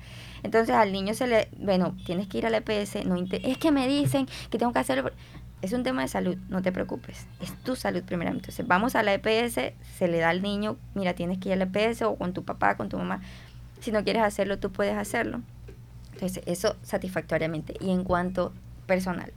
Entonces 0.46 0.76
al 0.76 0.92
niño 0.92 1.12
se 1.12 1.26
le, 1.26 1.48
bueno, 1.58 1.96
tienes 2.06 2.28
que 2.28 2.38
ir 2.38 2.46
al 2.46 2.54
EPS, 2.54 3.04
no 3.04 3.16
es 3.16 3.58
que 3.58 3.72
me 3.72 3.88
dicen 3.88 4.26
que 4.48 4.58
tengo 4.58 4.72
que 4.72 4.78
hacerlo. 4.78 5.10
Es 5.60 5.72
un 5.72 5.82
tema 5.82 6.02
de 6.02 6.08
salud, 6.08 6.36
no 6.48 6.62
te 6.62 6.70
preocupes, 6.70 7.26
es 7.40 7.52
tu 7.64 7.74
salud 7.74 8.04
primeramente. 8.04 8.44
Entonces 8.44 8.66
vamos 8.66 8.94
a 8.94 9.02
la 9.02 9.12
EPS, 9.12 9.74
se 9.98 10.08
le 10.08 10.18
da 10.18 10.28
al 10.28 10.42
niño, 10.42 10.76
mira, 10.94 11.14
tienes 11.14 11.38
que 11.38 11.48
ir 11.48 11.54
al 11.54 11.62
EPS 11.62 12.02
o 12.02 12.14
con 12.14 12.32
tu 12.32 12.44
papá, 12.44 12.76
con 12.76 12.88
tu 12.88 12.96
mamá. 12.96 13.22
Si 13.80 13.90
no 13.90 14.04
quieres 14.04 14.22
hacerlo, 14.22 14.60
tú 14.60 14.70
puedes 14.70 14.96
hacerlo. 14.96 15.40
Entonces 16.12 16.44
eso 16.46 16.76
satisfactoriamente. 16.82 17.74
Y 17.80 17.90
en 17.90 18.04
cuanto 18.04 18.52
personal, 18.86 19.32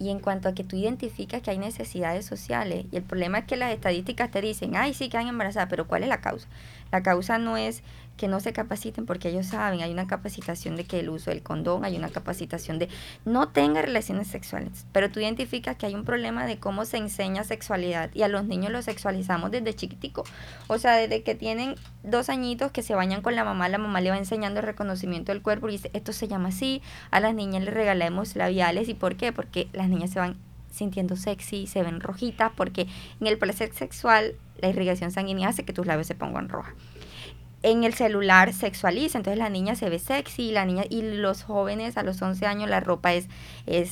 y 0.00 0.08
en 0.08 0.18
cuanto 0.18 0.48
a 0.48 0.54
que 0.54 0.64
tú 0.64 0.76
identificas 0.76 1.42
que 1.42 1.52
hay 1.52 1.58
necesidades 1.58 2.26
sociales, 2.26 2.86
y 2.90 2.96
el 2.96 3.04
problema 3.04 3.38
es 3.38 3.44
que 3.44 3.56
las 3.56 3.72
estadísticas 3.72 4.32
te 4.32 4.40
dicen, 4.40 4.74
ay, 4.74 4.94
sí, 4.94 5.08
que 5.10 5.16
han 5.16 5.28
embarazadas, 5.28 5.68
pero 5.70 5.86
¿cuál 5.86 6.02
es 6.02 6.08
la 6.08 6.20
causa? 6.20 6.48
La 6.90 7.04
causa 7.04 7.38
no 7.38 7.56
es 7.56 7.84
que 8.20 8.28
no 8.28 8.38
se 8.38 8.52
capaciten 8.52 9.06
porque 9.06 9.30
ellos 9.30 9.46
saben, 9.46 9.80
hay 9.80 9.90
una 9.90 10.06
capacitación 10.06 10.76
de 10.76 10.84
que 10.84 11.00
el 11.00 11.08
uso 11.08 11.30
del 11.30 11.42
condón, 11.42 11.86
hay 11.86 11.96
una 11.96 12.10
capacitación 12.10 12.78
de 12.78 12.90
no 13.24 13.48
tenga 13.48 13.80
relaciones 13.80 14.28
sexuales, 14.28 14.84
pero 14.92 15.10
tú 15.10 15.20
identificas 15.20 15.76
que 15.76 15.86
hay 15.86 15.94
un 15.94 16.04
problema 16.04 16.44
de 16.44 16.58
cómo 16.58 16.84
se 16.84 16.98
enseña 16.98 17.44
sexualidad 17.44 18.10
y 18.12 18.20
a 18.20 18.28
los 18.28 18.44
niños 18.44 18.72
los 18.72 18.84
sexualizamos 18.84 19.50
desde 19.50 19.72
chiquitico, 19.72 20.24
o 20.66 20.76
sea, 20.76 20.96
desde 20.96 21.22
que 21.22 21.34
tienen 21.34 21.76
dos 22.02 22.28
añitos 22.28 22.72
que 22.72 22.82
se 22.82 22.94
bañan 22.94 23.22
con 23.22 23.34
la 23.36 23.42
mamá, 23.42 23.70
la 23.70 23.78
mamá 23.78 24.02
le 24.02 24.10
va 24.10 24.18
enseñando 24.18 24.60
el 24.60 24.66
reconocimiento 24.66 25.32
del 25.32 25.40
cuerpo 25.40 25.70
y 25.70 25.72
dice, 25.72 25.90
esto 25.94 26.12
se 26.12 26.28
llama 26.28 26.50
así, 26.50 26.82
a 27.10 27.20
las 27.20 27.34
niñas 27.34 27.64
le 27.64 27.70
regalamos 27.70 28.36
labiales 28.36 28.90
y 28.90 28.92
¿por 28.94 29.16
qué? 29.16 29.32
Porque 29.32 29.70
las 29.72 29.88
niñas 29.88 30.10
se 30.10 30.18
van 30.18 30.36
sintiendo 30.70 31.16
sexy, 31.16 31.66
se 31.66 31.82
ven 31.82 32.00
rojitas, 32.00 32.52
porque 32.54 32.86
en 33.18 33.26
el 33.26 33.38
placer 33.38 33.72
sexual 33.72 34.34
la 34.58 34.68
irrigación 34.68 35.10
sanguínea 35.10 35.48
hace 35.48 35.64
que 35.64 35.72
tus 35.72 35.86
labios 35.86 36.06
se 36.06 36.14
pongan 36.14 36.50
rojas 36.50 36.74
en 37.62 37.84
el 37.84 37.94
celular 37.94 38.52
sexualiza, 38.52 39.18
entonces 39.18 39.38
la 39.38 39.50
niña 39.50 39.74
se 39.74 39.90
ve 39.90 39.98
sexy, 39.98 40.50
la 40.50 40.64
niña 40.64 40.84
y 40.88 41.02
los 41.02 41.42
jóvenes 41.42 41.96
a 41.96 42.02
los 42.02 42.20
11 42.20 42.46
años 42.46 42.70
la 42.70 42.80
ropa 42.80 43.12
es 43.12 43.28
es 43.66 43.90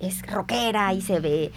es 0.00 0.26
rockera 0.26 0.92
y 0.92 1.00
se 1.00 1.20
ve 1.20 1.52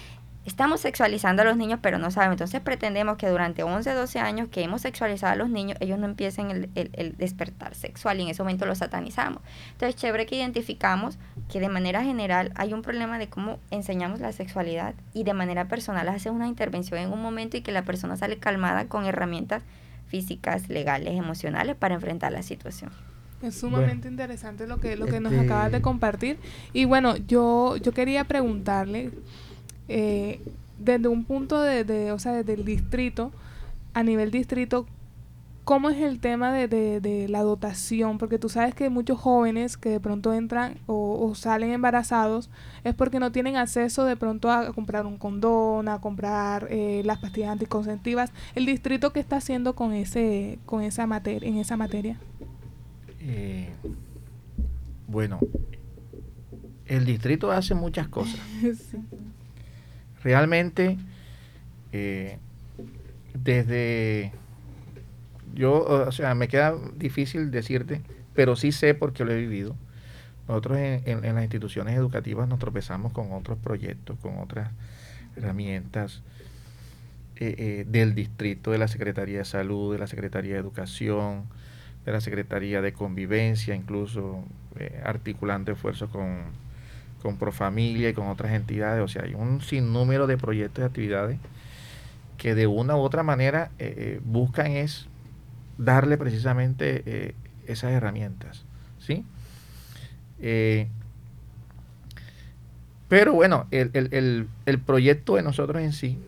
estamos 0.48 0.80
sexualizando 0.80 1.41
a 1.41 1.45
los 1.45 1.58
niños, 1.58 1.80
pero 1.84 2.00
no 2.00 2.10
sabemos. 2.10 2.36
Entonces 2.36 2.62
pretendemos 2.62 3.18
que 3.18 3.28
durante 3.28 3.64
11, 3.64 3.93
12 3.93 4.20
años 4.20 4.48
que 4.48 4.64
hemos 4.64 4.82
sexualizado 4.82 5.34
a 5.34 5.36
los 5.36 5.50
niños, 5.50 5.78
ellos 5.82 6.00
no 6.00 6.06
empiecen 6.06 6.52
el, 6.52 6.70
el, 6.74 7.18
despertar 7.18 7.76
sexual 7.76 8.20
y 8.20 8.24
en 8.24 8.30
ese 8.30 8.43
momento 8.43 8.66
los 8.66 8.78
satanizamos. 8.78 9.41
Entonces, 9.74 9.98
chévere 9.98 10.26
que 10.26 10.38
identificamos 10.38 11.20
que 11.52 11.60
de 11.60 11.68
manera 11.68 12.02
general 12.02 12.54
hay 12.56 12.74
un 12.74 12.82
problema 12.82 13.20
de 13.20 13.28
cómo 13.28 13.60
enseñamos 13.72 14.22
la 14.22 14.32
sexualidad 14.32 14.95
y 15.14 15.26
de 15.26 15.34
manera 15.34 15.68
personal 15.68 16.08
hace 16.08 16.30
una 16.30 16.48
intervención 16.48 17.02
en 17.02 17.12
un 17.12 17.22
momento 17.22 17.58
y 17.58 17.62
que 17.62 17.74
la 17.74 17.82
persona 17.82 18.16
sale 18.16 18.38
calmada 18.38 18.88
con 18.88 19.06
herramientas 19.06 19.64
físicas, 20.08 20.70
legales, 20.70 21.14
emocionales 21.16 21.76
para 21.76 21.95
enfrentar 21.95 22.32
la 22.32 22.43
situación. 22.43 22.91
Es 23.41 23.60
sumamente 23.60 24.08
interesante 24.08 24.66
lo 24.66 24.78
que, 24.78 24.95
lo 24.95 25.05
que 25.05 25.20
nos 25.20 25.32
este 25.34 25.45
acabas 25.45 25.72
de 25.72 25.82
compartir. 25.82 26.39
Y 26.74 26.86
bueno, 26.86 27.18
yo, 27.18 27.78
yo 27.78 27.91
quería 27.91 28.24
preguntarle, 28.24 29.12
eh, 29.88 30.41
desde 30.80 31.08
un 31.08 31.24
punto 31.24 31.62
de, 31.62 31.84
de, 31.84 32.12
o 32.12 32.20
sea, 32.20 32.34
desde 32.34 32.53
el 32.53 32.66
distrito, 32.66 33.32
a 33.93 34.01
nivel 34.01 34.32
distrito, 34.32 34.88
¿cómo 35.68 35.89
es 35.89 35.97
el 35.97 36.22
tema 36.22 36.53
de, 36.53 36.70
de, 37.01 37.28
la 37.28 37.41
dotación? 37.41 38.20
Porque 38.20 38.39
tú 38.39 38.47
sabes 38.47 38.74
que 38.74 38.89
muchos 38.89 39.20
jóvenes 39.20 39.76
que 39.76 39.89
de 39.89 39.99
pronto 39.99 40.34
entran 40.34 40.80
o, 40.86 41.36
salen 41.36 41.72
embarazados 41.72 42.49
es 42.86 42.95
porque 42.95 43.20
no 43.20 43.34
tienen 43.34 43.57
acceso 43.57 44.05
de 44.05 44.15
pronto 44.15 44.49
a, 44.49 44.72
comprar 44.72 45.05
un 45.05 45.18
condón, 45.18 45.89
a 45.89 45.99
comprar 45.99 46.68
eh, 46.70 47.01
las 47.03 47.20
pastillas 47.20 47.49
anticonceptivas. 47.49 48.32
¿El 48.55 48.65
distrito 48.65 49.11
qué 49.11 49.20
está 49.20 49.36
haciendo 49.36 49.76
con 49.76 49.91
ese 49.91 50.57
con 50.65 50.84
esa 50.84 51.05
materia 51.05 51.49
en 51.49 51.57
esa 51.57 51.76
materia? 51.76 52.18
Eh, 53.20 53.68
bueno, 55.05 55.38
el 56.86 57.03
distrito 57.03 57.51
hace 57.51 57.76
muchas 57.76 58.07
cosas. 58.07 58.39
Realmente, 60.24 60.97
eh, 61.91 62.38
desde 63.34 64.32
yo, 65.58 65.84
o 65.84 66.12
sea, 66.12 66.36
me 66.36 66.47
queda 66.47 66.76
difícil 66.95 67.49
decirte, 67.49 68.01
pero 68.36 68.55
sí 68.55 68.72
sé 68.72 68.93
porque 68.93 69.26
lo 69.26 69.32
he 69.32 69.38
vivido. 69.38 69.76
Nosotros 70.47 70.78
en, 70.78 71.22
las 71.22 71.43
instituciones 71.43 71.97
educativas 71.97 72.47
nos 72.47 72.60
tropezamos 72.60 73.12
con 73.12 73.34
otros 73.34 73.58
proyectos, 73.58 74.18
con 74.20 74.38
otras 74.38 74.70
herramientas 75.36 76.22
eh, 77.38 77.55
eh, 77.58 77.86
del 77.88 78.14
distrito, 78.14 78.72
de 78.72 78.78
la 78.78 78.88
Secretaría 78.88 79.39
de 79.39 79.45
Salud, 79.45 79.91
de 79.93 79.99
la 79.99 80.05
Secretaría 80.05 80.53
de 80.53 80.60
Educación, 80.60 81.45
de 82.05 82.12
la 82.12 82.22
Secretaría 82.22 82.82
de 82.82 82.93
Convivencia, 82.93 83.74
incluso 83.74 84.43
eh, 84.78 85.01
articulando 85.03 85.72
esfuerzos 85.72 86.10
con, 86.12 86.43
con 87.24 87.38
Profamilia 87.38 88.10
y 88.10 88.14
con 88.14 88.28
otras 88.28 88.53
entidades. 88.53 89.03
O 89.03 89.08
sea, 89.08 89.24
hay 89.24 89.34
un 89.34 89.62
sinnúmero 89.62 90.28
de 90.28 90.38
proyectos 90.38 90.84
y 90.84 90.86
actividades 90.86 91.39
que 92.38 92.53
de 92.53 92.68
una 92.68 92.95
u 92.95 92.99
otra 92.99 93.24
manera 93.24 93.72
buscan 94.24 94.74
es 94.74 95.10
darle 95.78 96.17
precisamente 96.17 97.03
eh, 97.05 97.36
esas 97.67 97.91
herramientas. 97.91 98.65
¿sí? 98.99 99.23
Eh, 100.39 100.88
pero 103.07 103.34
bueno, 103.34 103.67
el, 103.71 104.47
proyecto 104.86 105.36
de 105.36 105.43
nosotros 105.43 105.82
en 105.82 105.93
sí 105.93 106.19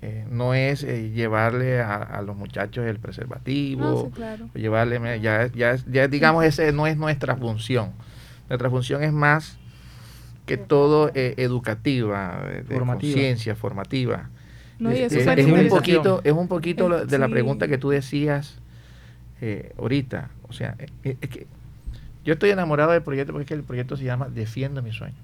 eh, 0.00 0.24
no 0.30 0.54
es 0.54 0.82
llevarle 0.82 1.80
a, 1.80 2.22
los 2.22 2.36
muchachos 2.36 2.86
el 2.86 2.98
preservativo, 2.98 4.10
llevarle, 4.54 5.20
ya, 5.20 5.46
ya, 5.48 5.76
ya 5.90 6.08
digamos, 6.08 6.44
ese 6.44 6.72
no 6.72 6.86
es 6.86 6.96
nuestra 6.96 7.36
función. 7.36 7.92
Nuestra 8.48 8.70
función 8.70 9.02
es 9.02 9.12
más 9.12 9.58
que 10.46 10.56
todo 10.56 11.10
educativa, 11.14 12.42
de 12.66 12.78
conciencia, 12.78 13.54
formativa. 13.54 14.30
es, 14.80 15.12
un 15.46 15.68
poquito, 15.68 16.20
es 16.24 16.32
un 16.32 16.48
poquito 16.48 17.04
de 17.04 17.18
la 17.18 17.28
pregunta 17.28 17.68
que 17.68 17.78
tú 17.78 17.90
decías 17.90 18.61
eh, 19.44 19.74
ahorita. 19.76 20.30
O 20.48 20.52
sea, 20.52 20.76
eh, 20.78 20.86
eh, 21.02 21.16
es 21.20 21.28
que 21.28 21.48
yo 22.24 22.34
estoy 22.34 22.50
enamorado 22.50 22.92
del 22.92 23.02
proyecto 23.02 23.32
porque 23.32 23.42
es 23.42 23.48
que 23.48 23.54
el 23.54 23.64
proyecto 23.64 23.96
se 23.96 24.04
llama 24.04 24.28
Defiendo 24.28 24.82
mi 24.82 24.92
sueño. 24.92 25.16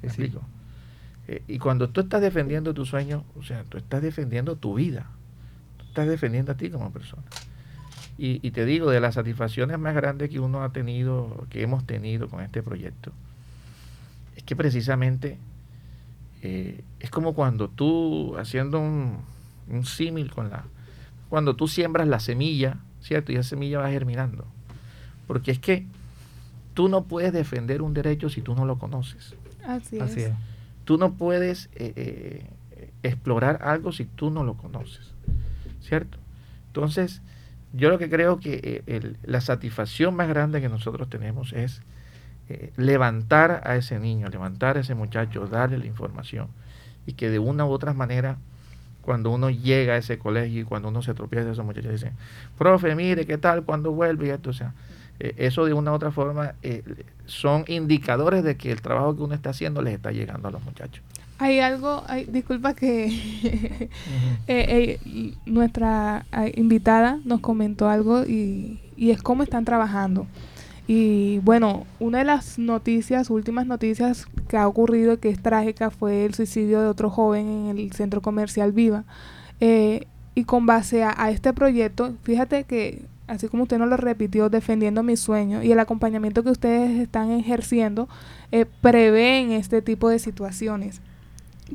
¿Me 0.00 0.08
explico? 0.08 0.40
y 1.46 1.58
cuando 1.58 1.88
tú 1.88 2.00
estás 2.00 2.20
defendiendo 2.20 2.74
tu 2.74 2.84
sueño, 2.84 3.24
o 3.38 3.44
sea, 3.44 3.62
tú 3.68 3.78
estás 3.78 4.02
defendiendo 4.02 4.56
tu 4.56 4.74
vida. 4.74 5.06
Tú 5.78 5.84
estás 5.84 6.08
defendiendo 6.08 6.52
a 6.52 6.56
ti 6.56 6.68
como 6.68 6.90
persona. 6.90 7.22
Y, 8.18 8.50
te 8.50 8.64
digo, 8.66 8.90
de 8.90 9.00
las 9.00 9.14
satisfacciones 9.14 9.78
más 9.78 9.94
grandes 9.94 10.30
que 10.30 10.40
uno 10.40 10.62
ha 10.62 10.72
tenido, 10.72 11.46
que 11.48 11.62
hemos 11.62 11.86
tenido 11.86 12.28
con 12.28 12.40
este 12.42 12.62
proyecto, 12.62 13.12
es 14.36 14.42
que 14.42 14.56
precisamente 14.56 15.38
es 16.42 17.10
como 17.10 17.34
cuando 17.34 17.68
tú, 17.68 18.36
haciendo 18.36 18.80
un, 18.80 19.18
un 19.68 19.84
símil 19.86 20.30
con 20.30 20.50
la, 20.50 20.64
cuando 21.28 21.56
tú 21.56 21.66
siembras 21.66 22.06
la 22.08 22.20
semilla, 22.20 22.78
¿cierto? 23.02 23.32
Y 23.32 23.36
esa 23.36 23.50
semilla 23.50 23.80
va 23.80 23.90
germinando. 23.90 24.46
Porque 25.26 25.50
es 25.50 25.58
que 25.58 25.86
tú 26.74 26.88
no 26.88 27.04
puedes 27.04 27.32
defender 27.32 27.82
un 27.82 27.94
derecho 27.94 28.28
si 28.28 28.40
tú 28.40 28.54
no 28.54 28.64
lo 28.64 28.78
conoces. 28.78 29.34
Así, 29.64 29.98
es. 29.98 30.32
Tú 30.84 30.98
no 30.98 31.14
puedes 31.14 31.68
eh, 31.74 31.92
eh, 31.96 32.90
explorar 33.02 33.60
algo 33.62 33.92
si 33.92 34.04
tú 34.04 34.30
no 34.30 34.42
lo 34.42 34.54
conoces, 34.54 35.12
¿cierto? 35.80 36.18
Entonces, 36.68 37.22
yo 37.72 37.88
lo 37.88 37.98
que 37.98 38.10
creo 38.10 38.40
que 38.40 38.82
eh, 38.86 39.14
la 39.22 39.40
satisfacción 39.40 40.14
más 40.16 40.28
grande 40.28 40.60
que 40.60 40.68
nosotros 40.68 41.08
tenemos 41.08 41.52
es 41.52 41.82
levantar 42.76 43.62
a 43.64 43.76
ese 43.76 43.98
niño, 43.98 44.28
levantar 44.28 44.76
a 44.76 44.80
ese 44.80 44.94
muchacho, 44.94 45.46
darle 45.46 45.78
la 45.78 45.86
información 45.86 46.48
y 47.06 47.14
que 47.14 47.30
de 47.30 47.38
una 47.38 47.64
u 47.64 47.70
otra 47.70 47.94
manera 47.94 48.36
cuando 49.02 49.30
uno 49.30 49.50
llega 49.50 49.94
a 49.94 49.96
ese 49.96 50.18
colegio 50.18 50.62
y 50.62 50.64
cuando 50.64 50.88
uno 50.88 51.02
se 51.02 51.12
tropieza, 51.12 51.50
esos 51.50 51.64
muchachos 51.64 51.92
dicen, 51.92 52.12
profe, 52.56 52.94
mire, 52.94 53.26
¿qué 53.26 53.36
tal 53.36 53.64
cuando 53.64 53.92
vuelve? 53.92 54.28
Y 54.28 54.30
esto, 54.30 54.50
o 54.50 54.52
sea, 54.52 54.72
eh, 55.20 55.34
eso 55.36 55.64
de 55.64 55.72
una 55.72 55.92
u 55.92 55.94
otra 55.94 56.10
forma 56.10 56.54
eh, 56.62 56.82
son 57.26 57.64
indicadores 57.68 58.44
de 58.44 58.56
que 58.56 58.72
el 58.72 58.80
trabajo 58.80 59.14
que 59.16 59.22
uno 59.22 59.34
está 59.34 59.50
haciendo 59.50 59.82
les 59.82 59.94
está 59.94 60.12
llegando 60.12 60.48
a 60.48 60.50
los 60.50 60.64
muchachos. 60.64 61.02
Hay 61.38 61.58
algo, 61.58 62.04
hay, 62.06 62.24
disculpa 62.26 62.74
que 62.74 63.88
eh, 64.46 65.34
nuestra 65.44 66.24
invitada 66.54 67.18
nos 67.24 67.40
comentó 67.40 67.88
algo 67.88 68.24
y, 68.24 68.80
y 68.96 69.10
es 69.10 69.20
cómo 69.20 69.42
están 69.42 69.64
trabajando. 69.64 70.26
Y 70.86 71.38
bueno, 71.40 71.86
una 72.00 72.18
de 72.18 72.24
las 72.24 72.58
noticias, 72.58 73.30
últimas 73.30 73.66
noticias 73.66 74.26
que 74.48 74.56
ha 74.56 74.66
ocurrido 74.66 75.20
que 75.20 75.30
es 75.30 75.40
trágica 75.40 75.90
fue 75.90 76.24
el 76.24 76.34
suicidio 76.34 76.80
de 76.80 76.88
otro 76.88 77.08
joven 77.08 77.46
en 77.48 77.78
el 77.78 77.92
centro 77.92 78.20
comercial 78.20 78.72
Viva. 78.72 79.04
Eh, 79.60 80.06
y 80.34 80.44
con 80.44 80.66
base 80.66 81.04
a, 81.04 81.30
este 81.30 81.52
proyecto, 81.52 82.14
fíjate 82.22 82.64
que, 82.64 83.02
así 83.28 83.48
como 83.48 83.64
usted 83.64 83.78
nos 83.78 83.88
lo 83.88 83.96
repitió, 83.96 84.48
defendiendo 84.48 85.02
mi 85.02 85.16
sueño 85.16 85.62
y 85.62 85.70
el 85.72 85.78
acompañamiento 85.78 86.42
que 86.42 86.50
ustedes 86.50 86.98
están 87.00 87.30
ejerciendo, 87.30 88.08
eh, 88.50 88.66
prevén 88.80 89.52
este 89.52 89.82
tipo 89.82 90.08
de 90.08 90.18
situaciones 90.18 91.00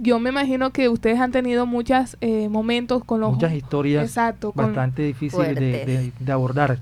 yo 0.01 0.19
me 0.19 0.29
imagino 0.29 0.71
que 0.71 0.89
ustedes 0.89 1.19
han 1.19 1.31
tenido 1.31 1.65
muchos 1.65 2.17
eh, 2.21 2.49
momentos 2.49 3.03
con 3.03 3.21
los... 3.21 3.33
Muchas 3.33 3.53
historias 3.53 4.15
bastante 4.53 5.03
difíciles 5.03 5.55
de, 5.55 6.31
abordar. 6.31 6.79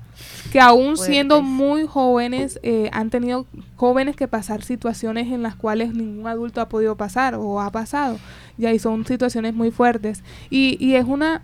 Que 0.52 0.60
aún 0.60 0.98
siendo 0.98 1.42
muy 1.42 1.86
jóvenes, 1.86 2.60
eh, 2.64 2.90
han 2.94 3.10
tenido 3.10 3.46
jóvenes 3.76 4.16
que 4.16 4.28
pasar 4.28 4.64
situaciones 4.64 5.32
en 5.32 5.44
las 5.44 5.56
cuales 5.56 5.94
ningún 5.94 6.28
adulto 6.28 6.62
ha 6.62 6.70
podido 6.70 6.96
pasar 6.96 7.36
o 7.36 7.62
ha 7.62 7.72
pasado. 7.72 8.18
Ya 8.58 8.74
y 8.74 8.80
son 8.80 9.06
situaciones 9.06 9.54
muy 9.54 9.72
fuertes. 9.72 10.24
Y, 10.50 10.78
y 10.80 10.96
es 10.96 11.06
una... 11.06 11.42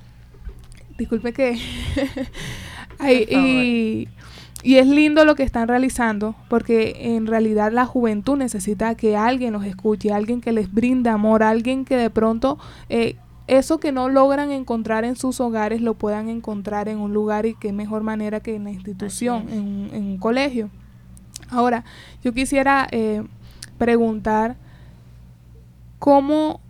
Disculpe 0.97 1.33
que... 1.33 1.57
y, 3.09 4.07
y 4.63 4.77
es 4.77 4.87
lindo 4.87 5.25
lo 5.25 5.35
que 5.35 5.43
están 5.43 5.67
realizando 5.67 6.35
porque 6.47 7.15
en 7.15 7.25
realidad 7.25 7.71
la 7.71 7.85
juventud 7.85 8.37
necesita 8.37 8.95
que 8.95 9.17
alguien 9.17 9.53
los 9.53 9.65
escuche, 9.65 10.11
alguien 10.11 10.41
que 10.41 10.51
les 10.51 10.71
brinde 10.71 11.09
amor, 11.09 11.43
alguien 11.43 11.85
que 11.85 11.97
de 11.97 12.09
pronto 12.09 12.59
eh, 12.89 13.15
eso 13.47 13.79
que 13.79 13.91
no 13.91 14.07
logran 14.07 14.51
encontrar 14.51 15.03
en 15.03 15.15
sus 15.15 15.39
hogares 15.39 15.81
lo 15.81 15.95
puedan 15.95 16.29
encontrar 16.29 16.87
en 16.87 16.99
un 16.99 17.13
lugar 17.13 17.45
y 17.45 17.55
qué 17.55 17.73
mejor 17.73 18.03
manera 18.03 18.39
que 18.39 18.55
en 18.55 18.63
la 18.63 18.71
institución, 18.71 19.47
en, 19.49 19.89
un 19.93 20.17
colegio. 20.19 20.69
Ahora, 21.49 21.83
yo 22.23 22.33
quisiera 22.33 22.87
eh, 22.91 23.23
preguntar 23.77 24.55
cómo, 25.99 26.61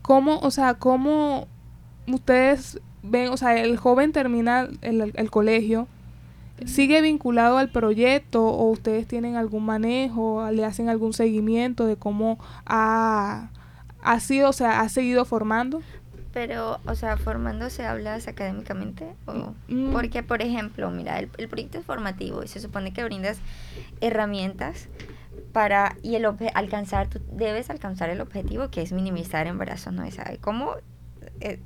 cómo, 0.00 0.38
o 0.40 0.50
sea, 0.50 0.74
cómo 0.74 1.46
ustedes 2.08 2.80
ven, 3.04 3.28
o 3.28 3.36
sea, 3.36 3.56
el 3.56 3.76
joven 3.76 4.10
termina 4.10 4.68
el, 4.80 5.12
el 5.14 5.30
colegio, 5.30 5.86
¿Sigue 6.66 7.00
vinculado 7.02 7.58
al 7.58 7.70
proyecto 7.70 8.44
o 8.44 8.70
ustedes 8.70 9.06
tienen 9.06 9.36
algún 9.36 9.64
manejo, 9.64 10.50
le 10.50 10.64
hacen 10.64 10.88
algún 10.88 11.12
seguimiento 11.12 11.86
de 11.86 11.96
cómo 11.96 12.38
ha, 12.66 13.50
ha 14.02 14.20
sido, 14.20 14.50
o 14.50 14.52
sea, 14.52 14.80
ha 14.80 14.88
seguido 14.88 15.24
formando? 15.24 15.82
Pero, 16.32 16.80
o 16.86 16.94
sea, 16.94 17.18
formándose 17.18 17.84
hablas 17.84 18.26
académicamente 18.26 19.14
o 19.26 19.54
mm. 19.68 19.92
porque, 19.92 20.22
por 20.22 20.40
ejemplo, 20.40 20.90
mira, 20.90 21.18
el, 21.18 21.28
el, 21.36 21.48
proyecto 21.48 21.78
es 21.78 21.84
formativo 21.84 22.42
y 22.42 22.48
se 22.48 22.58
supone 22.58 22.92
que 22.94 23.04
brindas 23.04 23.38
herramientas 24.00 24.88
para 25.52 25.96
y 26.02 26.14
el 26.14 26.26
alcanzar 26.54 27.08
tú 27.08 27.20
debes 27.30 27.70
alcanzar 27.70 28.10
el 28.10 28.20
objetivo 28.20 28.70
que 28.70 28.82
es 28.82 28.92
minimizar 28.92 29.46
embarazos 29.46 29.92
no 29.92 30.10
sabe 30.10 30.38
cómo 30.38 30.74
eh, 31.40 31.60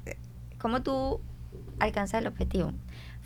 cómo 0.58 0.82
tú 0.82 1.20
alcanzas 1.78 2.20
el 2.20 2.26
objetivo 2.26 2.72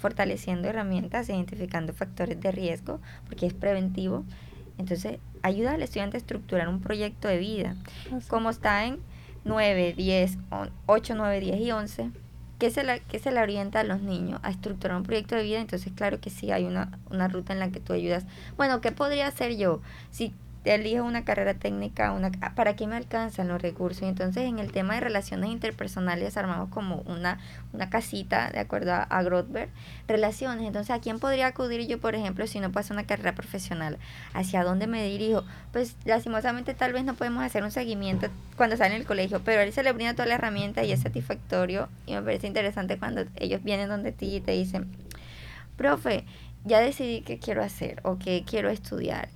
fortaleciendo 0.00 0.68
herramientas 0.68 1.28
identificando 1.28 1.92
factores 1.92 2.40
de 2.40 2.50
riesgo 2.50 3.00
porque 3.26 3.46
es 3.46 3.54
preventivo 3.54 4.24
entonces 4.78 5.18
ayuda 5.42 5.72
al 5.72 5.82
estudiante 5.82 6.16
a 6.16 6.20
estructurar 6.20 6.68
un 6.68 6.80
proyecto 6.80 7.28
de 7.28 7.38
vida 7.38 7.76
como 8.28 8.50
está 8.50 8.84
en 8.86 8.98
9 9.44 9.94
10 9.96 10.38
8 10.86 11.14
9 11.16 11.40
10 11.40 11.60
y 11.60 11.70
11 11.72 12.10
¿Qué 12.58 12.70
se, 12.70 12.84
la, 12.84 12.98
¿Qué 12.98 13.18
se 13.18 13.32
le 13.32 13.40
orienta 13.40 13.80
a 13.80 13.84
los 13.84 14.02
niños? 14.02 14.38
A 14.42 14.50
estructurar 14.50 14.94
un 14.98 15.02
proyecto 15.02 15.34
de 15.34 15.42
vida. 15.44 15.62
Entonces, 15.62 15.94
claro 15.96 16.20
que 16.20 16.28
sí, 16.28 16.52
hay 16.52 16.64
una, 16.64 16.90
una 17.10 17.26
ruta 17.26 17.54
en 17.54 17.58
la 17.58 17.70
que 17.70 17.80
tú 17.80 17.94
ayudas. 17.94 18.26
Bueno, 18.58 18.82
¿qué 18.82 18.92
podría 18.92 19.28
hacer 19.28 19.56
yo? 19.56 19.80
Si 20.10 20.34
elijo 20.64 21.04
una 21.04 21.24
carrera 21.24 21.54
técnica, 21.54 22.12
una, 22.12 22.30
¿para 22.54 22.76
qué 22.76 22.86
me 22.86 22.96
alcanzan 22.96 23.48
los 23.48 23.62
recursos? 23.62 24.02
Y 24.02 24.06
entonces 24.06 24.44
en 24.44 24.58
el 24.58 24.72
tema 24.72 24.94
de 24.94 25.00
relaciones 25.00 25.50
interpersonales 25.50 26.36
armamos 26.36 26.68
como 26.68 26.96
una, 27.06 27.38
una 27.72 27.88
casita, 27.88 28.50
de 28.50 28.60
acuerdo 28.60 28.92
a, 28.92 29.02
a 29.02 29.22
relaciones. 30.08 30.66
Entonces, 30.66 30.90
¿a 30.90 31.00
quién 31.00 31.18
podría 31.18 31.46
acudir 31.46 31.86
yo, 31.86 31.98
por 31.98 32.14
ejemplo, 32.14 32.46
si 32.46 32.60
no 32.60 32.72
paso 32.72 32.92
una 32.92 33.06
carrera 33.06 33.34
profesional? 33.34 33.98
¿Hacia 34.34 34.64
dónde 34.64 34.86
me 34.86 35.04
dirijo? 35.04 35.44
Pues 35.72 35.96
lastimosamente 36.04 36.74
tal 36.74 36.92
vez 36.92 37.04
no 37.04 37.14
podemos 37.14 37.42
hacer 37.42 37.62
un 37.62 37.70
seguimiento 37.70 38.28
cuando 38.56 38.76
salen 38.76 38.98
del 38.98 39.06
colegio, 39.06 39.40
pero 39.44 39.62
él 39.62 39.72
se 39.72 39.82
le 39.82 39.92
brinda 39.92 40.12
toda 40.12 40.26
la 40.26 40.34
herramienta 40.34 40.84
y 40.84 40.92
es 40.92 41.00
satisfactorio 41.00 41.88
y 42.06 42.14
me 42.14 42.22
parece 42.22 42.46
interesante 42.46 42.98
cuando 42.98 43.24
ellos 43.36 43.62
vienen 43.62 43.88
donde 43.88 44.12
ti 44.12 44.36
y 44.36 44.40
te 44.40 44.52
dicen, 44.52 44.90
profe, 45.76 46.24
ya 46.64 46.80
decidí 46.80 47.22
qué 47.22 47.38
quiero 47.38 47.62
hacer 47.62 48.00
o 48.04 48.18
qué 48.18 48.44
quiero 48.46 48.68
estudiar. 48.68 49.28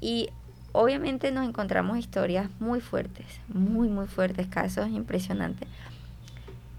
Y 0.00 0.30
obviamente 0.72 1.30
nos 1.30 1.46
encontramos 1.46 1.98
historias 1.98 2.48
muy 2.60 2.80
fuertes, 2.80 3.26
muy, 3.48 3.88
muy 3.88 4.06
fuertes, 4.06 4.46
casos 4.46 4.88
impresionantes. 4.88 5.68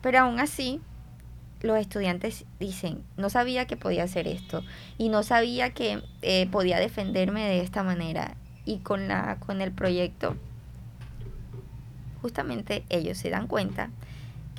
Pero 0.02 0.20
aún 0.20 0.40
así, 0.40 0.80
los 1.62 1.78
estudiantes 1.78 2.46
dicen, 2.60 3.04
no 3.18 3.30
sabía 3.30 3.68
que 3.68 3.78
podía 3.78 4.04
hacer 4.04 4.28
esto 4.28 4.64
y 4.98 5.10
no 5.10 5.24
sabía 5.24 5.74
que 5.74 6.02
eh, 6.22 6.48
podía 6.52 6.80
defenderme 6.80 7.48
de 7.48 7.62
esta 7.62 7.84
manera. 7.84 8.36
Y 8.66 8.80
con, 8.80 9.08
la, 9.08 9.38
con 9.40 9.62
el 9.62 9.72
proyecto, 9.72 10.36
justamente 12.22 12.84
ellos 12.90 13.18
se 13.18 13.30
dan 13.30 13.48
cuenta 13.48 13.90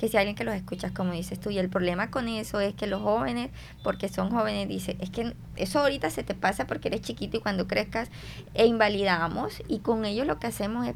que 0.01 0.07
si 0.07 0.17
alguien 0.17 0.35
que 0.35 0.43
los 0.43 0.55
escucha, 0.55 0.89
como 0.95 1.13
dices 1.13 1.39
tú, 1.39 1.51
y 1.51 1.59
el 1.59 1.69
problema 1.69 2.09
con 2.09 2.27
eso 2.27 2.59
es 2.59 2.73
que 2.73 2.87
los 2.87 3.03
jóvenes, 3.03 3.51
porque 3.83 4.09
son 4.09 4.31
jóvenes, 4.31 4.67
dicen, 4.67 4.97
es 4.99 5.11
que 5.11 5.35
eso 5.57 5.77
ahorita 5.77 6.09
se 6.09 6.23
te 6.23 6.33
pasa 6.33 6.65
porque 6.65 6.87
eres 6.87 7.01
chiquito 7.01 7.37
y 7.37 7.39
cuando 7.39 7.67
crezcas 7.67 8.09
e 8.55 8.65
invalidamos 8.65 9.61
y 9.67 9.77
con 9.77 10.03
ellos 10.05 10.25
lo 10.25 10.39
que 10.39 10.47
hacemos 10.47 10.87
es 10.87 10.95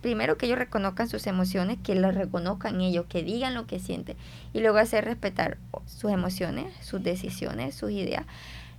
primero 0.00 0.38
que 0.38 0.46
ellos 0.46 0.58
reconozcan 0.58 1.10
sus 1.10 1.26
emociones, 1.26 1.76
que 1.84 1.94
las 1.94 2.14
reconozcan 2.14 2.80
ellos, 2.80 3.04
que 3.06 3.22
digan 3.22 3.52
lo 3.52 3.66
que 3.66 3.80
sienten 3.80 4.16
y 4.54 4.60
luego 4.60 4.78
hacer 4.78 5.04
respetar 5.04 5.58
sus 5.84 6.10
emociones, 6.10 6.72
sus 6.80 7.02
decisiones, 7.02 7.74
sus 7.74 7.90
ideas. 7.90 8.24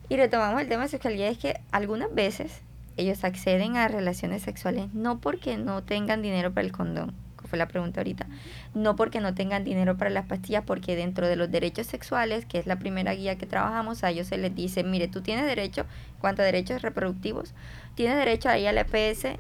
Y 0.10 0.18
retomamos 0.18 0.62
el 0.62 0.68
tema 0.68 0.82
de 0.82 0.90
sexualidad, 0.90 1.28
es 1.28 1.38
que 1.38 1.62
algunas 1.72 2.12
veces 2.12 2.62
ellos 2.98 3.24
acceden 3.24 3.78
a 3.78 3.88
relaciones 3.88 4.42
sexuales 4.42 4.92
no 4.96 5.20
porque 5.20 5.58
no 5.58 5.84
tengan 5.84 6.24
dinero 6.24 6.52
para 6.52 6.66
el 6.66 6.72
condón, 6.72 7.14
fue 7.50 7.58
la 7.58 7.68
pregunta 7.68 8.02
ahorita, 8.02 8.28
no 8.74 8.96
porque 8.96 9.20
no 9.20 9.34
tengan 9.34 9.64
dinero 9.64 9.98
para 9.98 10.10
las 10.10 10.26
pastillas, 10.26 10.64
porque 10.66 10.96
dentro 10.96 11.28
de 11.28 11.36
los 11.36 11.52
derechos 11.52 11.88
sexuales, 11.88 12.46
que 12.46 12.60
es 12.60 12.68
la 12.68 12.78
primera 12.78 13.14
guía 13.14 13.38
que 13.38 13.46
trabajamos, 13.46 14.04
a 14.04 14.12
ellos 14.12 14.28
se 14.28 14.38
les 14.38 14.56
dice, 14.56 14.84
mire, 14.84 15.08
tú 15.08 15.22
tienes 15.22 15.46
derecho, 15.46 15.86
cuanto 16.20 16.42
a 16.42 16.46
derechos 16.46 16.82
reproductivos, 16.82 17.54
tienes 17.96 18.16
derecho 18.18 18.50
ahí 18.50 18.66
a 18.68 18.74
la 18.74 18.82
EPS 18.82 19.40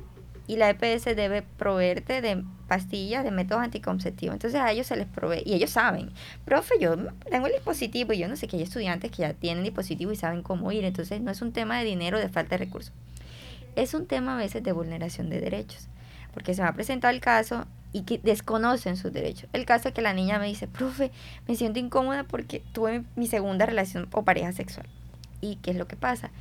y 0.49 0.55
la 0.57 0.71
EPS 0.71 1.05
debe 1.15 1.43
proveerte 1.43 2.21
de 2.21 2.43
pastillas, 2.67 3.23
de 3.23 3.29
métodos 3.29 3.63
anticonceptivos. 3.63 4.33
Entonces 4.33 4.59
a 4.59 4.71
ellos 4.71 4.87
se 4.87 4.95
les 4.95 5.05
provee 5.05 5.43
y 5.45 5.53
ellos 5.53 5.69
saben, 5.69 6.09
profe, 6.43 6.73
yo 6.79 6.95
tengo 7.29 7.45
el 7.45 7.53
dispositivo 7.53 8.13
y 8.13 8.17
yo 8.17 8.27
no 8.27 8.35
sé 8.35 8.47
que 8.47 8.57
hay 8.57 8.63
estudiantes 8.63 9.11
que 9.11 9.21
ya 9.21 9.33
tienen 9.33 9.63
dispositivo 9.63 10.11
y 10.11 10.15
saben 10.15 10.41
cómo 10.41 10.71
ir. 10.71 10.85
Entonces 10.85 11.21
no 11.21 11.29
es 11.29 11.43
un 11.43 11.51
tema 11.51 11.77
de 11.77 11.85
dinero, 11.85 12.17
de 12.17 12.29
falta 12.29 12.57
de 12.57 12.65
recursos. 12.65 12.91
Es 13.75 13.93
un 13.93 14.07
tema 14.07 14.33
a 14.33 14.37
veces 14.37 14.63
de 14.63 14.71
vulneración 14.71 15.29
de 15.29 15.39
derechos. 15.39 15.87
Porque 16.33 16.55
se 16.55 16.63
me 16.63 16.67
ha 16.67 16.73
presentado 16.73 17.13
el 17.13 17.21
caso 17.21 17.67
y 17.91 18.03
que 18.03 18.19
desconocen 18.19 18.97
sus 18.97 19.11
derechos. 19.11 19.49
El 19.53 19.65
caso 19.65 19.89
es 19.89 19.93
que 19.93 20.01
la 20.01 20.13
niña 20.13 20.39
me 20.39 20.47
dice, 20.47 20.67
profe, 20.67 21.11
me 21.47 21.55
siento 21.55 21.79
incómoda 21.79 22.23
porque 22.23 22.63
tuve 22.71 23.03
mi 23.15 23.27
segunda 23.27 23.65
relación 23.65 24.07
o 24.11 24.23
pareja 24.23 24.51
sexual. 24.51 24.87
¿Y 25.41 25.55
qué 25.57 25.71
es 25.71 25.77
lo 25.77 25.87
que 25.87 25.95
pasa? 25.95 26.31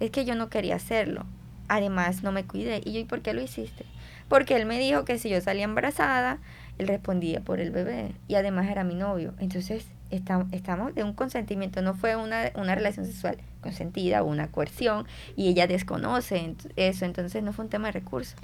Es 0.00 0.10
que 0.10 0.24
yo 0.24 0.34
no 0.34 0.48
quería 0.50 0.76
hacerlo. 0.76 1.24
Además, 1.68 2.22
no 2.22 2.32
me 2.32 2.44
cuidé. 2.44 2.80
Y 2.84 2.92
yo, 2.92 3.00
¿y 3.00 3.04
por 3.04 3.22
qué 3.22 3.34
lo 3.34 3.42
hiciste? 3.42 3.84
Porque 4.28 4.56
él 4.56 4.66
me 4.66 4.78
dijo 4.78 5.04
que 5.04 5.18
si 5.18 5.28
yo 5.28 5.40
salía 5.40 5.64
embarazada, 5.64 6.38
él 6.78 6.88
respondía 6.88 7.40
por 7.40 7.60
el 7.60 7.70
bebé. 7.70 8.12
Y 8.26 8.34
además 8.34 8.68
era 8.68 8.84
mi 8.84 8.94
novio. 8.94 9.34
Entonces, 9.38 9.86
estamos 10.10 10.94
de 10.94 11.04
un 11.04 11.12
consentimiento. 11.12 11.82
No 11.82 11.94
fue 11.94 12.16
una, 12.16 12.50
una 12.54 12.74
relación 12.74 13.06
sexual 13.06 13.38
consentida 13.60 14.22
o 14.22 14.26
una 14.26 14.48
coerción. 14.48 15.06
Y 15.36 15.48
ella 15.48 15.66
desconoce 15.66 16.54
eso. 16.76 17.04
Entonces, 17.04 17.42
no 17.42 17.52
fue 17.52 17.64
un 17.64 17.70
tema 17.70 17.88
de 17.88 17.92
recursos. 17.92 18.36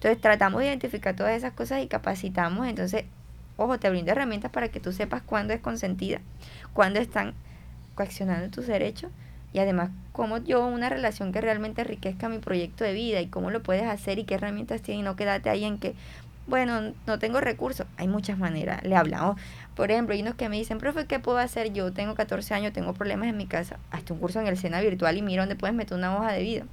Entonces 0.00 0.18
tratamos 0.22 0.60
de 0.60 0.68
identificar 0.68 1.14
todas 1.14 1.36
esas 1.36 1.52
cosas 1.52 1.82
y 1.82 1.86
capacitamos. 1.86 2.66
Entonces, 2.66 3.04
ojo, 3.58 3.78
te 3.78 3.90
brindo 3.90 4.12
herramientas 4.12 4.50
para 4.50 4.68
que 4.68 4.80
tú 4.80 4.92
sepas 4.92 5.20
cuándo 5.20 5.52
es 5.52 5.60
consentida, 5.60 6.22
cuándo 6.72 7.00
están 7.00 7.34
coaccionando 7.94 8.48
tus 8.48 8.66
derechos 8.66 9.10
y 9.52 9.58
además 9.58 9.90
cómo 10.12 10.38
yo 10.38 10.66
una 10.66 10.88
relación 10.88 11.32
que 11.32 11.42
realmente 11.42 11.82
enriquezca 11.82 12.30
mi 12.30 12.38
proyecto 12.38 12.82
de 12.82 12.94
vida 12.94 13.20
y 13.20 13.26
cómo 13.26 13.50
lo 13.50 13.62
puedes 13.62 13.84
hacer 13.84 14.18
y 14.18 14.24
qué 14.24 14.36
herramientas 14.36 14.80
tienes 14.80 15.02
y 15.02 15.04
no 15.04 15.16
quedarte 15.16 15.50
ahí 15.50 15.64
en 15.64 15.76
que, 15.76 15.94
bueno, 16.46 16.94
no 17.06 17.18
tengo 17.18 17.42
recursos. 17.42 17.86
Hay 17.98 18.08
muchas 18.08 18.38
maneras. 18.38 18.82
Le 18.84 18.96
hablamos. 18.96 19.38
Por 19.80 19.90
ejemplo, 19.90 20.14
hay 20.14 20.22
unos 20.22 20.34
que 20.34 20.48
me 20.48 20.56
dicen, 20.56 20.78
profe, 20.78 21.06
¿qué 21.06 21.18
puedo 21.18 21.38
hacer? 21.38 21.72
Yo 21.72 21.92
tengo 21.92 22.14
14 22.14 22.54
años, 22.54 22.72
tengo 22.72 22.92
problemas 22.92 23.28
en 23.28 23.36
mi 23.36 23.46
casa. 23.46 23.78
Hasta 23.90 24.12
un 24.12 24.20
curso 24.20 24.40
en 24.40 24.46
el 24.46 24.56
SENA 24.56 24.80
virtual 24.80 25.16
y 25.16 25.22
mira 25.22 25.42
dónde 25.42 25.56
puedes 25.56 25.74
meter 25.74 25.96
una 25.96 26.16
hoja 26.16 26.32
de 26.32 26.42
vida 26.42 26.64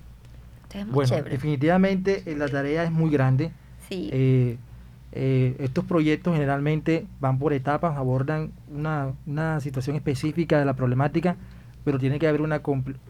bueno, 0.91 1.24
definitivamente 1.24 2.24
eh, 2.26 2.36
la 2.36 2.47
tarea 2.47 2.84
es 2.84 2.91
muy 2.91 3.10
grande. 3.10 3.51
Sí. 3.88 4.10
Eh, 4.12 4.58
eh, 5.14 5.55
estos 5.60 5.86
proyectos 5.86 6.34
generalmente 6.34 7.08
van 7.20 7.39
por 7.39 7.53
etapas, 7.53 7.97
abordan 7.97 8.51
una, 8.74 9.14
una, 9.26 9.60
situación 9.62 9.95
específica 9.95 10.60
de 10.60 10.66
la 10.66 10.76
problemática, 10.76 11.38
pero 11.84 11.97
tiene 11.97 12.20
que 12.20 12.28
haber 12.28 12.41
una 12.41 12.62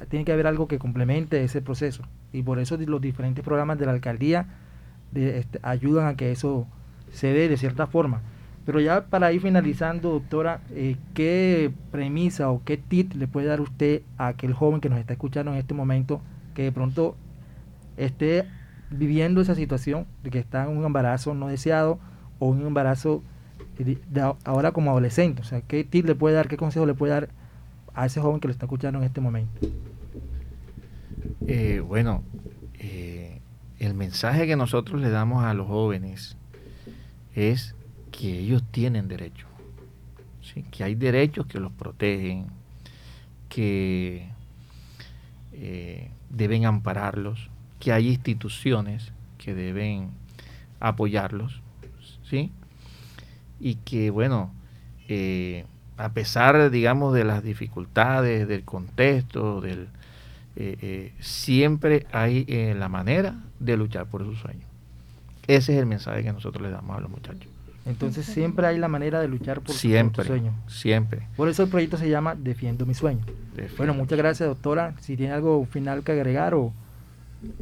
tiene 0.09 0.23
que 0.23 0.31
haber 0.31 0.47
algo 0.47 0.67
que 0.67 0.77
complemente 0.77 1.43
ese 1.43 1.61
proceso 1.61 2.03
y 2.31 2.43
por 2.43 2.59
eso 2.59 2.77
los 2.77 3.01
diferentes 3.01 3.43
programas 3.43 3.79
de 3.79 3.87
la 3.87 3.93
alcaldía 3.93 4.45
este, 5.15 5.59
ayudan 5.63 6.07
a 6.07 6.15
que 6.15 6.31
eso 6.31 6.67
se 7.11 7.33
dé 7.33 7.49
de 7.49 7.57
cierta 7.57 7.87
forma. 7.87 8.21
Pero 8.67 8.81
ya 8.81 9.05
para 9.05 9.31
ir 9.31 9.39
finalizando, 9.39 10.11
doctora, 10.11 10.59
¿qué 11.13 11.71
premisa 11.89 12.51
o 12.51 12.61
qué 12.65 12.75
tip 12.75 13.13
le 13.13 13.25
puede 13.25 13.47
dar 13.47 13.61
usted 13.61 14.01
a 14.17 14.27
aquel 14.27 14.51
joven 14.51 14.81
que 14.81 14.89
nos 14.89 14.99
está 14.99 15.13
escuchando 15.13 15.53
en 15.53 15.57
este 15.57 15.73
momento 15.73 16.19
que 16.53 16.63
de 16.63 16.73
pronto 16.73 17.15
esté 17.95 18.43
viviendo 18.91 19.39
esa 19.39 19.55
situación 19.55 20.05
de 20.21 20.31
que 20.31 20.39
está 20.39 20.65
en 20.65 20.77
un 20.77 20.83
embarazo 20.83 21.33
no 21.33 21.47
deseado 21.47 21.97
o 22.39 22.47
un 22.47 22.67
embarazo 22.67 23.23
ahora 24.43 24.73
como 24.73 24.91
adolescente. 24.91 25.43
O 25.43 25.45
sea, 25.45 25.61
¿qué 25.61 25.85
tip 25.85 26.05
le 26.05 26.15
puede 26.15 26.35
dar, 26.35 26.49
qué 26.49 26.57
consejo 26.57 26.85
le 26.85 26.93
puede 26.93 27.13
dar 27.13 27.29
a 27.93 28.05
ese 28.05 28.19
joven 28.19 28.41
que 28.41 28.49
lo 28.49 28.51
está 28.51 28.65
escuchando 28.65 28.99
en 28.99 29.05
este 29.05 29.21
momento? 29.21 29.65
Eh, 31.47 31.79
bueno, 31.79 32.21
eh, 32.79 33.39
el 33.79 33.93
mensaje 33.93 34.45
que 34.45 34.57
nosotros 34.57 34.99
le 34.99 35.09
damos 35.09 35.45
a 35.45 35.53
los 35.53 35.67
jóvenes 35.67 36.35
es 37.33 37.76
que 38.11 38.39
ellos 38.39 38.63
tienen 38.71 39.07
derechos, 39.07 39.47
que 40.71 40.83
hay 40.83 40.95
derechos 40.95 41.45
que 41.45 41.59
los 41.59 41.71
protegen, 41.71 42.47
que 43.49 44.29
eh, 45.53 46.11
deben 46.29 46.65
ampararlos, 46.65 47.49
que 47.79 47.91
hay 47.91 48.09
instituciones 48.09 49.11
que 49.37 49.53
deben 49.53 50.09
apoyarlos, 50.79 51.61
¿sí? 52.23 52.51
Y 53.59 53.75
que, 53.75 54.09
bueno, 54.09 54.53
eh, 55.07 55.65
a 55.97 56.09
pesar, 56.09 56.69
digamos, 56.69 57.13
de 57.13 57.23
las 57.23 57.43
dificultades, 57.43 58.47
del 58.47 58.63
contexto, 58.63 59.61
del, 59.61 59.87
eh, 60.55 61.13
siempre 61.19 62.05
hay 62.11 62.45
la 62.75 62.89
manera 62.89 63.35
de 63.59 63.77
luchar 63.77 64.05
por 64.07 64.23
su 64.23 64.35
sueño. 64.35 64.65
Ese 65.47 65.73
es 65.73 65.79
el 65.79 65.85
mensaje 65.85 66.23
que 66.23 66.33
nosotros 66.33 66.61
le 66.61 66.69
damos 66.69 66.97
a 66.97 67.01
los 67.01 67.09
muchachos. 67.09 67.56
Entonces 67.87 68.25
siempre 68.25 68.67
hay 68.67 68.77
la 68.77 68.87
manera 68.87 69.19
de 69.21 69.27
luchar 69.27 69.61
por, 69.61 69.73
siempre, 69.73 70.23
tu 70.23 70.27
sueño. 70.27 70.53
Siempre. 70.67 71.27
Por 71.35 71.47
eso 71.49 71.63
el 71.63 71.69
proyecto 71.69 71.97
se 71.97 72.09
llama 72.09 72.35
Defiendo 72.35 72.85
mi 72.85 72.93
sueño. 72.93 73.25
Bueno, 73.77 73.93
muchas 73.93 74.17
gracias 74.17 74.47
doctora. 74.47 74.93
Si 74.99 75.15
tiene 75.15 75.33
algo 75.33 75.65
final 75.65 76.03
que 76.03 76.11
agregar 76.11 76.53
o 76.53 76.73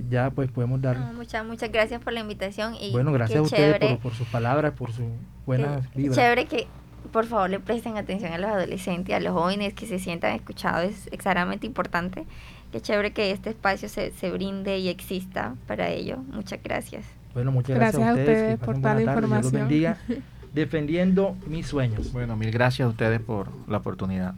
ya 0.10 0.30
pues 0.32 0.50
podemos 0.52 0.82
dar. 0.82 0.98
muchas, 1.14 1.46
muchas 1.46 1.72
gracias 1.72 2.02
por 2.02 2.14
la 2.14 2.22
invitación. 2.22 2.76
Y 2.80 2.92
bueno, 2.92 3.12
gracias 3.12 3.40
a 3.40 3.42
ustedes 3.44 3.98
por, 4.00 4.14
sus 4.14 4.28
palabras, 4.28 4.74
por 4.74 4.92
sus 4.92 5.06
buenas 5.46 5.94
vibras. 5.94 6.18
Chévere 6.18 6.46
que 6.46 6.68
por 7.12 7.26
favor 7.26 7.50
le 7.50 7.60
presten 7.60 7.98
atención 7.98 8.34
a 8.34 8.38
los 8.38 8.50
adolescentes, 8.50 9.16
a 9.16 9.20
los 9.20 9.34
jóvenes 9.34 9.74
que 9.74 9.86
se 9.86 10.00
sientan 10.00 10.34
escuchados, 10.36 10.92
es 10.92 11.08
exageradamente 11.12 11.68
importante. 11.68 12.26
Qué 12.72 12.82
chévere 12.82 13.14
que 13.14 13.32
este 13.32 13.52
espacio 13.52 13.88
se, 13.90 14.12
se 14.12 14.32
brinde 14.32 14.80
y 14.80 14.90
exista 14.90 15.56
para 15.68 15.90
ello. 15.90 16.18
Muchas 16.18 16.62
gracias. 16.64 17.06
Bueno, 17.36 17.52
muchas 17.52 17.76
gracias, 17.76 18.02
Gracias 18.02 18.10
a 18.10 18.20
ustedes. 18.22 18.38
ustedes 18.40 18.60
que 18.60 18.66
por 18.66 18.76
pasen 18.76 18.82
tal 18.82 18.94
buena 18.96 19.14
tarde. 19.14 19.28
Dios 19.28 19.44
los 19.44 19.54
información. 19.54 19.70
bendiga. 19.70 19.98
Defendiendo 20.54 21.38
mis 21.48 21.68
sueños. 21.68 22.12
Bueno, 22.14 22.36
mil 22.38 22.50
gracias 22.50 22.86
a 22.88 22.90
ustedes 22.90 23.20
por 23.20 23.50
la 23.68 23.78
oportunidad. 23.78 24.34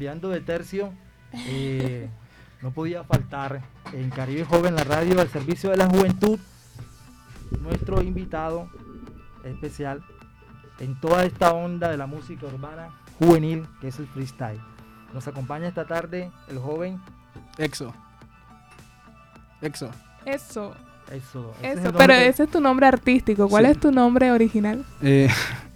Cambiando 0.00 0.30
de 0.30 0.40
tercio, 0.40 0.94
eh, 1.46 2.08
no 2.62 2.70
podía 2.70 3.04
faltar 3.04 3.60
en 3.92 4.08
Caribe 4.08 4.46
Joven, 4.46 4.74
la 4.74 4.82
radio 4.82 5.20
al 5.20 5.28
servicio 5.28 5.68
de 5.68 5.76
la 5.76 5.90
juventud, 5.90 6.38
nuestro 7.60 8.00
invitado 8.00 8.70
especial 9.44 10.02
en 10.78 10.98
toda 11.02 11.26
esta 11.26 11.52
onda 11.52 11.90
de 11.90 11.98
la 11.98 12.06
música 12.06 12.46
urbana 12.46 12.88
juvenil 13.18 13.66
que 13.82 13.88
es 13.88 13.98
el 13.98 14.06
freestyle. 14.06 14.58
Nos 15.12 15.28
acompaña 15.28 15.68
esta 15.68 15.84
tarde 15.86 16.30
el 16.48 16.58
joven 16.58 16.98
Exo. 17.58 17.92
Exo. 19.60 19.90
Eso, 20.24 20.74
Eso. 21.12 21.54
ese 21.60 21.72
es 21.72 21.78
el 21.80 21.86
eso. 21.88 21.98
Pero 21.98 22.14
ese 22.14 22.42
es 22.44 22.50
tu 22.50 22.62
nombre 22.62 22.86
artístico. 22.86 23.50
¿Cuál 23.50 23.66
Sí. 23.66 23.72
es 23.72 23.80
tu 23.80 23.92
nombre 23.92 24.32
original? 24.32 24.82
Eh, 25.02 25.28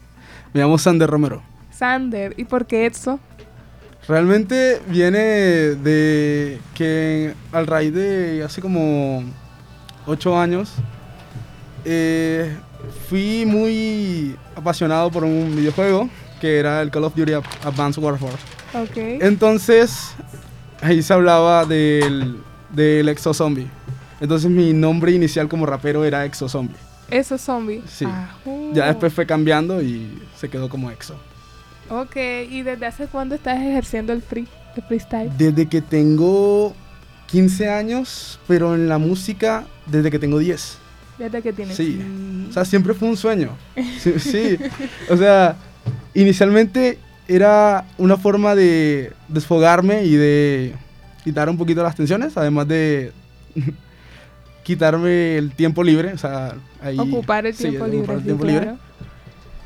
me 0.55 0.63
llamo 0.63 0.79
Sander 0.79 1.11
Romero. 1.11 1.43
Sander. 1.71 2.33
¿Y 2.39 2.45
por 2.45 2.65
qué 2.65 2.87
Etso? 2.87 3.21
Realmente 4.09 4.83
viene 4.89 5.19
de 5.19 6.61
que 6.75 7.35
al 7.53 7.67
raíz 7.67 7.95
de 7.95 8.43
hace 8.45 8.61
como 8.61 9.25
ocho 10.07 10.39
años 10.39 10.73
eh, 11.85 12.55
fui 13.09 13.45
muy 13.47 14.37
apasionado 14.55 15.11
por 15.11 15.25
un 15.25 15.55
videojuego 15.57 16.09
que 16.41 16.59
era 16.59 16.83
el 16.83 16.91
Call 16.91 17.05
of 17.05 17.15
Duty 17.15 17.33
Ad- 17.33 17.45
Advanced 17.65 18.03
Warfare. 18.03 18.35
Ok. 18.75 18.97
Entonces 19.23 20.13
ahí 20.83 21.03
se 21.03 21.13
hablaba 21.15 21.65
del, 21.65 22.37
del 22.71 23.09
Exo 23.09 23.33
Zombie. 23.33 23.69
Entonces 24.21 24.51
mi 24.51 24.73
nombre 24.75 25.13
inicial 25.13 25.49
como 25.49 25.65
rapero 25.65 26.05
era 26.05 26.25
Exo 26.27 26.49
Zombie. 26.49 26.77
Es 27.11 27.29
zombie. 27.39 27.83
Sí. 27.87 28.05
Ajú. 28.05 28.73
Ya 28.75 28.87
después 28.87 29.13
fue 29.13 29.25
cambiando 29.27 29.81
y 29.83 30.23
se 30.37 30.49
quedó 30.51 30.69
como 30.69 30.91
Exo. 30.91 31.15
Ok. 31.89 32.17
¿Y 32.51 32.63
desde 32.63 32.87
hace 32.87 33.07
cuándo 33.07 33.35
estás 33.35 33.59
ejerciendo 33.59 34.13
el 34.13 34.23
free, 34.23 34.47
el 34.77 34.83
freestyle? 34.83 35.31
Desde 35.37 35.67
que 35.69 35.81
tengo 35.81 36.75
15 37.27 37.69
años, 37.69 38.39
pero 38.47 38.75
en 38.75 38.89
la 38.89 38.99
música 38.99 39.65
desde 39.87 40.11
que 40.11 40.19
tengo 40.19 40.39
10. 40.39 40.79
Desde 41.19 41.43
que 41.43 41.53
tienes. 41.53 41.77
Sí. 41.77 42.01
Mm. 42.03 42.49
O 42.51 42.53
sea, 42.53 42.65
siempre 42.65 42.95
fue 42.95 43.09
un 43.09 43.17
sueño. 43.17 43.51
Sí, 43.99 44.15
sí. 44.19 44.59
O 45.11 45.17
sea, 45.17 45.57
inicialmente 46.15 46.99
era 47.29 47.87
una 47.99 48.17
forma 48.17 48.55
de 48.55 49.13
desfogarme 49.29 50.05
y 50.05 50.15
de 50.15 50.75
quitar 51.23 51.49
un 51.49 51.57
poquito 51.57 51.83
las 51.83 51.95
tensiones, 51.95 52.37
además 52.37 52.69
de 52.69 53.13
quitarme 54.63 55.37
el 55.37 55.53
tiempo 55.53 55.83
libre. 55.83 56.13
O 56.13 56.19
sea, 56.19 56.55
ahí, 56.83 56.99
ocupar 56.99 57.47
el 57.47 57.55
sí, 57.55 57.71
tiempo 57.71 57.85
ocupar 57.85 58.17
libre. 58.23 58.33
sí, 58.33 58.39
claro. 58.39 58.79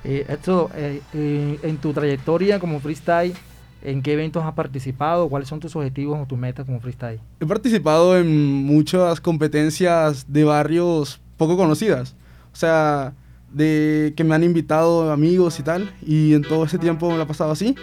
Eh, 0.05 0.27
eh, 0.29 1.03
eh, 1.15 1.59
en 1.63 1.77
tu 1.79 1.93
trayectoria 1.93 2.61
como 2.61 2.81
freestyle, 2.81 3.35
¿en 3.83 4.03
qué 4.03 4.13
eventos 4.13 4.45
has 4.45 4.55
participado? 4.55 5.29
¿Cuáles 5.29 5.49
son 5.49 5.61
tus 5.61 5.75
objetivos 5.77 6.19
o 6.21 6.27
tus 6.27 6.39
metas 6.39 6.67
como 6.67 6.81
freestyle? 6.81 7.21
He 7.41 7.47
participado 7.47 8.17
en 8.19 8.29
muchas 8.65 9.21
competencias 9.21 10.33
de 10.33 10.45
barrios 10.45 11.21
poco 11.37 11.57
conocidas. 11.57 12.15
O 12.53 12.57
sea, 12.57 13.15
de 13.53 14.13
que 14.17 14.25
me 14.25 14.35
han 14.35 14.45
invitado 14.45 15.11
amigos 15.13 15.59
y 15.61 15.63
tal. 15.63 15.93
Y 16.05 16.35
en 16.35 16.43
todo 16.43 16.65
ese 16.65 16.79
tiempo 16.79 17.11
me 17.11 17.17
lo 17.17 17.23
he 17.23 17.27
pasado 17.27 17.51
así. 17.51 17.75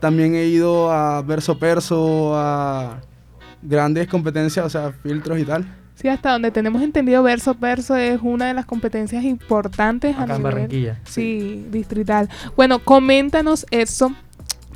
También 0.00 0.34
he 0.34 0.46
ido 0.46 0.90
a 0.90 1.22
verso 1.22 1.58
perso, 1.58 2.34
a 2.34 3.00
grandes 3.62 4.08
competencias, 4.08 4.66
o 4.66 4.70
sea, 4.70 4.92
filtros 4.92 5.38
y 5.38 5.44
tal. 5.44 5.81
Sí, 6.02 6.08
hasta 6.08 6.32
donde 6.32 6.50
tenemos 6.50 6.82
entendido, 6.82 7.22
verso 7.22 7.54
verso 7.54 7.94
es 7.94 8.20
una 8.20 8.48
de 8.48 8.54
las 8.54 8.66
competencias 8.66 9.22
importantes 9.22 10.16
a 10.16 10.24
Acá 10.24 10.34
en 10.34 10.38
nivel 10.38 10.54
Barranquilla. 10.54 10.98
Sí, 11.04 11.64
distrital. 11.70 12.28
Bueno, 12.56 12.80
coméntanos 12.80 13.66
eso. 13.70 14.12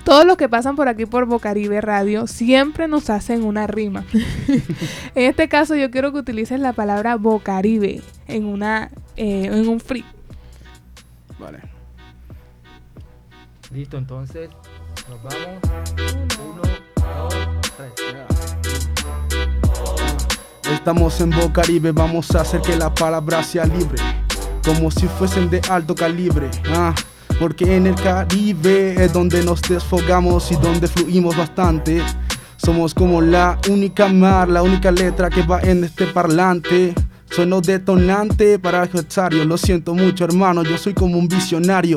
Todos 0.05 0.25
los 0.25 0.37
que 0.37 0.49
pasan 0.49 0.77
por 0.77 0.87
aquí 0.87 1.05
por 1.05 1.27
Bocaribe 1.27 1.81
Radio 1.81 2.29
siempre 2.29 2.87
nos 2.87 3.11
hacen 3.11 3.43
una 3.43 3.67
rima. 3.67 4.05
en 5.17 5.25
este 5.25 5.49
caso 5.49 5.75
yo 5.75 5.91
quiero 5.91 6.13
que 6.13 6.21
utilices 6.21 6.61
la 6.61 6.73
palabra 6.75 7.17
Bocaribe 7.17 8.03
en 8.29 8.45
una 8.45 8.93
eh, 9.17 9.47
en 9.47 9.69
un 9.69 9.81
free. 9.81 10.05
Vale. 11.41 11.59
Listo, 13.73 13.99
entonces 13.99 14.49
nos 15.09 15.21
vamos. 15.25 15.61
Uno, 16.39 16.63
dos, 16.95 17.35
tres. 17.77 18.36
Estamos 20.73 21.21
en 21.21 21.31
Bocaribe, 21.31 21.93
vamos 21.93 22.35
a 22.35 22.41
hacer 22.41 22.61
que 22.61 22.77
la 22.77 22.93
palabra 22.93 23.43
sea 23.45 23.65
libre. 23.67 24.03
Como 24.65 24.91
si 24.91 25.07
fuesen 25.07 25.49
de 25.49 25.61
alto 25.71 25.95
calibre. 25.95 26.51
Ah, 26.71 26.93
porque 27.39 27.77
en 27.77 27.87
el 27.87 27.95
Caribe 27.95 28.95
es 29.05 29.13
donde 29.13 29.45
nos 29.45 29.63
desfogamos 29.63 30.51
y 30.51 30.57
donde 30.57 30.89
fluimos 30.89 31.37
bastante. 31.37 32.03
Somos 32.57 32.95
como 32.95 33.21
la 33.21 33.59
única 33.71 34.09
mar, 34.09 34.49
la 34.49 34.63
única 34.63 34.91
letra 34.91 35.31
que 35.31 35.43
va 35.43 35.61
en 35.61 35.85
este 35.85 36.07
parlante. 36.07 36.95
Sueno 37.31 37.61
detonante 37.61 38.59
para 38.59 38.83
el 38.83 38.89
adversario. 38.89 39.45
Lo 39.45 39.59
siento 39.59 39.95
mucho, 39.95 40.25
hermano, 40.25 40.65
yo 40.65 40.77
soy 40.79 40.95
como 40.95 41.17
un 41.17 41.29
visionario. 41.29 41.97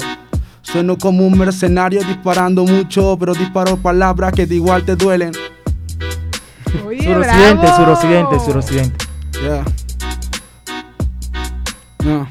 Sueno 0.61 0.95
como 0.95 1.25
un 1.25 1.37
mercenario 1.37 2.03
disparando 2.03 2.65
mucho, 2.65 3.17
pero 3.19 3.33
disparo 3.33 3.77
palabras 3.77 4.31
que 4.33 4.45
de 4.45 4.55
igual 4.55 4.83
te 4.83 4.95
duelen. 4.95 5.31
Oye, 6.85 7.03
Suroccidente, 7.03 7.65
bravo. 7.65 7.77
suroccidente, 7.77 8.39
suroccidente. 8.39 9.05
Ya. 9.43 9.63
No. 12.05 12.27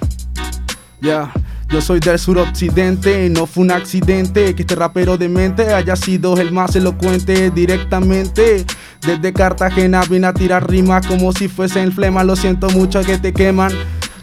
Ya. 1.01 1.32
Yo 1.70 1.82
soy 1.82 2.01
del 2.01 2.18
suroccidente, 2.18 3.28
no 3.28 3.45
fue 3.47 3.64
un 3.64 3.70
accidente 3.70 4.55
que 4.55 4.62
este 4.62 4.74
rapero 4.74 5.18
de 5.18 5.28
mente 5.28 5.74
haya 5.74 5.97
sido 5.97 6.34
el 6.39 6.51
más 6.51 6.74
elocuente 6.76 7.51
directamente. 7.51 8.64
Desde 9.07 9.34
Cartagena 9.34 10.03
vine 10.09 10.28
a 10.28 10.32
tirar 10.32 10.66
rimas 10.68 11.07
como 11.07 11.30
si 11.32 11.47
fuesen 11.47 11.93
flema, 11.93 12.24
lo 12.24 12.36
siento 12.36 12.70
mucho 12.70 13.03
que 13.03 13.18
te 13.18 13.34
queman. 13.34 13.70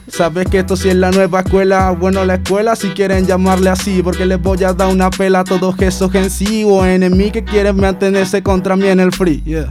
Sabes 0.08 0.48
que 0.48 0.60
esto 0.60 0.76
sí 0.76 0.90
es 0.90 0.96
la 0.96 1.12
nueva 1.12 1.42
escuela, 1.42 1.92
bueno 1.92 2.26
la 2.26 2.36
escuela 2.36 2.76
si 2.76 2.90
quieren 2.90 3.28
llamarle 3.28 3.70
así, 3.70 4.02
porque 4.04 4.26
les 4.26 4.42
voy 4.42 4.64
a 4.64 4.74
dar 4.74 4.88
una 4.92 5.12
pela 5.12 5.42
a 5.42 5.44
todos 5.44 5.80
esos 5.80 6.14
en 6.16 6.32
sí 6.32 6.64
o 6.68 6.84
enemigos 6.84 7.34
que 7.34 7.44
quieren 7.44 7.76
mantenerse 7.76 8.42
contra 8.42 8.76
mí 8.76 8.88
en 8.88 9.00
el 9.00 9.12
free. 9.12 9.44
Yeah. 9.44 9.70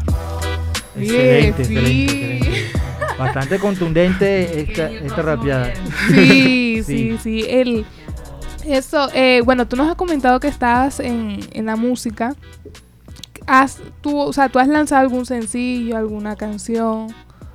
Excelente, 0.97 1.64
sí. 1.64 1.74
excelente, 1.76 2.36
excelente. 2.36 2.70
Bastante 3.18 3.59
contundente 3.59 4.61
esta, 4.61 4.90
esta 4.90 5.22
rapeada. 5.22 5.72
Sí, 6.09 6.82
sí, 6.86 7.12
Sí. 7.12 7.18
sí. 7.22 7.45
El, 7.49 7.84
eso, 8.66 9.09
eh, 9.14 9.42
bueno, 9.45 9.66
tú 9.68 9.76
nos 9.76 9.88
has 9.88 9.95
comentado 9.97 10.40
que 10.40 10.49
estás 10.49 11.01
en, 11.01 11.40
en 11.53 11.66
la 11.66 11.76
música. 11.76 12.34
Has, 13.47 13.78
tú, 14.01 14.18
o 14.18 14.32
sea, 14.32 14.49
¿tú 14.49 14.59
has 14.59 14.68
lanzado 14.68 15.03
algún 15.03 15.26
sencillo, 15.26 15.97
alguna 15.97 16.34
canción? 16.34 17.09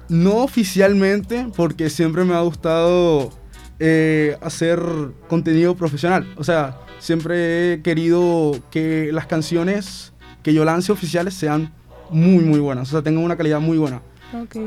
No 0.07 0.37
oficialmente, 0.37 1.47
porque 1.55 1.89
siempre 1.89 2.23
me 2.25 2.35
ha 2.35 2.41
gustado 2.41 3.31
eh, 3.79 4.37
hacer 4.41 4.79
contenido 5.27 5.75
profesional. 5.75 6.31
O 6.37 6.43
sea, 6.43 6.77
siempre 6.99 7.73
he 7.73 7.81
querido 7.81 8.59
que 8.71 9.09
las 9.11 9.25
canciones 9.25 10.13
que 10.43 10.53
yo 10.53 10.63
lance 10.63 10.91
oficiales 10.91 11.33
sean 11.33 11.73
muy, 12.09 12.43
muy 12.43 12.59
buenas, 12.59 12.89
o 12.89 12.91
sea, 12.91 13.01
tengan 13.01 13.23
una 13.23 13.37
calidad 13.37 13.59
muy 13.59 13.77
buena. 13.77 14.01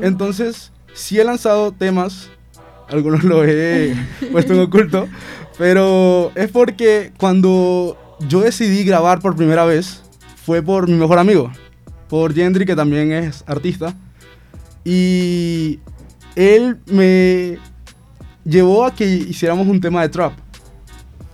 Entonces, 0.01 0.71
sí 0.93 1.19
he 1.19 1.23
lanzado 1.23 1.71
temas, 1.71 2.29
algunos 2.89 3.23
los 3.23 3.45
he 3.47 3.95
puesto 4.31 4.53
en 4.53 4.59
oculto, 4.59 5.07
pero 5.57 6.31
es 6.35 6.51
porque 6.51 7.11
cuando 7.17 7.97
yo 8.27 8.41
decidí 8.41 8.83
grabar 8.83 9.19
por 9.19 9.35
primera 9.35 9.65
vez, 9.65 10.03
fue 10.45 10.61
por 10.61 10.87
mi 10.87 10.95
mejor 10.95 11.19
amigo, 11.19 11.51
por 12.09 12.33
Gendry, 12.33 12.65
que 12.65 12.75
también 12.75 13.11
es 13.11 13.43
artista, 13.47 13.95
y 14.83 15.79
él 16.35 16.77
me 16.87 17.57
llevó 18.43 18.85
a 18.85 18.93
que 18.93 19.05
hiciéramos 19.05 19.67
un 19.67 19.79
tema 19.79 20.01
de 20.01 20.09
trap. 20.09 20.33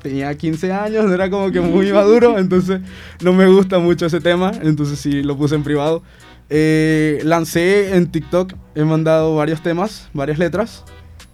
Tenía 0.02 0.34
15 0.38 0.72
años, 0.72 1.12
era 1.12 1.30
como 1.30 1.52
que 1.52 1.60
muy 1.60 1.92
maduro, 1.92 2.38
entonces 2.38 2.82
no 3.22 3.34
me 3.34 3.48
gusta 3.48 3.80
mucho 3.80 4.06
ese 4.06 4.22
tema, 4.22 4.52
entonces 4.62 5.00
sí 5.00 5.22
lo 5.24 5.36
puse 5.38 5.56
en 5.56 5.64
privado. 5.64 6.04
Eh, 6.50 7.20
lancé 7.24 7.96
en 7.96 8.08
TikTok, 8.12 8.54
he 8.76 8.84
mandado 8.84 9.36
varios 9.36 9.62
temas, 9.62 10.10
varias 10.14 10.40
letras, 10.40 10.84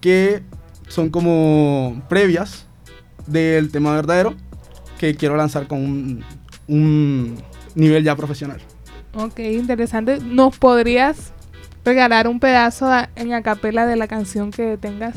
que 0.01 0.41
son 0.87 1.09
como 1.09 2.01
previas 2.09 2.65
del 3.27 3.71
tema 3.71 3.95
verdadero, 3.95 4.35
que 4.99 5.15
quiero 5.15 5.35
lanzar 5.37 5.67
con 5.67 5.79
un, 5.79 6.23
un 6.67 7.37
nivel 7.75 8.03
ya 8.03 8.15
profesional. 8.15 8.59
Ok, 9.13 9.39
interesante. 9.39 10.19
¿Nos 10.19 10.57
podrías 10.57 11.31
regalar 11.85 12.27
un 12.27 12.39
pedazo 12.39 12.87
a- 12.87 13.09
en 13.15 13.33
acapela 13.33 13.85
de 13.85 13.95
la 13.95 14.07
canción 14.07 14.51
que 14.51 14.77
tengas? 14.77 15.15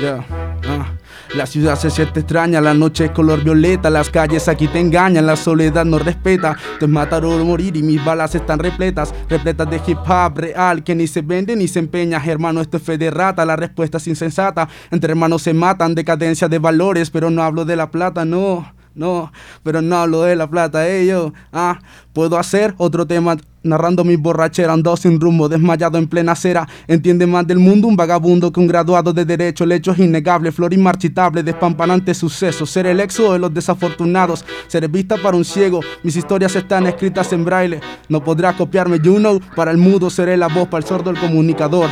Ah. 0.00 0.92
La 1.34 1.44
ciudad 1.44 1.76
se 1.76 1.90
siente 1.90 2.20
extraña, 2.20 2.60
la 2.60 2.72
noche 2.72 3.06
es 3.06 3.10
color 3.10 3.42
violeta, 3.42 3.90
las 3.90 4.08
calles 4.08 4.48
aquí 4.48 4.66
te 4.68 4.80
engañan, 4.80 5.26
la 5.26 5.36
soledad 5.36 5.84
no 5.84 5.98
respeta. 5.98 6.56
Te 6.78 6.86
matar 6.86 7.24
o 7.24 7.44
morir 7.44 7.76
y 7.76 7.82
mis 7.82 8.02
balas 8.02 8.34
están 8.34 8.58
repletas, 8.58 9.12
repletas 9.28 9.68
de 9.68 9.80
hip 9.86 9.98
hop 10.08 10.38
real 10.38 10.84
que 10.84 10.94
ni 10.94 11.06
se 11.06 11.20
vende 11.20 11.56
ni 11.56 11.68
se 11.68 11.80
empeña. 11.80 12.22
Hermano, 12.24 12.60
esto 12.60 12.76
es 12.78 12.82
fe 12.82 12.96
de 12.96 13.10
rata, 13.10 13.44
la 13.44 13.56
respuesta 13.56 13.98
es 13.98 14.06
insensata. 14.06 14.68
Entre 14.90 15.10
hermanos 15.10 15.42
se 15.42 15.52
matan, 15.52 15.94
decadencia 15.94 16.48
de 16.48 16.58
valores, 16.58 17.10
pero 17.10 17.28
no 17.28 17.42
hablo 17.42 17.64
de 17.64 17.76
la 17.76 17.90
plata, 17.90 18.24
no. 18.24 18.77
No, 18.98 19.32
pero 19.62 19.80
no 19.80 19.96
hablo 19.96 20.22
de 20.22 20.34
la 20.34 20.50
plata, 20.50 20.88
eh, 20.88 21.06
yo. 21.06 21.32
Ah, 21.52 21.78
puedo 22.12 22.36
hacer 22.36 22.74
otro 22.78 23.06
tema 23.06 23.36
narrando 23.62 24.02
mi 24.02 24.16
borrachera, 24.16 24.72
ando 24.72 24.96
sin 24.96 25.20
rumbo, 25.20 25.48
desmayado 25.48 25.98
en 25.98 26.08
plena 26.08 26.32
acera. 26.32 26.68
Entiende 26.88 27.24
más 27.24 27.46
del 27.46 27.60
mundo 27.60 27.86
un 27.86 27.94
vagabundo 27.94 28.50
que 28.50 28.58
un 28.58 28.66
graduado 28.66 29.12
de 29.12 29.24
derecho. 29.24 29.62
El 29.62 29.70
hecho 29.70 29.94
innegable, 29.96 30.50
flor 30.50 30.74
inmarchitable, 30.74 31.44
despampanante 31.44 32.12
suceso. 32.12 32.66
Ser 32.66 32.86
el 32.86 32.98
éxodo 32.98 33.34
de 33.34 33.38
los 33.38 33.54
desafortunados, 33.54 34.44
ser 34.66 34.88
vista 34.88 35.16
para 35.16 35.36
un 35.36 35.44
ciego. 35.44 35.78
Mis 36.02 36.16
historias 36.16 36.56
están 36.56 36.88
escritas 36.88 37.32
en 37.32 37.44
braille. 37.44 37.80
No 38.08 38.24
podrás 38.24 38.56
copiarme, 38.56 38.98
you 38.98 39.18
know. 39.18 39.40
Para 39.54 39.70
el 39.70 39.78
mudo 39.78 40.10
seré 40.10 40.36
la 40.36 40.48
voz, 40.48 40.66
para 40.66 40.82
el 40.82 40.88
sordo 40.88 41.10
el 41.10 41.20
comunicador. 41.20 41.88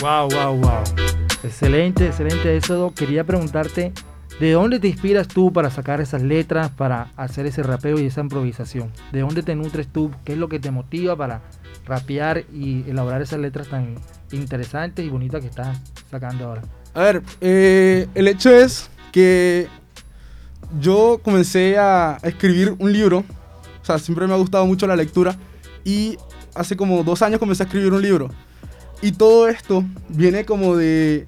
Wow, 0.00 0.28
wow, 0.28 0.56
wow. 0.58 0.82
Excelente, 1.42 2.06
excelente 2.06 2.56
eso. 2.56 2.92
Quería 2.94 3.24
preguntarte, 3.24 3.92
¿de 4.40 4.52
dónde 4.52 4.80
te 4.80 4.88
inspiras 4.88 5.28
tú 5.28 5.52
para 5.52 5.70
sacar 5.70 6.00
esas 6.00 6.22
letras, 6.22 6.70
para 6.70 7.10
hacer 7.16 7.46
ese 7.46 7.62
rapeo 7.62 7.98
y 7.98 8.06
esa 8.06 8.20
improvisación? 8.20 8.90
¿De 9.12 9.20
dónde 9.20 9.42
te 9.42 9.54
nutres 9.54 9.88
tú? 9.88 10.10
¿Qué 10.24 10.32
es 10.32 10.38
lo 10.38 10.48
que 10.48 10.58
te 10.58 10.70
motiva 10.70 11.16
para 11.16 11.42
rapear 11.86 12.44
y 12.52 12.88
elaborar 12.88 13.22
esas 13.22 13.40
letras 13.40 13.68
tan 13.68 13.94
interesantes 14.32 15.04
y 15.04 15.08
bonitas 15.08 15.40
que 15.40 15.48
estás 15.48 15.78
sacando 16.10 16.46
ahora? 16.46 16.62
A 16.94 17.00
ver, 17.00 17.22
eh, 17.40 18.06
el 18.14 18.28
hecho 18.28 18.50
es 18.50 18.88
que 19.12 19.68
yo 20.80 21.20
comencé 21.22 21.78
a 21.78 22.18
escribir 22.22 22.74
un 22.78 22.92
libro. 22.92 23.24
O 23.82 23.84
sea, 23.84 23.98
siempre 23.98 24.26
me 24.26 24.34
ha 24.34 24.36
gustado 24.36 24.66
mucho 24.66 24.86
la 24.86 24.96
lectura. 24.96 25.36
Y 25.84 26.16
hace 26.54 26.76
como 26.76 27.02
dos 27.04 27.22
años 27.22 27.38
comencé 27.38 27.62
a 27.62 27.66
escribir 27.66 27.92
un 27.92 28.02
libro. 28.02 28.30
Y 29.02 29.12
todo 29.12 29.48
esto 29.48 29.84
viene 30.08 30.44
como 30.44 30.76
de 30.76 31.26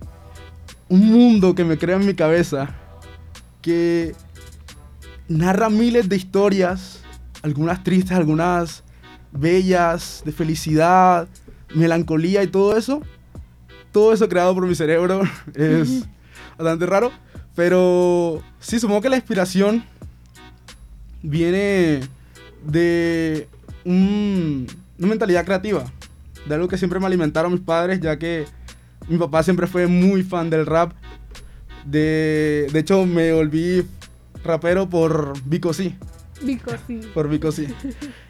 un 0.89 1.11
mundo 1.11 1.55
que 1.55 1.65
me 1.65 1.77
crea 1.79 1.97
en 1.97 2.07
mi 2.07 2.15
cabeza. 2.15 2.75
Que 3.67 4.15
narra 5.27 5.69
miles 5.71 6.09
de 6.09 6.15
historias. 6.17 7.01
Algunas 7.43 7.83
tristes, 7.83 8.13
algunas 8.17 8.85
bellas, 9.33 10.23
de 10.25 10.31
felicidad, 10.31 11.27
melancolía 11.75 12.45
y 12.45 12.47
todo 12.47 12.77
eso 12.77 13.03
todo 13.93 14.13
eso 14.13 14.29
creado 14.29 14.55
por 14.55 14.67
mi 14.67 14.75
cerebro 14.75 15.23
es 15.55 16.05
bastante 16.59 16.85
raro. 16.87 17.11
Pero 17.55 18.43
sí, 18.61 18.79
supongo 18.79 19.01
que 19.01 19.09
la 19.09 19.17
inspiración 19.17 19.83
viene 21.23 22.01
de 22.63 23.49
un- 23.87 24.67
una 24.99 25.09
mentalidad 25.09 25.47
creativa. 25.47 25.85
De 26.47 26.55
algo 26.55 26.69
que 26.69 26.77
siempre 26.77 27.01
me 27.01 27.07
alimentaron 27.07 27.53
mis 27.53 27.63
padres, 27.63 28.01
ya 28.01 28.19
que 28.19 28.45
mi 29.09 29.17
papá 29.17 29.43
siempre 29.43 29.67
fue 29.67 29.87
muy 29.87 30.23
fan 30.23 30.51
del 30.51 30.67
rap. 30.67 30.93
De, 31.87 32.67
de 32.73 32.79
hecho, 32.79 33.07
me 33.07 33.33
volví 33.33 33.87
rapero 34.45 34.89
por 34.89 35.35
Vico 35.45 35.73
sí 35.73 35.97
Vico, 36.43 36.71
sí. 36.87 37.01
por 37.15 37.29
Vico 37.29 37.51
sí. 37.51 37.67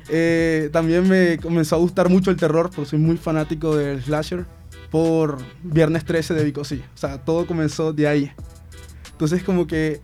Eh, 0.09 0.71
también 0.73 1.09
me 1.09 1.39
comenzó 1.39 1.77
a 1.77 1.79
gustar 1.79 2.09
mucho 2.09 2.31
el 2.31 2.37
terror, 2.37 2.71
porque 2.71 2.91
soy 2.91 2.99
muy 2.99 3.17
fanático 3.17 3.77
del 3.77 4.03
slasher, 4.03 4.45
por 4.91 5.39
Viernes 5.63 6.05
13 6.05 6.35
de 6.35 6.45
Vico 6.45 6.65
sí. 6.65 6.83
O 6.95 6.99
sea, 6.99 7.19
todo 7.19 7.47
comenzó 7.47 7.93
de 7.93 8.07
ahí. 8.07 8.33
Entonces 9.11 9.43
como 9.43 9.67
que 9.67 10.01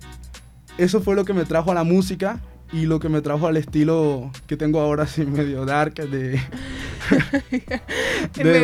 eso 0.78 1.00
fue 1.00 1.14
lo 1.14 1.24
que 1.24 1.34
me 1.34 1.44
trajo 1.44 1.70
a 1.70 1.74
la 1.74 1.84
música 1.84 2.40
y 2.72 2.86
lo 2.86 2.98
que 2.98 3.08
me 3.08 3.20
trajo 3.20 3.46
al 3.46 3.56
estilo 3.58 4.30
que 4.46 4.56
tengo 4.56 4.80
ahora 4.80 5.04
así 5.04 5.24
medio 5.24 5.64
dark 5.64 5.94
de... 5.94 6.40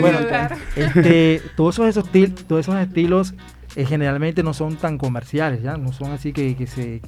Bueno, 0.00 0.20
de 0.20 0.26
dar. 0.26 0.56
Este, 0.76 1.42
todos 1.56 1.78
esos, 1.80 2.08
esos 2.14 2.76
estilos 2.76 3.34
eh, 3.76 3.84
generalmente 3.84 4.42
no 4.42 4.52
son 4.54 4.76
tan 4.76 4.98
comerciales, 4.98 5.62
¿ya? 5.62 5.76
No 5.76 5.92
son 5.92 6.12
así 6.12 6.32
que, 6.32 6.56
que 6.56 6.66
se... 6.66 7.00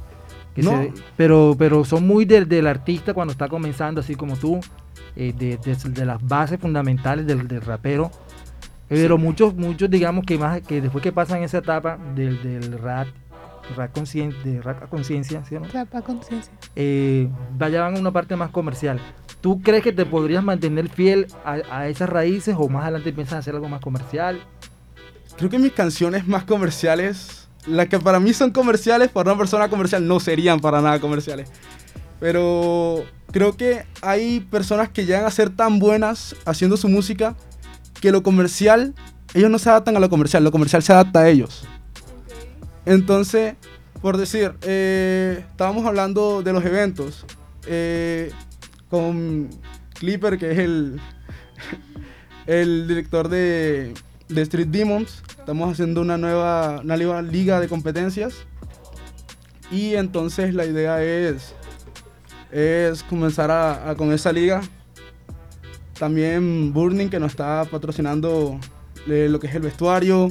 que 0.54 0.62
No. 0.62 0.70
se- 0.72 0.92
pero, 1.16 1.54
pero 1.58 1.84
son 1.84 2.06
muy 2.06 2.24
del, 2.24 2.48
del 2.48 2.66
artista 2.66 3.14
cuando 3.14 3.32
está 3.32 3.48
comenzando, 3.48 4.00
así 4.00 4.14
como 4.14 4.36
tú, 4.36 4.60
eh, 5.16 5.32
de, 5.36 5.56
de- 5.56 5.74
de 5.90 6.04
las 6.06 6.22
bases 6.26 6.58
fundamentales 6.60 7.26
del, 7.26 7.46
del 7.48 7.60
rapero. 7.62 8.10
Pero 8.88 9.18
muchos, 9.18 9.54
muchos 9.54 9.88
digamos 9.88 10.24
que 10.26 10.36
más 10.36 10.60
que 10.62 10.80
después 10.80 11.00
que 11.02 11.12
pasan 11.12 11.42
esa 11.44 11.58
etapa 11.58 11.96
del, 12.16 12.42
del 12.42 12.76
rap, 12.80 13.06
rap 13.76 13.94
de 13.96 14.60
rap 14.60 14.82
a 14.82 14.86
conciencia, 14.88 15.44
¿sí? 15.44 15.56
Rapa 15.58 16.02
conciencia. 16.02 16.52
eh, 16.74 17.28
vaya 17.56 17.82
van 17.82 17.96
a 17.96 18.00
una 18.00 18.10
parte 18.10 18.34
más 18.34 18.50
comercial. 18.50 18.98
¿Tú 19.40 19.62
crees 19.62 19.84
que 19.84 19.92
te 19.92 20.04
podrías 20.04 20.42
mantener 20.42 20.88
fiel 20.88 21.28
a, 21.44 21.58
a 21.70 21.88
esas 21.88 22.08
raíces 22.08 22.56
o 22.58 22.68
más 22.68 22.82
adelante 22.82 23.12
piensas 23.12 23.38
hacer 23.38 23.54
algo 23.54 23.68
más 23.68 23.80
comercial? 23.80 24.40
Creo 25.40 25.48
que 25.48 25.58
mis 25.58 25.72
canciones 25.72 26.28
más 26.28 26.44
comerciales, 26.44 27.48
las 27.66 27.88
que 27.88 27.98
para 27.98 28.20
mí 28.20 28.34
son 28.34 28.50
comerciales, 28.50 29.08
para 29.08 29.32
una 29.32 29.38
persona 29.38 29.70
comercial 29.70 30.06
no 30.06 30.20
serían 30.20 30.60
para 30.60 30.82
nada 30.82 31.00
comerciales. 31.00 31.48
Pero 32.20 33.06
creo 33.32 33.56
que 33.56 33.86
hay 34.02 34.40
personas 34.40 34.90
que 34.90 35.06
llegan 35.06 35.24
a 35.24 35.30
ser 35.30 35.48
tan 35.48 35.78
buenas 35.78 36.36
haciendo 36.44 36.76
su 36.76 36.90
música 36.90 37.36
que 38.02 38.12
lo 38.12 38.22
comercial, 38.22 38.94
ellos 39.32 39.50
no 39.50 39.58
se 39.58 39.70
adaptan 39.70 39.96
a 39.96 40.00
lo 40.00 40.10
comercial, 40.10 40.44
lo 40.44 40.52
comercial 40.52 40.82
se 40.82 40.92
adapta 40.92 41.20
a 41.20 41.30
ellos. 41.30 41.64
Entonces, 42.84 43.54
por 44.02 44.18
decir, 44.18 44.52
eh, 44.60 45.42
estábamos 45.48 45.86
hablando 45.86 46.42
de 46.42 46.52
los 46.52 46.62
eventos 46.66 47.24
eh, 47.66 48.30
con 48.90 49.48
Clipper, 49.94 50.36
que 50.36 50.50
es 50.50 50.58
el, 50.58 51.00
el 52.46 52.86
director 52.86 53.30
de, 53.30 53.94
de 54.30 54.42
Street 54.42 54.68
Demons. 54.68 55.22
Estamos 55.38 55.72
haciendo 55.72 56.00
una 56.00 56.16
nueva, 56.16 56.80
una 56.82 56.96
nueva 56.96 57.22
liga 57.22 57.60
de 57.60 57.68
competencias. 57.68 58.34
Y 59.70 59.94
entonces 59.94 60.54
la 60.54 60.64
idea 60.64 61.02
es, 61.02 61.54
es 62.50 63.02
comenzar 63.04 63.50
a, 63.50 63.90
a- 63.90 63.94
con 63.94 64.12
esa 64.12 64.32
liga. 64.32 64.60
También 65.98 66.72
Burning, 66.72 67.08
que 67.08 67.20
nos 67.20 67.32
está 67.32 67.64
patrocinando 67.70 68.58
eh, 69.08 69.28
lo 69.30 69.38
que 69.38 69.48
es 69.48 69.54
el 69.54 69.62
vestuario. 69.62 70.28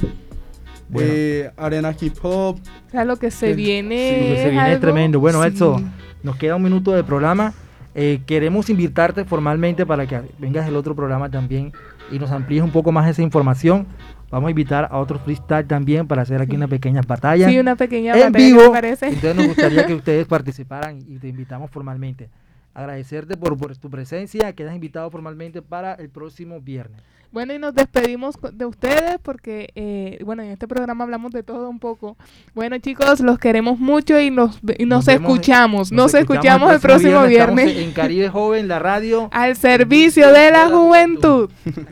Bueno. 0.90 1.10
eh, 1.12 1.52
Arena 1.58 1.96
Hip 2.00 2.16
Hop. 2.24 2.56
O 2.88 2.92
sea, 2.92 3.06
lo 3.06 3.18
que 3.18 3.30
se 3.30 3.54
viene. 3.54 3.96
Lo 3.96 4.28
que 4.36 4.36
se 4.42 4.46
es 4.46 4.52
viene 4.52 4.74
es 4.74 4.80
tremendo. 4.80 5.20
Bueno, 5.20 5.42
Sí. 5.44 5.50
Edso, 5.50 5.80
nos 6.24 6.36
queda 6.38 6.56
un 6.56 6.64
minuto 6.64 6.92
de 6.92 7.04
programa. 7.04 7.54
Eh, 7.94 8.22
queremos 8.26 8.70
invitarte 8.70 9.26
formalmente 9.26 9.86
para 9.86 10.08
que 10.08 10.22
vengas 10.40 10.66
al 10.68 10.76
otro 10.76 10.96
programa 10.96 11.30
también 11.30 11.72
y 12.12 12.20
nos 12.20 12.32
amplíes 12.32 12.64
un 12.64 12.72
poco 12.72 12.92
más 12.92 13.10
esa 13.10 13.22
información. 13.22 13.88
Vamos 14.30 14.48
a 14.48 14.52
invitar 14.52 14.88
a 14.92 15.00
otro 15.00 15.20
freestyle 15.20 15.66
también 15.66 16.08
para 16.08 16.22
hacer 16.22 16.42
aquí 16.42 16.56
unas 16.56 16.70
pequeñas 16.70 17.08
batallas. 17.08 17.50
Sí, 17.50 17.58
una 17.58 17.76
pequeña 17.76 18.14
en 18.14 18.20
batalla, 18.20 18.38
¿qué 18.38 18.44
vivo. 18.44 18.62
te 18.62 18.70
parece? 18.70 19.08
Entonces 19.08 19.36
nos 19.36 19.48
gustaría 19.48 19.86
que 19.86 19.94
ustedes 19.96 20.28
participaran 20.28 21.00
y 21.08 21.18
te 21.18 21.28
invitamos 21.28 21.72
formalmente. 21.72 22.30
agradecerte 22.74 23.38
por, 23.38 23.58
por 23.58 23.76
tu 23.78 23.90
presencia, 23.90 24.54
quedas 24.54 24.76
invitado 24.76 25.10
formalmente 25.10 25.62
para 25.62 25.94
el 25.96 26.10
próximo 26.10 26.62
viernes. 26.62 27.02
Bueno, 27.32 27.54
y 27.54 27.60
nos 27.60 27.76
despedimos 27.76 28.36
de 28.54 28.66
ustedes 28.66 29.20
porque, 29.22 29.70
eh, 29.76 30.18
bueno, 30.26 30.42
en 30.42 30.50
este 30.50 30.68
programa 30.68 31.04
hablamos 31.04 31.32
de 31.32 31.44
todo 31.44 31.70
un 31.70 31.78
poco. 31.78 32.18
Bueno, 32.56 32.80
chicos, 32.80 33.20
los 33.20 33.38
queremos 33.38 33.78
mucho 33.78 34.20
y 34.20 34.32
nos, 34.32 34.60
y 34.80 34.86
nos, 34.86 35.08
escuchamos. 35.08 35.92
Nos, 35.92 36.16
escuchamos, 36.16 36.74
el 36.74 36.80
próximo 36.80 37.22
viernes 37.26 37.78
en 37.78 37.92
Caribe 37.92 38.30
Joven, 38.30 38.68
la 38.68 38.80
radio. 38.80 39.30
al 39.32 39.56
servicio 39.56 40.34
de 40.34 40.50
la 40.50 40.70
juventud. 40.70 41.52